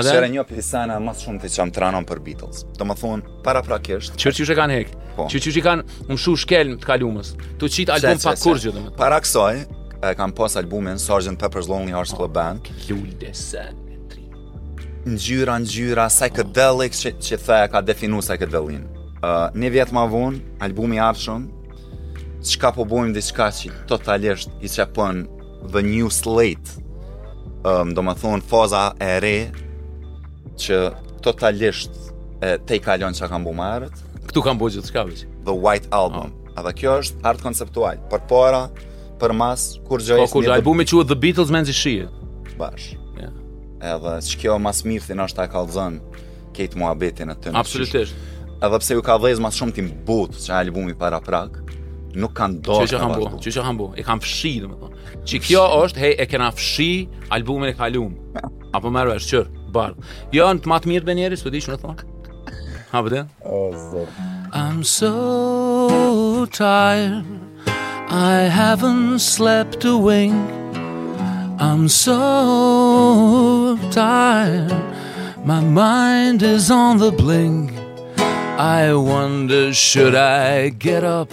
Shere 0.00 0.28
një 0.32 0.42
për 0.48 0.56
fisana 0.60 0.96
Mas 1.04 1.20
shumë 1.20 1.42
të 1.42 1.50
qam 1.52 1.70
të 1.74 1.82
ranon 1.82 2.06
për 2.08 2.20
Beatles 2.24 2.62
Të 2.78 2.86
më 2.88 2.94
thunë, 3.00 3.36
para 3.44 3.60
prakisht 3.66 4.14
Qërë 4.16 4.38
që 4.40 4.46
që 4.48 4.56
kanë 4.56 4.76
hekë, 4.78 4.98
po. 5.18 5.26
Qërë 5.28 5.44
që 5.44 5.52
që 5.58 5.62
kanë 5.68 5.98
më 6.08 6.18
shu 6.24 6.36
shkel 6.44 6.72
të 6.80 6.88
kalumës 6.88 7.32
Të 7.60 7.70
qitë 7.76 7.96
album 7.98 8.22
pa 8.24 8.34
kur 8.40 8.60
gjithë 8.62 8.84
Para 9.02 9.18
kësoj 9.24 9.64
E 10.02 10.14
kam 10.18 10.32
pos 10.34 10.56
albumin 10.60 10.98
Sgt. 11.00 11.36
Pepper's 11.42 11.68
Lonely 11.70 11.92
Hearts 11.94 12.14
Club 12.16 12.32
Band 12.36 12.64
oh, 12.64 12.84
Lull 12.88 13.12
dhe 13.20 13.32
se 13.36 13.66
Në 15.04 15.18
gjyra, 15.20 15.58
në 15.60 15.68
gjyra 15.74 16.06
Psychedelic 16.10 16.96
që, 16.96 17.12
që 17.22 17.40
the 17.42 17.60
ka 17.74 17.82
definu 17.84 18.22
psychedelin 18.24 18.86
uh, 18.86 19.50
Në 19.52 19.72
vjetë 19.76 19.96
ma 19.96 20.06
vun 20.10 20.38
Albumi 20.64 20.98
apshëm 21.04 21.50
Që 22.48 22.58
ka 22.58 22.72
po 22.74 22.86
bojmë 22.90 23.12
dhe 23.14 23.22
që 23.28 23.34
ka 23.36 23.50
që 23.58 23.74
totalisht 23.92 24.48
I 24.66 24.72
qepën 24.72 25.22
The 25.74 25.84
New 25.86 26.08
Slate 26.10 26.80
um, 27.68 27.92
Do 27.94 28.02
më 28.02 28.16
thonë 28.24 28.48
faza 28.50 28.88
e 28.98 29.14
re 29.22 29.36
që 30.62 30.76
totalisht 31.22 31.92
e, 32.42 32.56
te 32.66 32.78
i 32.78 32.82
kalon 32.82 33.14
që 33.16 33.28
kam 33.30 33.44
bu 33.46 33.54
marët. 33.56 33.96
Këtu 34.28 34.44
kam 34.46 34.60
bu 34.60 34.70
gjithë 34.72 35.04
The 35.46 35.52
White 35.64 35.90
Album. 35.94 36.30
Oh. 36.30 36.58
Edhe 36.60 36.72
kjo 36.78 36.98
është 37.02 37.22
art 37.26 37.42
konceptual. 37.42 38.00
Për 38.12 38.24
para, 38.30 38.64
për 39.22 39.32
mas, 39.38 39.64
kur 39.88 40.00
gjoj 40.02 40.26
është... 40.26 40.32
Po, 40.32 40.42
kur 40.44 40.52
albumi 40.52 40.84
që 40.86 41.02
The 41.10 41.16
Beatles 41.18 41.50
men 41.52 41.66
zi 41.68 41.72
shie. 41.74 42.06
Bash. 42.58 42.92
Yeah. 43.18 43.32
Edhe 43.94 44.16
që 44.28 44.42
kjo 44.44 44.58
mas 44.62 44.84
mirë 44.86 45.16
është 45.26 45.40
ta 45.42 45.48
kallzon 45.52 46.00
Kate 46.54 46.76
Moabitin 46.78 47.32
e 47.32 47.36
të 47.40 47.52
në 47.54 47.62
Absolutisht. 47.62 48.28
Edhe 48.62 48.78
pse 48.78 48.94
ju 48.94 49.02
ka 49.02 49.16
vlez 49.18 49.40
mas 49.42 49.56
shumë 49.58 49.74
tim 49.74 49.88
but 50.06 50.36
që 50.38 50.52
albumi 50.60 50.92
para 50.94 51.18
prak, 51.24 51.56
nuk 52.14 52.34
kanë 52.38 52.60
dorë. 52.62 52.84
që 52.86 52.92
çka 52.92 53.00
kanë 53.02 53.16
bë? 53.18 53.40
Çi 53.42 53.52
çka 53.56 53.64
kanë 53.66 53.80
bë? 53.80 53.88
E 53.98 54.04
kanë 54.06 54.22
fshi 54.22 54.52
domethënë. 54.62 55.24
Çi 55.26 55.40
kjo 55.48 55.64
është, 55.80 56.02
hey, 56.04 56.14
e 56.22 56.26
kanë 56.30 56.50
fshi 56.60 56.90
albumin 57.34 57.72
e 57.72 57.78
kalum. 57.78 58.14
Apo 58.76 58.92
më 58.94 59.02
rresh 59.08 59.26
çur 59.32 59.48
bardh. 59.72 60.12
Jo, 60.36 60.46
në 60.52 60.62
të 60.64 60.70
matë 60.70 60.90
mirë 60.92 61.08
bë 61.08 61.14
njeri, 61.18 61.38
së 61.40 61.46
përdi 61.48 61.60
që 61.66 61.74
në 61.74 61.80
thonë. 61.82 62.08
Ha, 62.92 63.02
përde? 63.06 63.22
Po 63.44 63.60
o, 63.60 63.74
zërë. 63.88 64.30
I'm 64.60 64.82
so 64.84 66.46
tired, 66.52 67.24
I 68.08 68.50
haven't 68.52 69.20
slept 69.24 69.84
a 69.88 69.94
wink. 69.96 70.50
I'm 71.62 71.84
so 71.88 73.78
tired, 73.94 74.74
my 75.46 75.60
mind 75.60 76.42
is 76.42 76.70
on 76.70 76.98
the 76.98 77.12
blink. 77.12 77.72
I 78.58 78.92
wonder, 78.92 79.72
should 79.72 80.14
I 80.14 80.68
get 80.70 81.02
up 81.04 81.32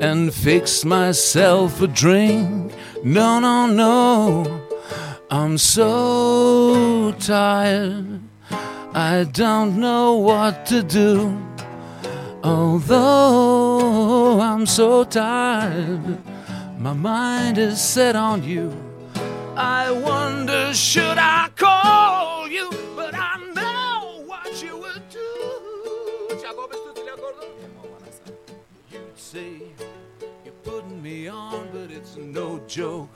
and 0.00 0.32
fix 0.34 0.84
myself 0.84 1.80
a 1.82 1.86
drink? 1.86 2.72
No, 3.04 3.38
no, 3.38 3.66
no. 3.66 4.63
I'm 5.30 5.56
so 5.56 7.14
tired, 7.18 8.20
I 8.92 9.24
don't 9.32 9.80
know 9.80 10.16
what 10.16 10.66
to 10.66 10.82
do. 10.82 11.38
Although 12.42 14.38
I'm 14.40 14.66
so 14.66 15.02
tired, 15.04 16.18
my 16.78 16.92
mind 16.92 17.56
is 17.56 17.80
set 17.80 18.16
on 18.16 18.44
you. 18.44 18.70
I 19.56 19.90
wonder, 19.90 20.74
should 20.74 21.16
I 21.18 21.48
call 21.56 22.46
you? 22.46 22.70
But 22.94 23.14
I 23.14 23.38
know 23.54 24.24
what 24.26 24.62
you 24.62 24.76
would 24.76 25.08
do. 25.08 26.24
You'd 28.90 29.18
say, 29.18 29.54
You're 30.44 30.52
putting 30.62 31.02
me 31.02 31.28
on, 31.28 31.70
but 31.72 31.90
it's 31.90 32.16
no 32.16 32.60
joke. 32.68 33.08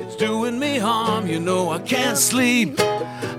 It's 0.00 0.16
doing 0.16 0.58
me 0.58 0.78
harm, 0.78 1.26
you 1.26 1.40
know 1.40 1.70
I 1.72 1.78
can't 1.80 2.16
sleep 2.18 2.80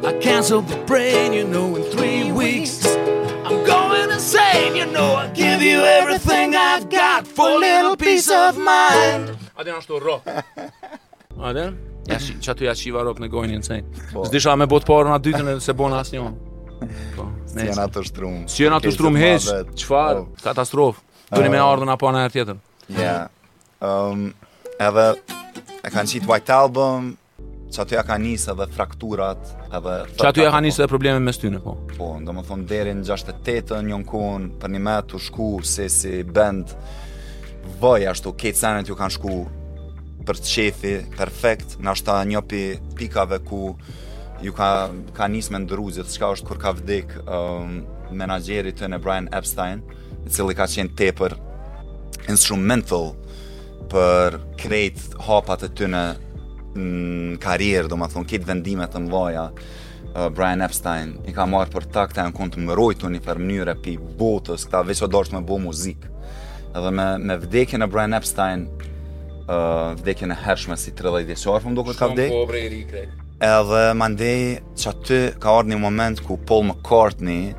I 0.03 0.13
canceled 0.23 0.67
the 0.67 0.77
brain, 0.87 1.33
you 1.33 1.45
know 1.47 1.75
in 1.77 1.83
three 1.83 2.31
weeks 2.31 2.85
I'm 3.45 3.65
going 3.65 4.11
insane, 4.11 4.75
you 4.75 4.85
know 4.87 5.15
I 5.15 5.27
give 5.29 5.61
you 5.61 5.79
everything 5.99 6.55
I've 6.55 6.89
got 6.89 7.25
For 7.27 7.49
a 7.49 7.55
little 7.57 7.95
piece 7.97 8.29
of 8.33 8.57
mind 8.57 9.31
Ate 9.57 9.71
në 9.73 9.79
shto 9.85 9.99
ro 10.03 10.19
Ate 11.41 11.55
në? 11.63 11.71
Ja 12.11 12.17
shi, 12.19 12.35
që 12.43 12.51
atë 12.55 12.65
ja 12.67 12.73
shi 12.75 12.91
varok 12.93 13.19
në 13.23 13.29
gojnë 13.31 13.57
Insane 13.61 13.87
cënë 14.11 14.27
po. 14.27 14.59
me 14.63 14.67
botë 14.71 14.89
parën 14.91 15.07
po 15.07 15.13
në 15.13 15.17
atë 15.17 15.29
dytën 15.31 15.51
e 15.55 15.57
se 15.63 15.75
bonë 15.79 15.99
asë 16.03 16.17
njënë 16.17 16.37
po, 17.15 17.27
Së 17.53 17.65
jenë 17.69 17.83
atë 17.87 18.03
shtrumë 18.11 18.45
Së 18.51 18.63
jenë 18.65 18.79
atë 18.81 18.93
shtrumë 18.97 19.23
heqë 19.25 19.59
Qëfar? 19.77 20.21
Katastrofë 20.43 21.29
Tu 21.29 21.45
me 21.53 21.59
ardhën 21.63 21.91
apo 21.95 22.11
në 22.13 22.27
e 22.27 22.35
tjetër 22.35 22.63
Ja 22.99 23.17
Ehm 23.89 24.29
Edhe 24.79 25.09
E 25.83 25.87
kanë 25.93 26.11
qitë 26.13 26.27
White 26.27 26.51
Album, 26.53 27.11
që 27.71 27.79
aty 27.85 27.95
ja 27.95 28.01
ka 28.03 28.17
njësë 28.19 28.49
edhe 28.55 28.65
frakturat 28.73 29.45
edhe... 29.69 29.93
Që 30.19 30.27
aty 30.31 30.43
ja 30.43 30.49
ka 30.51 30.59
njësë 30.63 30.81
edhe 30.81 30.89
probleme 30.91 31.21
me 31.23 31.31
s'tyne, 31.33 31.61
po? 31.63 31.77
Po, 31.95 32.09
ndo 32.19 32.33
më 32.35 32.43
thonë, 32.49 32.65
deri 32.67 32.95
në 32.97 33.05
68 33.07 33.77
njën 33.87 34.03
kun, 34.09 34.49
për 34.59 34.73
një 34.73 34.81
me 34.87 34.95
të 35.11 35.21
shku 35.27 35.47
se 35.73 35.85
si 35.93 36.15
band, 36.35 36.73
vëj 37.81 38.09
ashtu, 38.13 38.33
këtë 38.43 38.59
senet 38.63 38.91
ju 38.91 38.97
kanë 38.99 39.15
shku 39.15 39.37
për 40.27 40.41
të 40.41 40.51
qefi, 40.55 40.95
perfekt, 41.15 41.77
në 41.79 41.93
ashtë 41.93 42.09
ta 42.09 42.17
njopi 42.27 42.61
pikave 42.99 43.39
ku 43.47 43.61
ju 44.43 44.51
ka, 44.59 44.69
ka 45.15 45.29
njësë 45.31 45.55
me 45.55 45.63
ndëruzit, 45.63 46.09
është 46.11 46.49
kur 46.49 46.59
ka 46.59 46.75
vdik 46.75 47.15
um, 47.23 47.79
të 48.11 48.89
në 48.91 48.99
Brian 48.99 49.31
Epstein, 49.31 49.83
cili 50.27 50.55
ka 50.59 50.65
qenë 50.67 50.95
tepër 50.99 51.35
instrumental, 52.29 53.13
për 53.89 54.37
krejt 54.59 55.15
hapat 55.25 55.65
e 55.67 55.69
tyne 55.75 56.01
në 56.79 57.37
karirë, 57.41 57.89
do 57.89 57.97
më 57.97 58.11
thonë, 58.13 58.29
këtë 58.29 58.47
vendimet 58.47 58.93
të 58.93 59.01
mdoja, 59.07 59.47
uh, 59.49 60.27
Brian 60.37 60.61
Epstein 60.61 61.15
i 61.27 61.33
ka 61.33 61.47
marrë 61.49 61.73
për 61.73 61.87
ta 61.95 62.05
këta 62.09 62.27
në 62.29 62.35
kënë 62.37 62.55
të 62.55 62.65
mërojtu 62.67 63.09
një 63.15 63.21
për 63.25 63.41
mënyre 63.41 63.75
pi 63.83 63.97
botës, 64.19 64.67
këta 64.67 64.83
veç 64.89 65.01
o 65.03 65.09
dorsh 65.11 65.33
me 65.33 65.41
bo 65.49 65.57
muzikë. 65.63 66.11
Edhe 66.77 66.91
me, 66.93 67.07
me 67.25 67.39
vdekin 67.41 67.81
e 67.83 67.89
Brian 67.89 68.13
Epstein, 68.17 68.67
uh, 69.49 69.95
vdekin 69.99 70.35
e 70.35 70.37
hershme 70.45 70.77
si 70.77 70.93
30 70.93 71.25
djeqarë, 71.31 71.63
për 71.65 71.73
mdojtë 71.75 71.97
ka 71.99 72.11
vdekin. 72.13 72.37
Shumë 72.37 72.61
i 72.61 72.69
rikre. 72.77 73.05
Edhe 73.49 73.83
më 73.95 74.11
ndej 74.13 74.45
që 74.77 74.91
aty 74.93 75.19
ka 75.41 75.55
orë 75.61 75.73
një 75.73 75.79
moment 75.81 76.21
ku 76.25 76.35
Paul 76.45 76.67
McCartney 76.69 77.53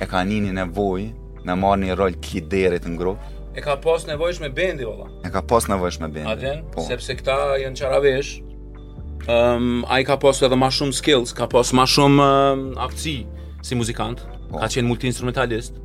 e 0.00 0.06
ka 0.08 0.20
një 0.24 0.40
një 0.48 0.56
nevoj 0.62 1.08
në 1.44 1.56
marrë 1.60 1.88
një 1.90 1.96
rol 2.00 2.14
kiderit 2.24 2.86
në 2.88 2.98
grupë. 3.00 3.33
E 3.54 3.62
ka 3.62 3.76
pas 3.78 4.02
nevojsh 4.06 4.40
me 4.42 4.50
bendi, 4.50 4.82
ola? 4.82 5.06
E 5.22 5.30
ka 5.30 5.38
pas 5.46 5.62
nevojsh 5.70 6.00
me 6.02 6.08
bendi. 6.10 6.26
Aden, 6.26 6.64
po. 6.74 6.82
sepse 6.88 7.14
këta 7.14 7.54
janë 7.62 7.78
qaravesh, 7.78 8.30
um, 9.30 9.84
ai 9.86 10.02
ka 10.06 10.18
pas 10.18 10.42
edhe 10.42 10.58
ma 10.58 10.72
shumë 10.74 10.94
skills, 10.98 11.30
ka 11.38 11.46
pas 11.50 11.70
ma 11.70 11.86
shumë 11.86 12.28
um, 12.74 12.98
si 12.98 13.78
muzikant, 13.78 14.24
po. 14.50 14.58
ka 14.58 14.66
qenë 14.74 14.90
multi-instrumentalist, 14.90 15.78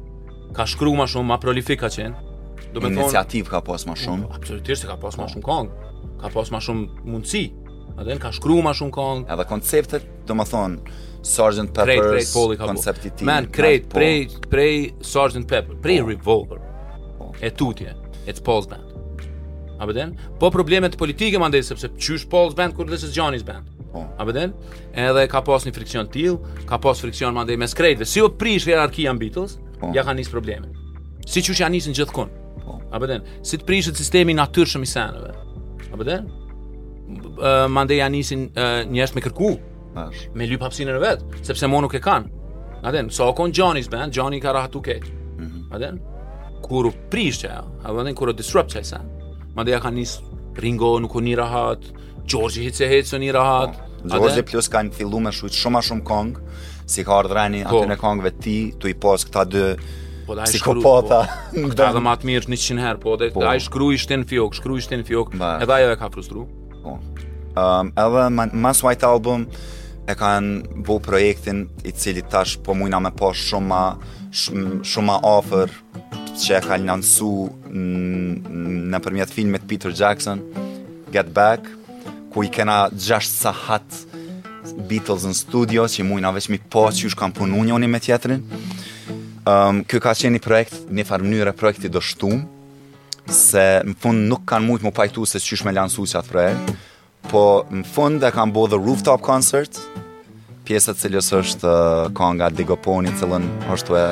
ka 0.58 0.66
shkru 0.66 0.96
ma 0.98 1.06
shumë, 1.06 1.30
ma 1.30 1.38
prolific 1.38 1.84
ka 1.86 1.94
qenë. 1.94 2.26
Do 2.74 2.82
Iniciativ 2.90 3.50
ka 3.54 3.62
pas 3.66 3.86
ma 3.86 3.94
shumë. 3.94 4.26
Po, 4.26 4.34
absolutisht 4.42 4.86
se 4.86 4.90
ka 4.90 4.98
pas 5.06 5.14
ma 5.22 5.28
po. 5.30 5.34
shumë 5.36 5.46
këngë. 5.46 5.88
ka 6.26 6.32
pas 6.34 6.50
ma 6.52 6.60
shumë 6.66 7.06
mundësi. 7.06 7.44
Aden, 8.02 8.18
ka 8.20 8.32
shkru 8.34 8.64
ma 8.66 8.74
shumë 8.76 8.92
këngë. 8.98 9.30
Edhe 9.30 9.46
konceptet, 9.54 10.08
do 10.26 10.34
më 10.42 10.46
thonë, 10.50 10.96
Sergeant 11.22 11.70
Peppers, 11.76 12.32
i 12.32 12.34
po. 12.34 12.74
ti. 12.98 13.28
Man, 13.30 13.46
krejt, 13.54 13.92
prej, 13.94 14.26
prej, 14.50 14.50
prej 14.50 14.76
Sergeant 15.06 15.46
Pepper, 15.46 15.78
prej 15.78 16.02
po. 16.02 16.10
Revolver 16.10 16.66
e 17.42 17.52
tutje, 17.56 17.94
e 18.28 18.34
të 18.34 18.44
Paul's 18.46 18.68
A 19.80 19.88
bëden? 19.88 20.12
Po, 20.42 20.50
po 20.50 20.54
problemet 20.58 20.98
politike 21.00 21.40
më 21.40 21.50
ndesë, 21.54 21.72
sepse 21.74 21.90
qysh 21.96 22.26
Paul's 22.30 22.56
band, 22.58 22.76
kur 22.76 22.90
dhe 22.92 22.98
se 23.00 23.08
Gjani's 23.16 23.46
band. 23.48 23.70
Po. 23.94 24.04
A 24.20 24.26
bëden? 24.28 24.52
Po 24.52 25.00
Edhe 25.00 25.24
ka 25.32 25.40
pas 25.48 25.64
një 25.64 25.72
friksion 25.76 26.10
t'il, 26.12 26.36
ka 26.68 26.78
pas 26.84 27.00
friksion 27.00 27.32
më 27.34 27.46
ndesë 27.48 27.60
me 27.62 27.68
skrejtve. 27.72 28.06
Si 28.06 28.20
o 28.20 28.28
prish 28.36 28.68
jerarkia 28.68 29.14
në 29.16 29.22
Beatles, 29.22 29.56
ja 29.96 30.04
ka 30.04 30.12
njësë 30.18 30.34
probleme. 30.36 30.74
Si 31.28 31.40
qysh 31.40 31.64
janë 31.64 31.78
njësë 31.78 31.94
në 31.94 31.98
gjithë 32.02 32.18
kun. 32.18 32.36
A 32.92 33.00
bëden? 33.00 33.24
Si 33.46 33.60
të 33.62 33.70
të 33.92 33.96
sistemi 34.02 34.36
natyrshëm 34.36 34.84
i 34.84 34.90
seneve. 34.90 35.32
A 35.88 35.96
bëden? 36.02 36.28
Më 37.72 37.86
ndesë 37.88 38.02
janë 38.04 38.16
njësë 38.18 38.40
njështë 38.98 39.16
me 39.22 39.26
kërku. 39.30 39.54
Ash. 39.98 40.28
Me 40.36 40.44
lypë 40.46 40.68
hapsinën 40.68 40.92
në 40.92 41.00
vetë, 41.02 41.44
sepse 41.48 41.68
mo 41.72 41.80
nuk 41.82 41.96
e 41.98 42.04
kanë. 42.04 42.36
A 42.84 42.92
bëden? 42.92 43.08
So, 43.16 43.32
mhm. 45.40 45.72
A 45.74 45.78
kur 46.64 46.89
prishtë 47.12 47.49
ajo, 47.49 47.66
a 47.84 47.93
vëndin 47.95 48.16
kur 48.18 48.32
u 48.32 48.36
disrupt 48.36 48.74
qajsa. 48.76 48.99
Ma 49.55 49.64
dhe 49.66 49.74
ja 49.76 49.82
ka 49.84 49.91
njës 49.93 50.18
Ringo 50.60 50.95
nuk 50.99 51.16
u 51.16 51.22
një 51.24 51.38
rahat, 51.39 51.86
Gjorgji 52.30 52.68
hitë 52.68 52.82
se 52.84 52.89
hitë 52.91 53.20
një 53.24 53.34
rahat. 53.36 53.78
Po, 54.03 54.18
Gjorgji 54.20 54.43
plus 54.51 54.68
ka 54.72 54.84
një 54.86 54.93
fillu 54.97 55.22
me 55.24 55.32
shumë 55.34 55.80
a 55.82 55.86
shumë 55.88 56.05
kong, 56.10 56.36
si 56.89 57.05
ka 57.07 57.18
ardhë 57.22 57.38
reni 57.38 57.64
po. 57.66 57.84
kongve 58.01 58.32
ti, 58.43 58.57
tu 58.78 58.88
i 58.88 58.93
posë 58.93 59.28
këta 59.30 59.45
dy 59.49 59.64
po, 60.28 60.36
psikopata. 60.43 61.22
Po, 61.55 61.64
këta 61.74 61.91
dhe 61.95 62.03
matë 62.05 62.30
mirë 62.30 62.51
një 62.53 62.60
qënë 62.68 62.86
herë, 62.86 62.99
po, 63.03 63.16
dhe 63.18 63.32
da 63.34 63.55
i 63.57 63.64
shkru 63.64 63.91
i 63.93 63.97
shtinë 64.03 64.28
fjokë, 64.30 64.60
shkru 64.60 64.78
i 64.78 64.86
shtinë 64.88 65.07
fjokë, 65.10 65.41
edhe 65.66 65.80
ajo 65.80 65.91
e 65.95 65.99
ka 66.03 66.12
frustru. 66.14 66.45
Um, 66.89 67.89
edhe 67.97 68.26
Mass 68.55 68.84
White 68.86 69.07
Album 69.07 69.47
e 70.10 70.16
kanë 70.16 70.84
bu 70.86 70.99
projektin 71.01 71.66
i 71.86 71.91
cili 71.91 72.22
tash 72.22 72.60
po 72.64 72.76
mujna 72.78 72.99
me 73.01 73.12
po 73.16 73.32
shumë 73.34 73.82
shumë 74.86 75.18
ofër 75.26 75.74
që 76.40 76.56
e 76.60 76.62
ka 76.64 76.78
lansu 76.80 77.28
në 77.70 79.00
përmjet 79.04 79.34
filmet 79.36 79.66
Peter 79.68 79.92
Jackson, 79.96 80.42
Get 81.14 81.32
Back, 81.36 81.66
ku 82.34 82.46
i 82.46 82.50
kena 82.54 82.86
gjasht 82.94 83.36
sahat 83.44 83.86
Beatles 84.90 85.26
në 85.28 85.36
studio, 85.36 85.86
që 85.92 86.02
i 86.02 86.06
mujna 86.08 86.32
veç 86.36 86.48
mi 86.54 86.60
po 86.72 86.86
që 86.94 87.08
ju 87.08 87.12
shkam 87.14 87.34
punu 87.36 87.60
njoni 87.70 87.90
me 87.92 88.00
tjetërin. 88.04 88.40
Um, 88.40 89.18
ehm, 89.50 89.82
Kjo 89.90 90.00
ka 90.04 90.14
qenë 90.16 90.38
një 90.38 90.44
projekt, 90.44 90.78
një 90.94 91.06
farë 91.10 91.26
mënyre 91.28 91.56
projekti 91.58 91.90
do 91.92 92.02
shtumë, 92.04 92.42
se 93.30 93.66
më 93.86 93.98
fund 94.02 94.30
nuk 94.30 94.46
kanë 94.50 94.66
mujtë 94.70 94.88
më 94.88 94.94
pajtu 95.00 95.26
se 95.30 95.42
që 95.44 95.60
shme 95.62 95.74
lansu 95.78 96.06
që 96.10 96.20
atë 96.22 96.34
projekt, 96.34 96.72
po 97.30 97.44
më 97.70 97.84
fund 97.94 98.22
dhe 98.24 98.32
kanë 98.34 98.56
bo 98.56 98.66
The 98.72 98.80
Rooftop 98.82 99.26
Concert, 99.26 99.80
pjesët 100.70 101.02
cilës 101.02 101.30
është 101.42 101.68
uh, 101.68 101.76
eh, 102.08 102.14
konga 102.20 102.50
Digoponi, 102.54 103.12
cilën 103.20 103.46
është 103.74 104.00
e 104.00 104.08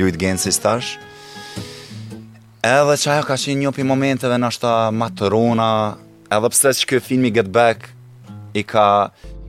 Lujt 0.00 0.16
Gensis 0.20 0.56
stash, 0.56 0.94
Edhe 2.62 2.94
që 2.94 3.08
ajo 3.10 3.22
ka 3.26 3.34
qenë 3.42 3.58
një 3.58 3.70
pi 3.74 3.82
momente 3.82 4.28
dhe 4.30 4.36
nështë 4.38 4.72
ma 4.94 5.08
të 5.18 5.28
edhe 5.34 6.48
pse 6.54 6.70
që 6.80 6.86
kjo 6.92 6.98
filmi 7.02 7.30
Get 7.34 7.48
Back 7.50 7.88
i 8.54 8.62
ka, 8.62 8.84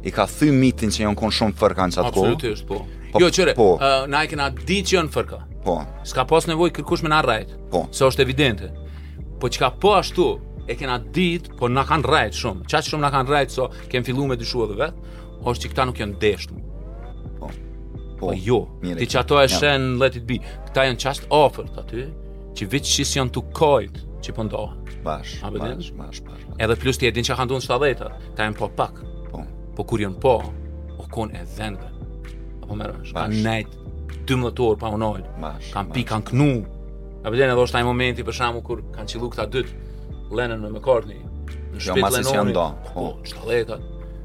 i 0.01 0.09
ka 0.09 0.26
thy 0.26 0.49
mitin 0.49 0.89
që 0.89 1.03
jonë 1.05 1.20
konë 1.20 1.36
shumë 1.38 1.53
fërka 1.59 1.86
në 1.88 1.93
qatë 1.99 2.09
po. 2.09 2.09
Absolutisht, 2.24 2.66
po. 2.72 2.80
po. 3.14 3.22
Jo, 3.22 3.30
qëre, 3.38 3.53
po. 3.53 3.68
Uh, 3.78 4.07
na 4.09 4.24
e 4.26 4.32
kena 4.32 4.47
di 4.49 4.80
që 4.82 4.97
jonë 4.97 5.14
fërka. 5.14 5.39
Po. 5.61 5.76
Ska 6.09 6.26
pas 6.26 6.49
nevoj 6.49 6.72
kërkush 6.74 7.05
me 7.05 7.11
na 7.14 7.22
rajt. 7.24 7.53
Po. 7.70 7.84
Se 7.93 8.07
është 8.09 8.26
evidente. 8.26 8.72
Po 9.38 9.45
që 9.45 9.61
ka 9.61 9.70
po 9.78 9.93
ashtu, 9.99 10.26
e 10.66 10.74
kena 10.80 10.97
ditë, 11.14 11.53
po 11.61 11.70
na 11.70 11.86
kanë 11.86 12.09
rajt 12.09 12.41
shumë. 12.41 12.66
Qa 12.66 12.82
që 12.82 12.95
shumë 12.95 13.05
na 13.05 13.14
kanë 13.14 13.30
rajt, 13.36 13.53
so 13.59 13.70
kem 13.93 14.03
fillu 14.09 14.26
me 14.30 14.39
dyshu 14.41 14.66
dhe 14.74 14.80
vetë, 14.82 15.16
është 15.51 15.68
që 15.68 15.74
këta 15.76 15.86
nuk 15.91 16.01
jonë 16.01 16.18
deshtu. 16.26 16.57
Po. 17.38 17.53
Po, 17.53 17.53
po 18.26 18.34
jo. 18.34 18.64
Po, 18.74 18.88
Mire, 18.89 18.99
ti 19.05 19.11
që 19.14 19.22
ato 19.22 19.38
e 19.38 19.47
shenë, 19.53 19.95
let 20.01 20.18
it 20.20 20.26
be. 20.26 20.41
Këta 20.70 20.89
janë 20.89 21.01
qashtë 21.05 21.32
ofert 21.43 21.80
aty, 21.86 22.09
që 22.58 22.68
vetë 22.74 22.91
që 22.93 23.06
janë 23.18 23.34
të 23.36 23.41
kojtë 23.58 24.01
që 24.24 24.34
pëndohën. 24.38 24.82
Bash, 25.06 25.34
bash, 25.43 25.58
bash, 25.60 25.89
bash, 25.97 26.20
bash. 26.28 26.43
Edhe 26.62 26.76
plus 26.80 26.99
ti 27.01 27.10
e 27.10 27.12
din 27.14 27.26
që 27.28 27.36
ka 27.38 27.45
ndonë 27.47 27.66
70-të, 27.66 28.10
ta 28.38 28.45
e 28.47 28.54
po 28.58 28.68
pak. 28.78 28.99
Po. 29.34 29.41
Po 29.78 29.86
kur 29.89 30.04
janë 30.04 30.20
po, 30.22 30.36
o 31.01 31.08
konë 31.16 31.39
e 31.39 31.47
dhenve. 31.58 31.89
Apo 32.64 32.78
më 32.80 32.89
rrash, 32.91 33.16
ka 33.18 33.26
nejtë 33.32 34.28
12 34.32 34.66
orë 34.68 34.80
pa 34.84 34.91
unojtë. 34.95 35.34
Bash, 35.43 35.72
Kanë 35.74 35.93
pi, 35.97 36.06
kanë 36.14 36.30
knu. 36.32 36.47
A 37.24 37.32
përden 37.32 37.51
edhe 37.54 37.66
është 37.66 37.78
taj 37.80 37.84
momenti 37.88 38.26
për 38.28 38.38
shamu 38.39 38.62
kur 38.68 38.82
kanë 38.95 39.14
qilu 39.14 39.30
këta 39.34 39.47
dytë, 39.51 39.78
Lennon 40.38 40.64
me 40.66 40.70
McCartney, 40.74 41.20
në 41.74 41.84
shpit 41.86 42.04
jo, 42.04 42.10
Lenonit, 42.16 42.56
po, 42.56 42.93
po, 42.93 43.12
në 43.22 43.32
70-të, 43.32 43.78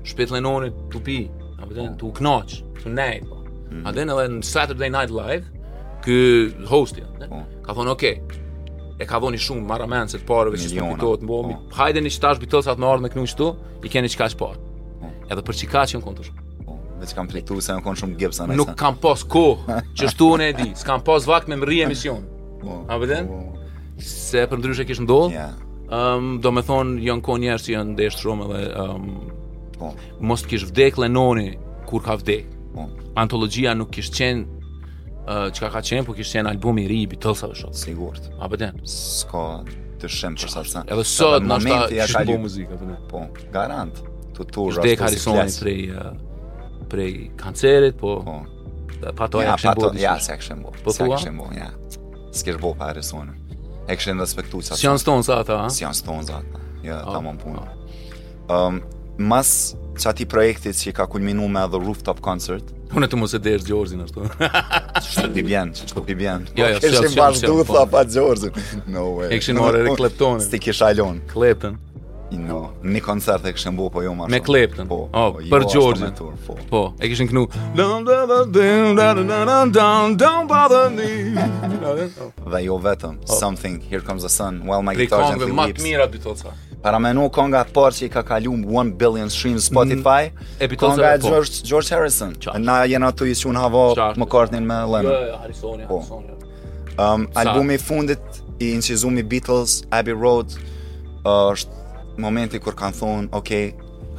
shpit 0.08 0.32
Lenonit, 0.34 0.78
tupi, 0.92 1.18
a 1.60 1.66
përden, 1.66 1.92
oh. 1.92 1.92
Po. 1.92 2.00
të 2.00 2.08
uknoqë, 2.10 2.60
të 2.84 2.94
nejtë. 2.98 3.28
Po. 3.28 3.36
Mm 3.38 3.70
-hmm. 3.70 3.84
A 3.84 3.92
dhe 3.92 4.04
në 4.08 4.42
Saturday 4.48 4.90
Night 4.90 5.12
Live, 5.14 5.46
ky 6.08 6.68
hostja. 6.72 7.04
Po. 7.28 7.42
Ka 7.68 7.74
thonë, 7.76 7.92
okej, 7.92 8.14
okay, 8.22 8.96
e 8.98 9.06
ka 9.06 9.20
dhoni 9.20 9.38
shumë 9.40 9.66
marra 9.68 9.86
të 10.08 10.22
parëve 10.28 10.58
që 10.60 10.70
të 10.70 10.88
pitohet, 10.94 11.22
mbo, 11.26 11.40
mi, 11.44 11.56
hajde 11.76 12.02
një 12.06 12.12
qëta 12.16 12.32
është 12.34 12.44
bitohet 12.46 12.66
sa 12.68 12.74
të 12.76 12.82
në 12.82 12.88
ardhë 12.88 13.04
me 13.04 13.10
kënu 13.12 13.50
i 13.84 13.92
keni 13.92 14.10
qëka 14.14 14.30
është 14.32 14.40
parë. 14.40 14.60
Po. 15.02 15.12
Edhe 15.28 15.44
për 15.44 15.58
qëka 15.60 15.84
që 15.92 16.00
në 16.00 16.04
kontë 16.06 16.24
po, 16.24 16.76
Dhe 16.98 17.06
që 17.08 17.14
kam 17.14 17.28
plëtu 17.30 17.60
se 17.62 17.76
në 17.76 17.84
konë 17.84 18.00
shumë 18.00 18.16
gjepës 18.18 18.40
anë 18.42 18.56
Nuk 18.58 18.72
kam 18.80 18.96
pas 18.98 19.20
kohë 19.30 19.76
që 19.94 20.08
shtu 20.14 20.30
në 20.40 20.48
e 20.50 20.54
di, 20.58 20.64
kam 20.88 21.04
pas 21.06 21.28
vakt 21.30 21.46
me 21.48 21.54
më 21.60 21.76
emision. 21.84 22.24
A 22.90 22.98
den? 23.06 23.28
Se 24.02 24.42
për 24.50 24.58
ndryshe 24.62 24.86
kishë 24.88 25.04
ndodhë, 25.04 25.48
do 26.42 26.54
me 26.56 26.64
thonë 26.66 27.02
janë 27.06 27.22
konë 27.22 27.44
njerëz 27.44 27.68
që 27.68 27.74
janë 27.76 27.92
ndeshtë 27.92 28.24
shumë 28.24 28.48
edhe 28.48 28.86
um, 28.88 29.12
mos 30.26 30.42
kish 30.42 30.56
kishë 30.64 30.72
vdek 30.72 30.98
Lenoni 31.04 31.52
kur 31.86 32.02
ka 32.02 32.16
vdek. 32.18 32.48
Antologjia 33.18 33.76
nuk 33.78 33.94
kish 33.94 34.10
qen 34.14 34.42
Eh, 35.28 35.50
çka 35.52 35.68
ka 35.74 35.80
qenë 35.84 36.06
po 36.08 36.14
kishte 36.16 36.40
një 36.40 36.54
album 36.54 36.78
i 36.80 36.86
ri 36.88 37.02
i 37.04 37.08
Beatles 37.10 37.42
apo 37.44 37.56
shoq 37.58 37.74
sigurt 37.76 38.30
a 38.40 38.46
po 38.48 38.56
den 38.56 38.78
s'ka 38.88 39.42
të 40.00 40.08
shem 40.14 40.38
për 40.40 40.52
sa 40.54 40.62
sa 40.64 40.80
edhe 40.88 41.04
sot 41.10 41.44
na 41.44 41.58
shta 41.60 41.82
shumë 42.14 42.36
muzikë 42.46 42.78
apo 42.94 42.94
po 43.10 43.20
garant 43.52 44.00
tu 44.32 44.46
tu 44.48 44.64
rast 44.72 44.86
de 44.88 44.94
Harrison 45.02 45.36
i 45.42 45.56
prej 45.60 45.84
eh, 45.90 46.08
prej 46.88 47.12
kancerit 47.42 47.98
po, 48.00 48.14
po. 48.24 48.38
pa 49.20 49.28
to 49.28 49.44
ja 49.44 49.58
pa 49.60 49.74
to 49.76 49.92
ja 50.00 50.16
se 50.16 50.38
kishim 50.40 50.64
bu 50.64 50.72
po 50.86 50.96
ja 50.96 51.10
kishim 51.12 51.36
bu 51.42 51.50
ja 51.60 51.68
s'ke 52.32 52.56
bu 52.62 52.72
pa 52.78 52.88
Harrison 52.92 53.28
Ekshen 53.88 54.20
dhe 54.20 54.24
spektu 54.28 54.58
që 54.60 54.74
ashtë. 54.74 54.76
Sion 54.84 54.98
Stones 55.00 55.28
ata, 55.32 55.54
ha? 55.64 55.68
Sion 55.72 55.94
jo, 55.94 55.96
Stones 55.96 56.26
ata. 56.28 56.58
Ah, 56.58 56.82
ja, 56.84 56.98
ta 57.08 57.22
punë. 57.24 57.38
punë. 57.40 57.62
Ah 58.52 58.74
mas 59.18 59.74
çati 59.98 60.26
projektit 60.28 60.76
që 60.78 60.92
ka 60.94 61.06
kulminuar 61.10 61.48
me 61.50 61.62
The 61.72 61.80
Rooftop 61.82 62.22
Concert. 62.24 62.68
Unë 62.94 63.08
të 63.12 63.18
mos 63.20 63.34
e 63.36 63.40
dërgjë 63.42 63.68
Gjorgjin 63.68 64.04
ashtu. 64.06 64.28
Ço 65.08 65.26
ti 65.34 65.42
bjen, 65.44 65.74
ço 65.76 66.04
ti 66.06 66.14
bjen. 66.16 66.46
Jo, 66.56 66.70
jo, 66.72 66.78
s'e 66.78 67.10
di 67.10 67.18
pas 67.18 67.42
do 67.42 67.58
të 67.60 67.84
pa 67.92 68.04
No 68.86 69.16
way. 69.18 69.34
Ekshin 69.36 69.56
no, 69.58 69.66
morë 69.66 69.96
Kleptonin. 69.98 70.48
Ti 70.50 70.60
ke 70.62 70.72
shalon. 70.72 71.20
Klepton 71.32 71.76
Jo, 72.28 72.38
no, 72.44 72.56
në 72.84 73.00
koncert 73.00 73.46
e 73.48 73.54
kishën 73.56 73.72
bëu 73.72 73.86
po 73.88 74.02
jo 74.04 74.10
më 74.12 74.26
ashtu. 74.26 74.32
Me 74.34 74.40
Klepton 74.44 74.88
Po, 74.90 74.98
oh, 75.16 75.30
po 75.38 75.44
për 75.48 75.64
Gjorgjin. 75.72 76.10
Po. 76.46 76.54
po, 76.70 76.82
e 77.00 77.08
kishën 77.10 77.30
kënu. 77.32 77.48
Dhe 82.52 82.62
jo 82.68 82.76
vetëm. 82.86 83.18
Something 83.40 83.80
here 83.90 84.04
comes 84.04 84.22
the 84.22 84.28
sun. 84.32 84.60
Well 84.68 84.82
my 84.84 84.94
guitar 84.94 85.24
and 85.32 85.40
the 85.42 85.48
mic. 85.50 85.80
Mira 85.82 86.06
dy 86.06 86.20
toca 86.22 86.52
para 86.82 86.98
me 86.98 87.10
nuk 87.14 87.32
konga 87.34 87.62
parë 87.74 87.96
që 87.98 88.04
i 88.06 88.08
ka 88.14 88.22
kalu 88.26 88.52
1 88.64 88.92
billion 88.98 89.30
streams 89.30 89.66
Spotify, 89.68 90.30
mm, 90.60 90.76
konga 90.78 91.14
e 91.16 91.20
po. 91.22 91.32
George, 91.32 91.56
George 91.66 91.90
Harrison. 91.94 92.34
Qash. 92.38 92.58
Na 92.62 92.82
jena 92.90 93.10
të 93.10 93.26
ishu 93.32 93.50
në 93.52 93.62
hava 93.64 93.84
më 94.20 94.28
kartin 94.30 94.66
me 94.68 94.78
lënë 94.94 95.08
Jo, 95.12 95.16
jo, 95.30 95.38
Harrisoni, 95.42 95.88
po. 95.90 96.02
Um, 96.98 97.26
albumi 97.38 97.78
fundit 97.78 98.42
i 98.62 98.72
incizumi 98.74 99.22
Beatles, 99.22 99.80
Abbey 99.90 100.14
Road, 100.14 100.54
është 101.24 101.74
uh, 101.74 102.00
momenti 102.22 102.58
kur 102.62 102.74
kanë 102.78 102.98
thonë, 103.00 103.26
Ok, 103.38 103.52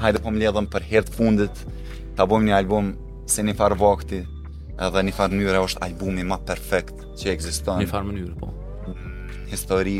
hajde 0.04 0.22
po 0.24 0.32
më 0.36 0.44
ledhëm 0.46 0.68
për 0.72 0.86
hert 0.92 1.10
fundit, 1.16 1.66
ta 2.16 2.28
bojmë 2.28 2.52
një 2.52 2.60
album 2.60 2.94
se 3.28 3.44
një 3.44 3.56
farë 3.60 3.80
vakti, 3.80 4.22
edhe 4.80 5.04
një 5.08 5.16
farë 5.16 5.36
mënyre 5.38 5.60
është 5.66 5.84
albumi 5.90 6.24
ma 6.24 6.38
perfekt 6.40 7.06
që 7.20 7.36
e 7.36 7.36
Një 7.84 7.90
farë 7.92 8.08
mënyre, 8.12 8.36
po. 8.40 8.52
Mm, 8.92 9.44
histori 9.56 10.00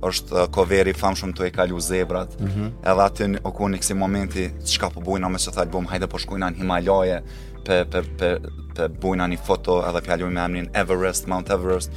është 0.00 0.34
uh, 0.34 0.44
coveri 0.54 0.92
famshëm 0.94 1.32
të 1.34 1.48
e 1.48 1.50
kalu 1.54 1.80
zebrat 1.82 2.36
mm 2.40 2.46
-hmm. 2.46 2.70
edhe 2.90 3.02
aty 3.02 3.24
në 3.34 3.78
kësi 3.80 3.94
momenti 3.94 4.48
që 4.64 4.80
ka 4.80 4.90
po 4.90 5.00
bujna 5.00 5.28
me 5.28 5.38
që 5.38 5.52
thalbum 5.54 5.66
album 5.66 5.86
hajde 5.86 6.06
po 6.06 6.18
shkujna 6.18 6.46
në 6.50 6.56
Himalaje 6.56 7.22
pe, 7.66 7.84
pe, 7.90 8.02
pe, 8.18 8.28
pe 8.76 8.88
bujna 8.88 9.26
një 9.28 9.38
foto 9.44 9.82
edhe 9.88 10.00
pjallu 10.00 10.30
me 10.30 10.40
emrin 10.40 10.68
Everest, 10.74 11.26
Mount 11.26 11.50
Everest 11.50 11.90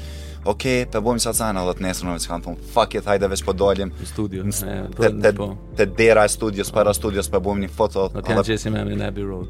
Ok, 0.44 0.64
pe 0.90 0.98
bojmë 1.00 1.20
që 1.22 1.30
atësajnë 1.30 1.62
edhe 1.62 1.74
të 1.78 1.82
nesërnëve 1.86 2.20
që 2.24 2.30
kanë 2.32 2.44
thunë 2.48 2.58
Fuck 2.74 2.96
it, 2.98 3.06
hajde 3.06 3.28
veç 3.30 3.44
po 3.46 3.54
dalim 3.54 3.92
Në 4.02 4.06
studio 4.10 4.44
të, 4.44 5.34
po, 5.38 5.48
po. 5.78 5.86
dera 5.98 6.24
e 6.26 6.30
studios, 6.30 6.70
oh. 6.70 6.74
para 6.74 6.94
studios, 6.94 7.30
pe 7.30 7.38
bojmë 7.38 7.68
një 7.68 7.70
foto 7.70 8.10
Në 8.14 8.22
të 8.26 8.70
me 8.72 8.80
emrin 8.82 9.02
Abbey 9.02 9.24
Road 9.24 9.48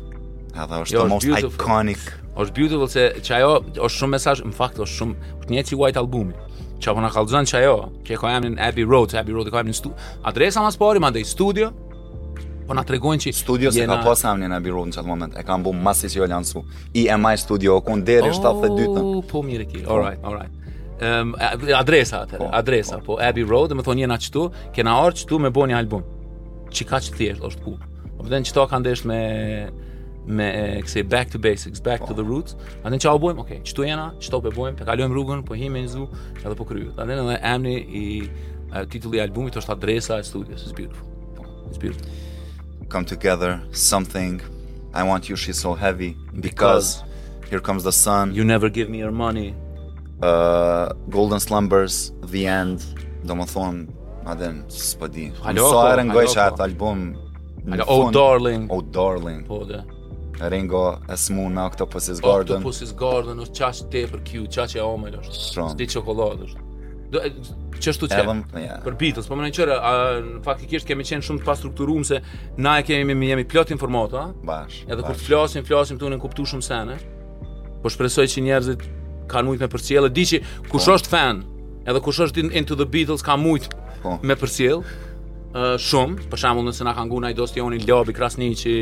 Edhe 0.64 0.76
është 0.84 0.94
jo, 0.94 1.00
the 1.00 1.08
most 1.10 1.26
beautiful. 1.28 1.54
iconic 1.56 2.00
është 2.36 2.54
beautiful 2.60 2.88
se 2.88 3.04
çajo 3.24 3.62
është 3.80 3.98
shumë 4.00 4.10
mesaj 4.12 4.34
Në 4.44 4.54
fakt 4.54 4.76
është 4.84 4.96
shumë, 5.00 5.16
një 5.50 5.64
që 5.64 5.80
white 5.80 6.00
albumi 6.00 6.34
Çapo 6.82 7.02
na 7.02 7.10
kallzon 7.14 7.46
çajo, 7.46 7.78
që 8.08 8.18
ka 8.18 8.30
emrin 8.36 8.58
Abbey 8.58 8.86
Road, 8.90 9.14
Abbey 9.14 9.36
Road 9.36 9.48
e 9.48 9.52
ka 9.54 9.62
Studio. 9.74 9.96
Adresa 10.26 10.64
më 10.66 10.72
sporti 10.74 11.02
më 11.04 11.12
ndaj 11.14 11.26
Studio. 11.30 11.68
Po 12.66 12.74
na 12.74 12.82
tregojnë 12.84 13.22
që 13.22 13.34
Studio 13.38 13.70
se 13.72 13.86
ka 13.86 13.98
pas 14.06 14.24
emrin 14.32 14.50
në 14.50 14.58
Abbey 14.58 14.74
Road 14.74 14.90
në 14.90 14.96
çat 14.98 15.06
moment. 15.06 15.38
E 15.38 15.44
kam 15.46 15.62
bu 15.64 15.74
masi 15.74 16.10
si 16.10 16.18
Jolan 16.18 16.44
Su. 16.44 16.64
I 16.94 17.06
Studio 17.38 17.80
ku 17.86 18.00
deri 18.02 18.32
72. 18.34 19.30
Po 19.30 19.44
mirë 19.44 19.68
ke. 19.72 19.86
All 19.88 20.02
right, 20.02 20.20
all 20.26 20.34
right. 20.34 20.54
Ehm 21.02 21.34
adresa 21.82 22.24
atë, 22.26 22.38
po, 22.38 22.50
adresa 22.54 22.98
po. 22.98 23.16
po 23.16 23.22
Abbey 23.22 23.44
Road, 23.46 23.70
dhe 23.72 23.78
të 23.78 23.86
thonë 23.86 24.02
jena 24.02 24.18
çtu, 24.18 24.50
kena 24.74 24.98
orç 25.06 25.26
tu 25.26 25.40
me 25.40 25.50
një 25.54 25.78
album. 25.78 26.02
Çi 26.72 26.86
që 26.86 27.14
thjesht 27.14 27.42
është 27.44 27.64
ku. 27.64 27.78
Po 28.18 28.26
vetëm 28.26 28.44
çto 28.46 28.68
ka 28.68 28.78
ndesh 28.80 29.06
me 29.06 29.22
me 30.26 30.80
këse 30.86 31.02
back 31.10 31.30
to 31.30 31.40
basics, 31.40 31.80
back 31.80 32.06
to 32.06 32.14
the 32.14 32.24
po. 32.24 32.30
roots. 32.30 32.56
A 32.84 32.90
në 32.92 33.00
qa 33.02 33.14
o 33.16 33.20
bojmë, 33.20 33.40
okej, 33.42 33.60
qëtu 33.66 33.86
jena, 33.88 34.10
qëto 34.22 34.40
pe 34.46 34.52
bojmë, 34.54 34.78
pe 34.78 34.86
kalojm 34.86 35.14
rrugën, 35.16 35.42
po 35.48 35.56
hi 35.58 35.70
me 35.74 35.82
një 35.86 35.92
zvu, 35.96 36.08
edhe 36.44 36.58
po 36.60 36.66
kryu. 36.70 36.94
A 37.00 37.06
në 37.10 37.18
në 37.18 37.26
dhe 37.32 37.38
emni 37.54 37.76
i 38.02 38.06
titulli 38.92 39.22
albumit 39.24 39.58
është 39.60 39.74
adresa 39.76 40.20
e 40.22 40.26
studios, 40.28 40.66
it's 40.68 40.78
beautiful. 40.78 41.08
Po, 41.40 41.46
it's 41.68 41.82
beautiful. 41.82 42.06
Come 42.90 43.06
together, 43.06 43.62
something, 43.72 44.42
I 44.94 45.04
want 45.04 45.30
you, 45.30 45.36
she's 45.36 45.60
so 45.60 45.74
heavy, 45.74 46.16
because, 46.40 47.04
here 47.50 47.60
comes 47.60 47.84
the 47.84 47.92
sun, 47.92 48.34
you 48.36 48.44
never 48.44 48.70
give 48.70 48.90
me 48.90 49.00
your 49.00 49.12
money, 49.12 49.56
uh, 50.22 50.90
golden 51.10 51.40
slumbers, 51.40 52.12
the 52.30 52.46
end, 52.46 52.84
do 53.26 53.36
më 53.36 53.48
thonë, 53.56 54.06
a 54.30 54.36
dhe 54.38 54.52
në 54.60 54.68
spodi. 54.70 55.30
Në 55.42 55.58
soa 55.58 55.90
e 55.90 55.98
rëngoj 56.02 56.28
atë 56.46 56.66
album, 56.68 57.08
në 57.66 57.80
fund, 57.86 57.90
oh 57.90 58.14
darling, 58.16 58.70
oh 58.70 58.82
darling, 58.84 59.44
Po, 59.48 59.64
da. 59.70 59.82
Ringo 60.50 61.00
e 61.10 61.16
smun 61.16 61.54
me 61.54 61.62
Octopus 61.62 62.08
is 62.08 62.20
Garden 62.20 62.56
Octopus 62.56 62.82
is 62.82 62.94
Garden 62.96 63.42
është 63.44 63.58
qaq 63.60 63.82
te 63.92 64.02
për 64.10 64.24
kju, 64.26 64.46
qaq 64.52 64.76
e 64.80 64.84
omel 64.84 65.18
është 65.22 65.40
Shron 65.52 65.74
Sdi 65.76 65.88
qokolat 65.96 66.44
është 66.48 66.70
Do, 67.12 67.20
e, 67.28 67.32
Qështu 67.82 68.08
që 68.08 68.22
Edhem, 68.24 68.40
yeah. 68.62 68.78
Për 68.86 68.94
Beatles, 69.00 69.26
po 69.28 69.36
më 69.36 69.46
në 69.48 69.52
në 69.52 69.56
qërë 69.58 69.76
Në 70.30 70.38
fakt 70.46 70.66
kemi 70.88 71.06
qenë 71.10 71.26
shumë 71.28 71.42
të 71.42 71.48
pa 71.50 71.56
strukturum 71.60 72.06
se 72.08 72.22
Na 72.64 72.78
e 72.82 72.86
kemi 72.88 73.16
me 73.18 73.30
jemi 73.34 73.46
plot 73.52 73.74
informata 73.76 74.28
Bash, 74.46 74.84
bash 74.88 74.94
Edhe 74.94 75.04
kur 75.08 75.18
të 75.20 75.24
flasim, 75.28 75.68
flasim 75.68 76.00
të 76.00 76.08
unë 76.08 76.18
në 76.18 76.24
kuptu 76.24 76.46
shumë 76.54 76.64
sene 76.66 76.98
Po 77.84 77.92
shpresoj 77.92 78.28
që 78.32 78.46
njerëzit 78.48 78.86
kanë 79.32 79.48
në 79.48 79.50
mujt 79.52 79.66
me 79.68 79.72
për 79.74 79.84
cilë 79.90 80.12
Dici 80.16 80.40
kush 80.70 80.88
po. 80.88 80.96
është 80.96 81.12
fan 81.12 81.44
Edhe 81.84 82.02
kush 82.06 82.22
është 82.30 82.48
into 82.56 82.78
the 82.80 82.86
Beatles 82.96 83.24
ka 83.26 83.36
mujt 83.38 83.72
po. 84.04 84.18
me 84.26 84.38
për 84.42 84.58
cilë 84.58 85.00
Uh, 85.52 85.74
shumë, 85.84 86.30
për 86.32 86.40
shembull 86.40 86.64
nëse 86.70 86.86
na 86.88 86.94
kanë 86.96 87.10
ngunë 87.12 87.28
ai 87.28 87.34
dosti 87.36 87.60
oni 87.60 87.82
Lobi 87.84 88.14
Krasniqi, 88.16 88.76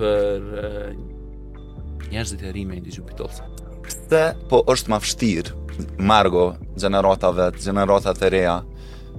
për 0.00 0.50
njerëzit 2.10 2.42
e 2.48 2.56
rime 2.56 2.80
i 2.80 2.82
dijë 2.82 3.06
pitolësa 3.12 3.46
pëse 3.86 4.24
po 4.50 4.64
është 4.74 4.90
ma 4.94 4.98
fështir 5.06 5.54
Margo, 5.96 6.50
gjeneratave, 6.76 7.44
gjeneratat 7.56 8.18
të 8.20 8.28
reja, 8.34 8.56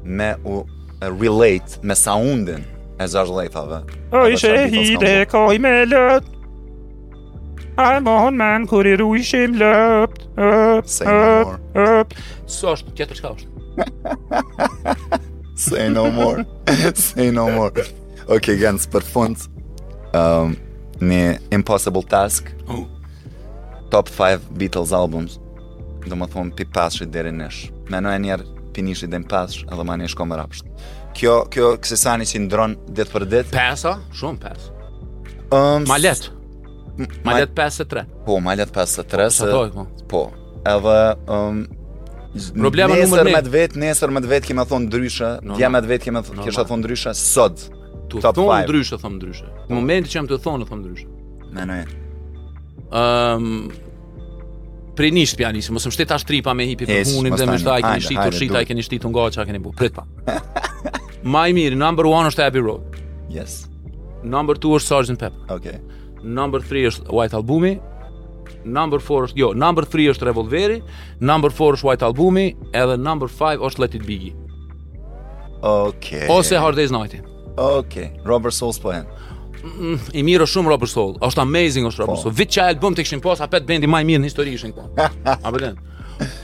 me 0.04 0.36
u 0.46 0.64
relate 1.02 1.80
me 1.82 1.96
soundin 1.96 2.64
e 3.00 3.08
zazh 3.08 3.30
Lejthave. 3.32 3.80
O, 4.12 4.28
ishe 4.28 4.48
e 4.54 4.68
hide, 4.70 5.26
koj 5.26 5.60
me 5.60 5.70
lët, 5.86 6.24
a 7.78 7.96
e 7.96 8.00
mohon 8.00 8.36
men, 8.36 8.68
kur 8.68 8.86
i 8.86 8.96
ru 8.96 9.14
ishim 9.16 9.56
lëpt, 9.60 10.28
Say 10.90 11.08
no 11.08 11.86
Së 12.48 12.76
është, 12.76 12.94
tjetër 12.98 13.20
qka 13.22 13.34
është? 13.36 15.20
Say 15.58 15.88
no 15.96 16.10
more, 16.12 16.44
say 16.94 17.32
no 17.36 17.46
more. 17.54 17.86
Ok, 18.30 18.52
gëndës, 18.62 18.90
për 18.92 19.06
fundë 19.06 19.48
um, 20.18 20.56
një 21.02 21.38
impossible 21.58 22.04
task, 22.10 22.50
top 23.94 24.10
5 24.18 24.50
Beatles 24.58 24.94
albums, 24.98 25.40
do 26.06 26.18
më 26.18 26.30
thonë 26.34 26.58
pi 26.58 26.68
pashit 26.76 27.10
dhe 27.14 27.26
rinesh. 27.30 27.70
Me 27.90 28.00
në 28.04 28.16
e 28.18 28.22
njerë, 28.28 28.50
pinishi 28.76 29.08
dhe 29.12 29.20
në 29.22 29.28
pesh, 29.32 29.62
edhe 29.72 29.86
ma 29.88 29.98
një 30.00 30.10
shko 30.14 30.28
më 30.32 30.40
rapsht. 30.40 30.86
Kjo, 31.18 31.36
kjo 31.52 31.72
kësë 31.82 31.98
sani 32.00 32.28
që 32.28 32.42
ndronë 32.46 32.94
ditë 32.98 33.14
për 33.14 33.26
ditë? 33.34 33.54
Pesa, 33.56 33.98
shumë 34.18 34.44
pes. 34.46 34.70
Um, 35.52 35.86
ma 35.90 35.98
letë. 36.00 36.32
Ma, 37.26 37.36
letë 37.40 37.54
pes 37.58 37.82
e 37.84 37.88
tre. 37.92 38.06
Po, 38.26 38.40
ma 38.44 38.56
letë 38.60 38.76
pes 38.76 38.98
e 39.02 39.06
tre. 39.12 39.28
Së 39.34 39.50
dojë, 39.52 39.72
po. 39.76 39.88
Po, 40.12 40.26
edhe... 40.76 40.98
Um, 41.38 41.62
Problema 42.56 42.96
nesër 42.96 43.26
numër 43.28 43.28
1. 43.28 43.32
Nesër 43.32 43.36
me 43.36 43.40
të 43.44 43.52
vet, 43.52 43.74
nesër 43.82 44.12
me 44.16 44.20
të 44.24 44.30
vet 44.32 44.46
kemi 44.48 44.64
thon 44.70 44.86
ndryshe, 44.88 45.32
no, 45.44 45.58
dia 45.60 45.68
me 45.68 45.82
të 45.84 45.90
vet 45.90 46.06
kemi 46.06 46.22
thon, 46.24 46.38
no, 46.40 46.46
kisha 46.48 46.64
thon 46.70 46.80
ndryshe 46.80 47.12
sot. 47.20 47.66
Tu 48.08 48.22
thon 48.24 48.52
ndryshe, 48.64 48.96
thon 49.02 49.18
ndryshe. 49.18 49.50
Në 49.52 49.66
po. 49.66 49.76
momentin 49.76 50.12
që 50.14 50.16
jam 50.16 50.30
të 50.30 50.38
thon, 50.46 50.64
thon 50.70 50.80
ndryshe. 50.86 51.10
Në 51.58 51.66
no, 51.68 51.80
um, 52.88 53.52
pre 54.96 55.12
nisht 55.12 55.38
pianisht, 55.40 55.72
mos 55.72 55.86
më 55.88 55.94
shtet 55.96 56.10
tash 56.12 56.26
tripa 56.28 56.54
me 56.58 56.66
hipi 56.68 56.88
për 56.90 57.06
punën 57.14 57.36
dhe 57.40 57.48
më 57.48 57.60
shtaj 57.62 57.84
keni 57.88 58.04
shitur 58.08 58.36
shita 58.40 58.62
e 58.64 58.68
keni 58.68 58.84
shitur 58.84 59.12
ngaça 59.14 59.46
keni 59.48 59.62
bu. 59.64 59.72
Prit 59.78 59.94
pa. 59.96 60.04
My 61.34 61.52
mirë, 61.56 61.78
number 61.80 62.08
1 62.10 62.32
është 62.32 62.44
Abbey 62.48 62.64
Road. 62.66 62.98
Yes. 63.30 63.64
Number 64.24 64.58
2 64.58 64.80
është 64.80 65.00
Sgt. 65.08 65.18
Pepper. 65.22 65.48
Okay. 65.56 65.78
Number 66.24 66.62
3 66.74 66.86
është 66.92 67.08
White 67.14 67.38
Albumi. 67.40 67.76
Number 68.66 69.02
4 69.02 69.28
është, 69.30 69.40
jo, 69.42 69.52
number 69.58 69.88
3 69.96 70.12
është 70.14 70.28
Revolveri, 70.30 70.82
number 71.22 71.50
4 71.56 71.80
është 71.80 71.88
White 71.88 72.04
Albumi, 72.06 72.44
edhe 72.82 72.94
number 73.02 73.32
5 73.32 73.64
është 73.70 73.82
Let 73.86 73.96
It 73.98 74.04
Be. 74.06 74.20
Okay. 75.66 76.28
Ose 76.30 76.58
Hard 76.62 76.78
Day's 76.78 76.92
Night. 76.94 77.16
Okay. 77.58 78.12
Robert 78.26 78.54
Soul's 78.58 78.78
Plan. 78.82 79.06
Po 79.10 79.21
Mm, 79.62 80.00
i 80.18 80.24
mirë 80.26 80.48
shumë 80.50 80.72
Robert 80.74 80.90
Soul. 80.90 81.14
Është 81.24 81.44
amazing 81.44 81.86
është 81.90 82.02
Robert 82.04 82.20
po. 82.20 82.24
Soul. 82.26 82.36
Vetë 82.40 82.64
album 82.66 82.96
të 82.98 83.06
kishin 83.06 83.22
pas 83.22 83.42
a 83.42 83.48
pet 83.52 83.66
bendi 83.68 83.90
më 83.90 84.02
i 84.04 84.08
mirë 84.12 84.24
në 84.26 84.30
histori 84.30 84.56
ishin 84.58 84.74
këtu. 84.76 85.10
A 85.36 85.54
bëlen. 85.54 85.78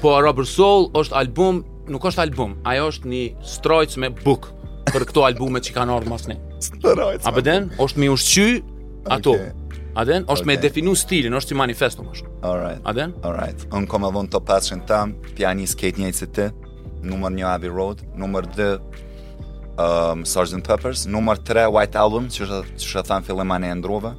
Po 0.01 0.15
Robert 0.23 0.49
Soul 0.49 0.89
është 1.01 1.17
album, 1.17 1.63
nuk 1.89 2.05
është 2.11 2.23
album. 2.27 2.55
Ajo 2.69 2.91
është 2.93 3.11
një 3.13 3.23
strojc 3.55 3.97
me 4.03 4.11
book 4.21 4.51
për 4.91 5.07
këto 5.09 5.25
albumet 5.27 5.65
që 5.67 5.75
kanë 5.79 5.95
ardhur 5.97 6.13
masne. 6.13 6.37
Strojc. 6.69 7.25
A 7.27 7.33
bëlen? 7.39 7.71
Është 7.81 8.03
më 8.03 8.11
ushqy 8.13 8.45
ato. 9.17 9.33
A 9.97 10.03
den? 10.05 10.27
Është 10.29 10.45
okay. 10.45 10.45
me 10.51 10.61
definu 10.61 10.91
stilin, 10.93 11.33
është 11.33 11.55
si 11.55 11.55
manifesto 11.57 12.03
më 12.05 12.11
shumë. 12.19 12.33
All 12.45 12.59
right. 12.61 12.83
A 12.85 12.93
den? 12.93 13.15
All 13.25 13.33
right. 13.33 13.63
Unë 13.73 13.89
kom 13.89 14.03
e 14.05 14.11
vonë 14.13 14.29
të 14.35 14.43
pasën 14.45 14.83
tam, 14.89 15.15
pjani 15.39 15.65
skate 15.71 15.97
njëjtë 16.03 16.19
se 16.21 16.27
ti, 16.37 16.45
numër 17.07 17.33
një 17.39 17.47
Abbey 17.55 17.71
Road, 17.73 18.03
numër 18.13 18.45
dë 18.53 18.67
um, 19.77 20.23
Sgt. 20.25 20.65
Peppers, 20.67 21.05
numër 21.05 21.37
3 21.45 21.67
White 21.71 21.97
Album, 21.97 22.27
që 22.31 22.45
që 22.77 22.87
shë 22.87 23.03
thamë 23.07 23.27
fillim 23.29 23.53
anë 23.55 23.71
e 23.73 24.13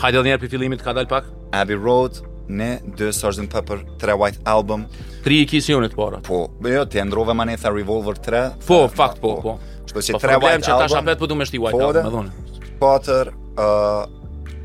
Hajde 0.00 0.16
dhe 0.20 0.28
njerë 0.30 0.40
për 0.46 0.50
fillimit, 0.54 0.80
ka 0.84 0.94
dalë 0.96 1.08
pak? 1.10 1.26
Abbey 1.56 1.76
Road, 1.76 2.20
ne, 2.48 2.78
2 2.98 3.10
Sgt. 3.16 3.48
Pepper, 3.52 3.82
3 4.02 4.14
White 4.20 4.40
Album. 4.48 4.86
3 5.24 5.40
i 5.44 5.48
kisi 5.48 5.74
unë 5.76 5.90
të 5.92 5.98
para. 5.98 6.20
Po, 6.24 6.46
jo, 6.64 6.84
të 6.88 7.00
e 7.02 7.08
ndrove 7.08 7.34
ma 7.36 7.44
ne 7.48 7.56
tha 7.60 7.72
Revolver 7.74 8.16
3. 8.18 8.42
Po, 8.66 8.82
fakt, 8.88 9.20
po, 9.20 9.34
po. 9.44 9.56
Shpo 9.90 10.00
që 10.04 10.20
3 10.20 10.38
White 10.38 10.38
Album. 10.38 10.46
Po, 10.46 10.70
që 10.70 10.78
ta 10.84 10.88
shapet 10.94 11.20
po 11.20 11.28
du 11.28 11.36
me 11.40 11.46
shti 11.48 11.60
White 11.64 11.76
po, 11.76 11.90
Album, 11.90 12.06
me 12.06 12.14
dhone. 12.14 12.76
Potter, 12.80 13.32
uh, 13.56 14.04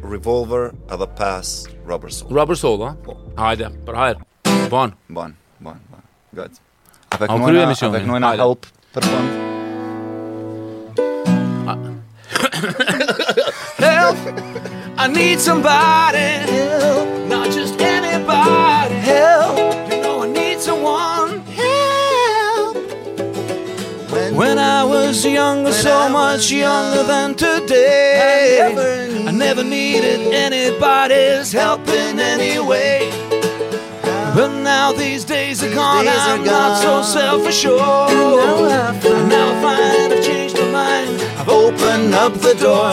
Revolver, 0.05 0.69
edhe 0.93 1.07
Pass, 1.19 1.53
Rubber 1.89 2.13
Soul. 2.13 2.31
Rubber 2.37 2.59
Soul, 2.61 2.79
ha? 2.87 2.93
Po. 3.07 3.17
Hajde, 3.41 3.71
për 3.87 3.99
hajrë. 4.03 4.31
Bon. 4.71 4.95
Bon, 5.17 5.35
bon, 5.61 5.75
bon. 5.91 6.07
Good. 6.37 6.61
A 7.11 7.19
pe 7.19 7.27
kënojna 7.29 8.37
help 8.39 8.65
për 8.95 9.05
fund? 9.11 9.51
Help! 13.77 14.17
I 14.97 15.05
need 15.07 15.39
somebody. 15.39 16.17
Help! 16.17 17.27
Not 17.27 17.51
just 17.51 17.79
anybody. 17.79 18.95
Help! 18.95 19.91
You 19.91 20.01
know 20.01 20.23
I 20.23 20.27
need 20.27 20.59
someone. 20.59 21.41
Help! 21.61 22.75
When, 24.11 24.35
when 24.35 24.57
I 24.57 24.83
was 24.83 25.23
younger, 25.23 25.71
so 25.71 26.09
much 26.09 26.49
younger 26.51 27.03
young, 27.03 27.07
than 27.35 27.35
today, 27.35 28.61
I 28.63 28.71
never, 28.73 28.83
needed, 29.11 29.27
I 29.27 29.31
never 29.31 29.63
needed 29.63 30.33
anybody's 30.33 31.51
help 31.51 31.87
in 31.87 32.19
any 32.19 32.57
way. 32.59 33.11
But 34.33 34.49
now 34.63 34.91
these 34.91 35.23
days 35.23 35.61
are 35.61 35.67
these 35.67 35.75
gone, 35.75 36.05
days 36.05 36.17
I'm 36.17 36.41
are 36.41 36.45
gone. 36.45 36.81
not 36.81 36.81
so 36.81 37.03
self-assured 37.19 37.81
up 42.25 42.33
the 42.41 42.53
door. 42.55 42.89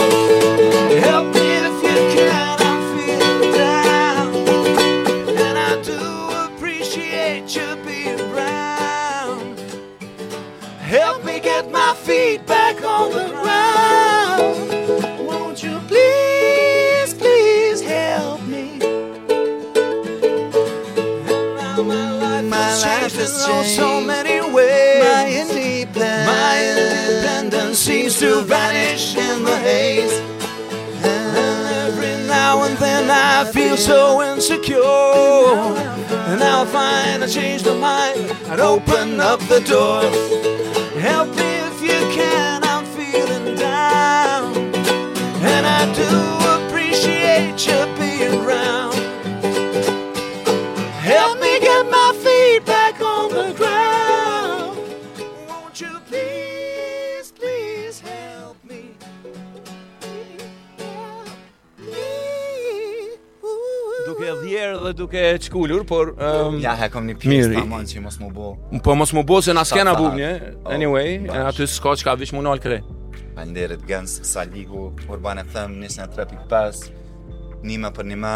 Help 1.01 1.32
I 33.43 33.51
feel 33.51 33.77
so 33.77 34.23
insecure. 34.23 34.79
And 34.79 36.39
now 36.39 36.63
I 36.63 36.67
find 36.67 37.25
I 37.25 37.27
changed 37.27 37.67
my 37.67 37.75
mind 37.75 38.31
I'd 38.49 38.61
open 38.61 39.19
up 39.19 39.41
the 39.49 39.59
door. 39.69 40.03
Help 41.03 41.35
me 41.37 41.52
duke 64.99 65.39
çkulur, 65.41 65.87
por 65.87 66.09
um, 66.09 66.59
ja 66.61 66.75
ha 66.81 66.89
kom 66.93 67.07
një 67.09 67.17
pjesë 67.21 67.53
tamam 67.57 67.85
që 67.89 68.03
mos 68.05 68.19
më 68.21 68.31
bo. 68.35 68.53
Po 68.85 68.95
mos 68.99 69.13
më 69.17 69.25
bo 69.29 69.41
se 69.45 69.55
na 69.57 69.65
skena 69.65 69.95
bugnje. 69.99 70.31
Oh, 70.65 70.73
anyway, 70.75 71.19
oh, 71.29 71.49
aty 71.49 71.67
skoç 71.69 72.05
ka 72.07 72.15
vish 72.21 72.33
më 72.35 72.43
nal 72.47 72.61
kre. 72.63 72.81
Banderet 73.37 73.85
Gans 73.89 74.19
Saligu 74.29 74.91
Urban 75.09 75.41
FM 75.41 75.79
23.5 75.81 76.91
Nima 77.65 77.89
për 77.97 78.05
Nima 78.11 78.33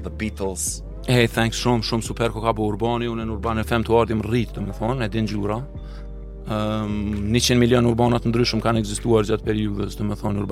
The 0.00 0.08
Beatles 0.08 0.62
Hey, 1.04 1.26
thanks 1.28 1.60
shumë, 1.60 1.84
shumë 1.84 2.06
super 2.06 2.32
ko 2.32 2.40
ka 2.46 2.54
bo 2.56 2.64
Urbani 2.70 3.04
Unë 3.12 3.26
në 3.28 3.34
Urban 3.34 3.60
FM 3.60 3.84
të 3.84 3.92
ardhim 4.00 4.22
rrit, 4.24 4.54
të 4.56 4.64
thonë 4.78 5.04
E 5.04 5.10
din 5.12 5.28
gjura 5.28 5.58
um, 5.60 6.48
ehm, 6.56 7.28
100 7.36 7.58
milion 7.60 7.84
urbanat 7.90 8.24
ndryshëm 8.32 8.64
kanë 8.64 8.80
egzistuar 8.80 9.28
gjatë 9.28 9.44
periudës 9.44 10.00
të 10.00 10.08
me 10.08 10.16
thonë 10.16 10.48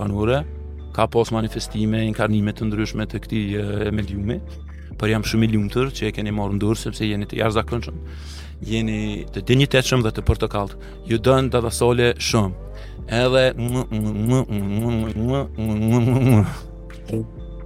ka 0.98 1.06
pas 1.14 1.32
manifestime, 1.32 2.04
inkarnime 2.10 2.52
të 2.58 2.66
ndryshme 2.68 3.04
të 3.08 3.20
këti 3.24 3.40
mediumi 3.94 4.40
por 4.98 5.10
jam 5.14 5.22
shumë 5.22 5.46
i 5.46 5.52
lumtur 5.54 5.90
që 5.94 6.10
e 6.10 6.12
keni 6.16 6.32
marrë 6.34 6.56
në 6.58 6.62
dorë 6.64 6.82
sepse 6.82 7.06
jeni 7.06 7.28
të 7.30 7.38
jashtëzakonshëm. 7.40 8.00
Jeni 8.72 8.96
të 9.34 9.44
dinjitetshëm 9.50 10.02
dhe 10.06 10.12
të 10.16 10.26
portokallt. 10.30 10.74
Ju 11.08 11.20
dën 11.22 11.48
data 11.50 11.72
sole 11.72 12.12
shumë. 12.18 12.54
Edhe 17.08 17.37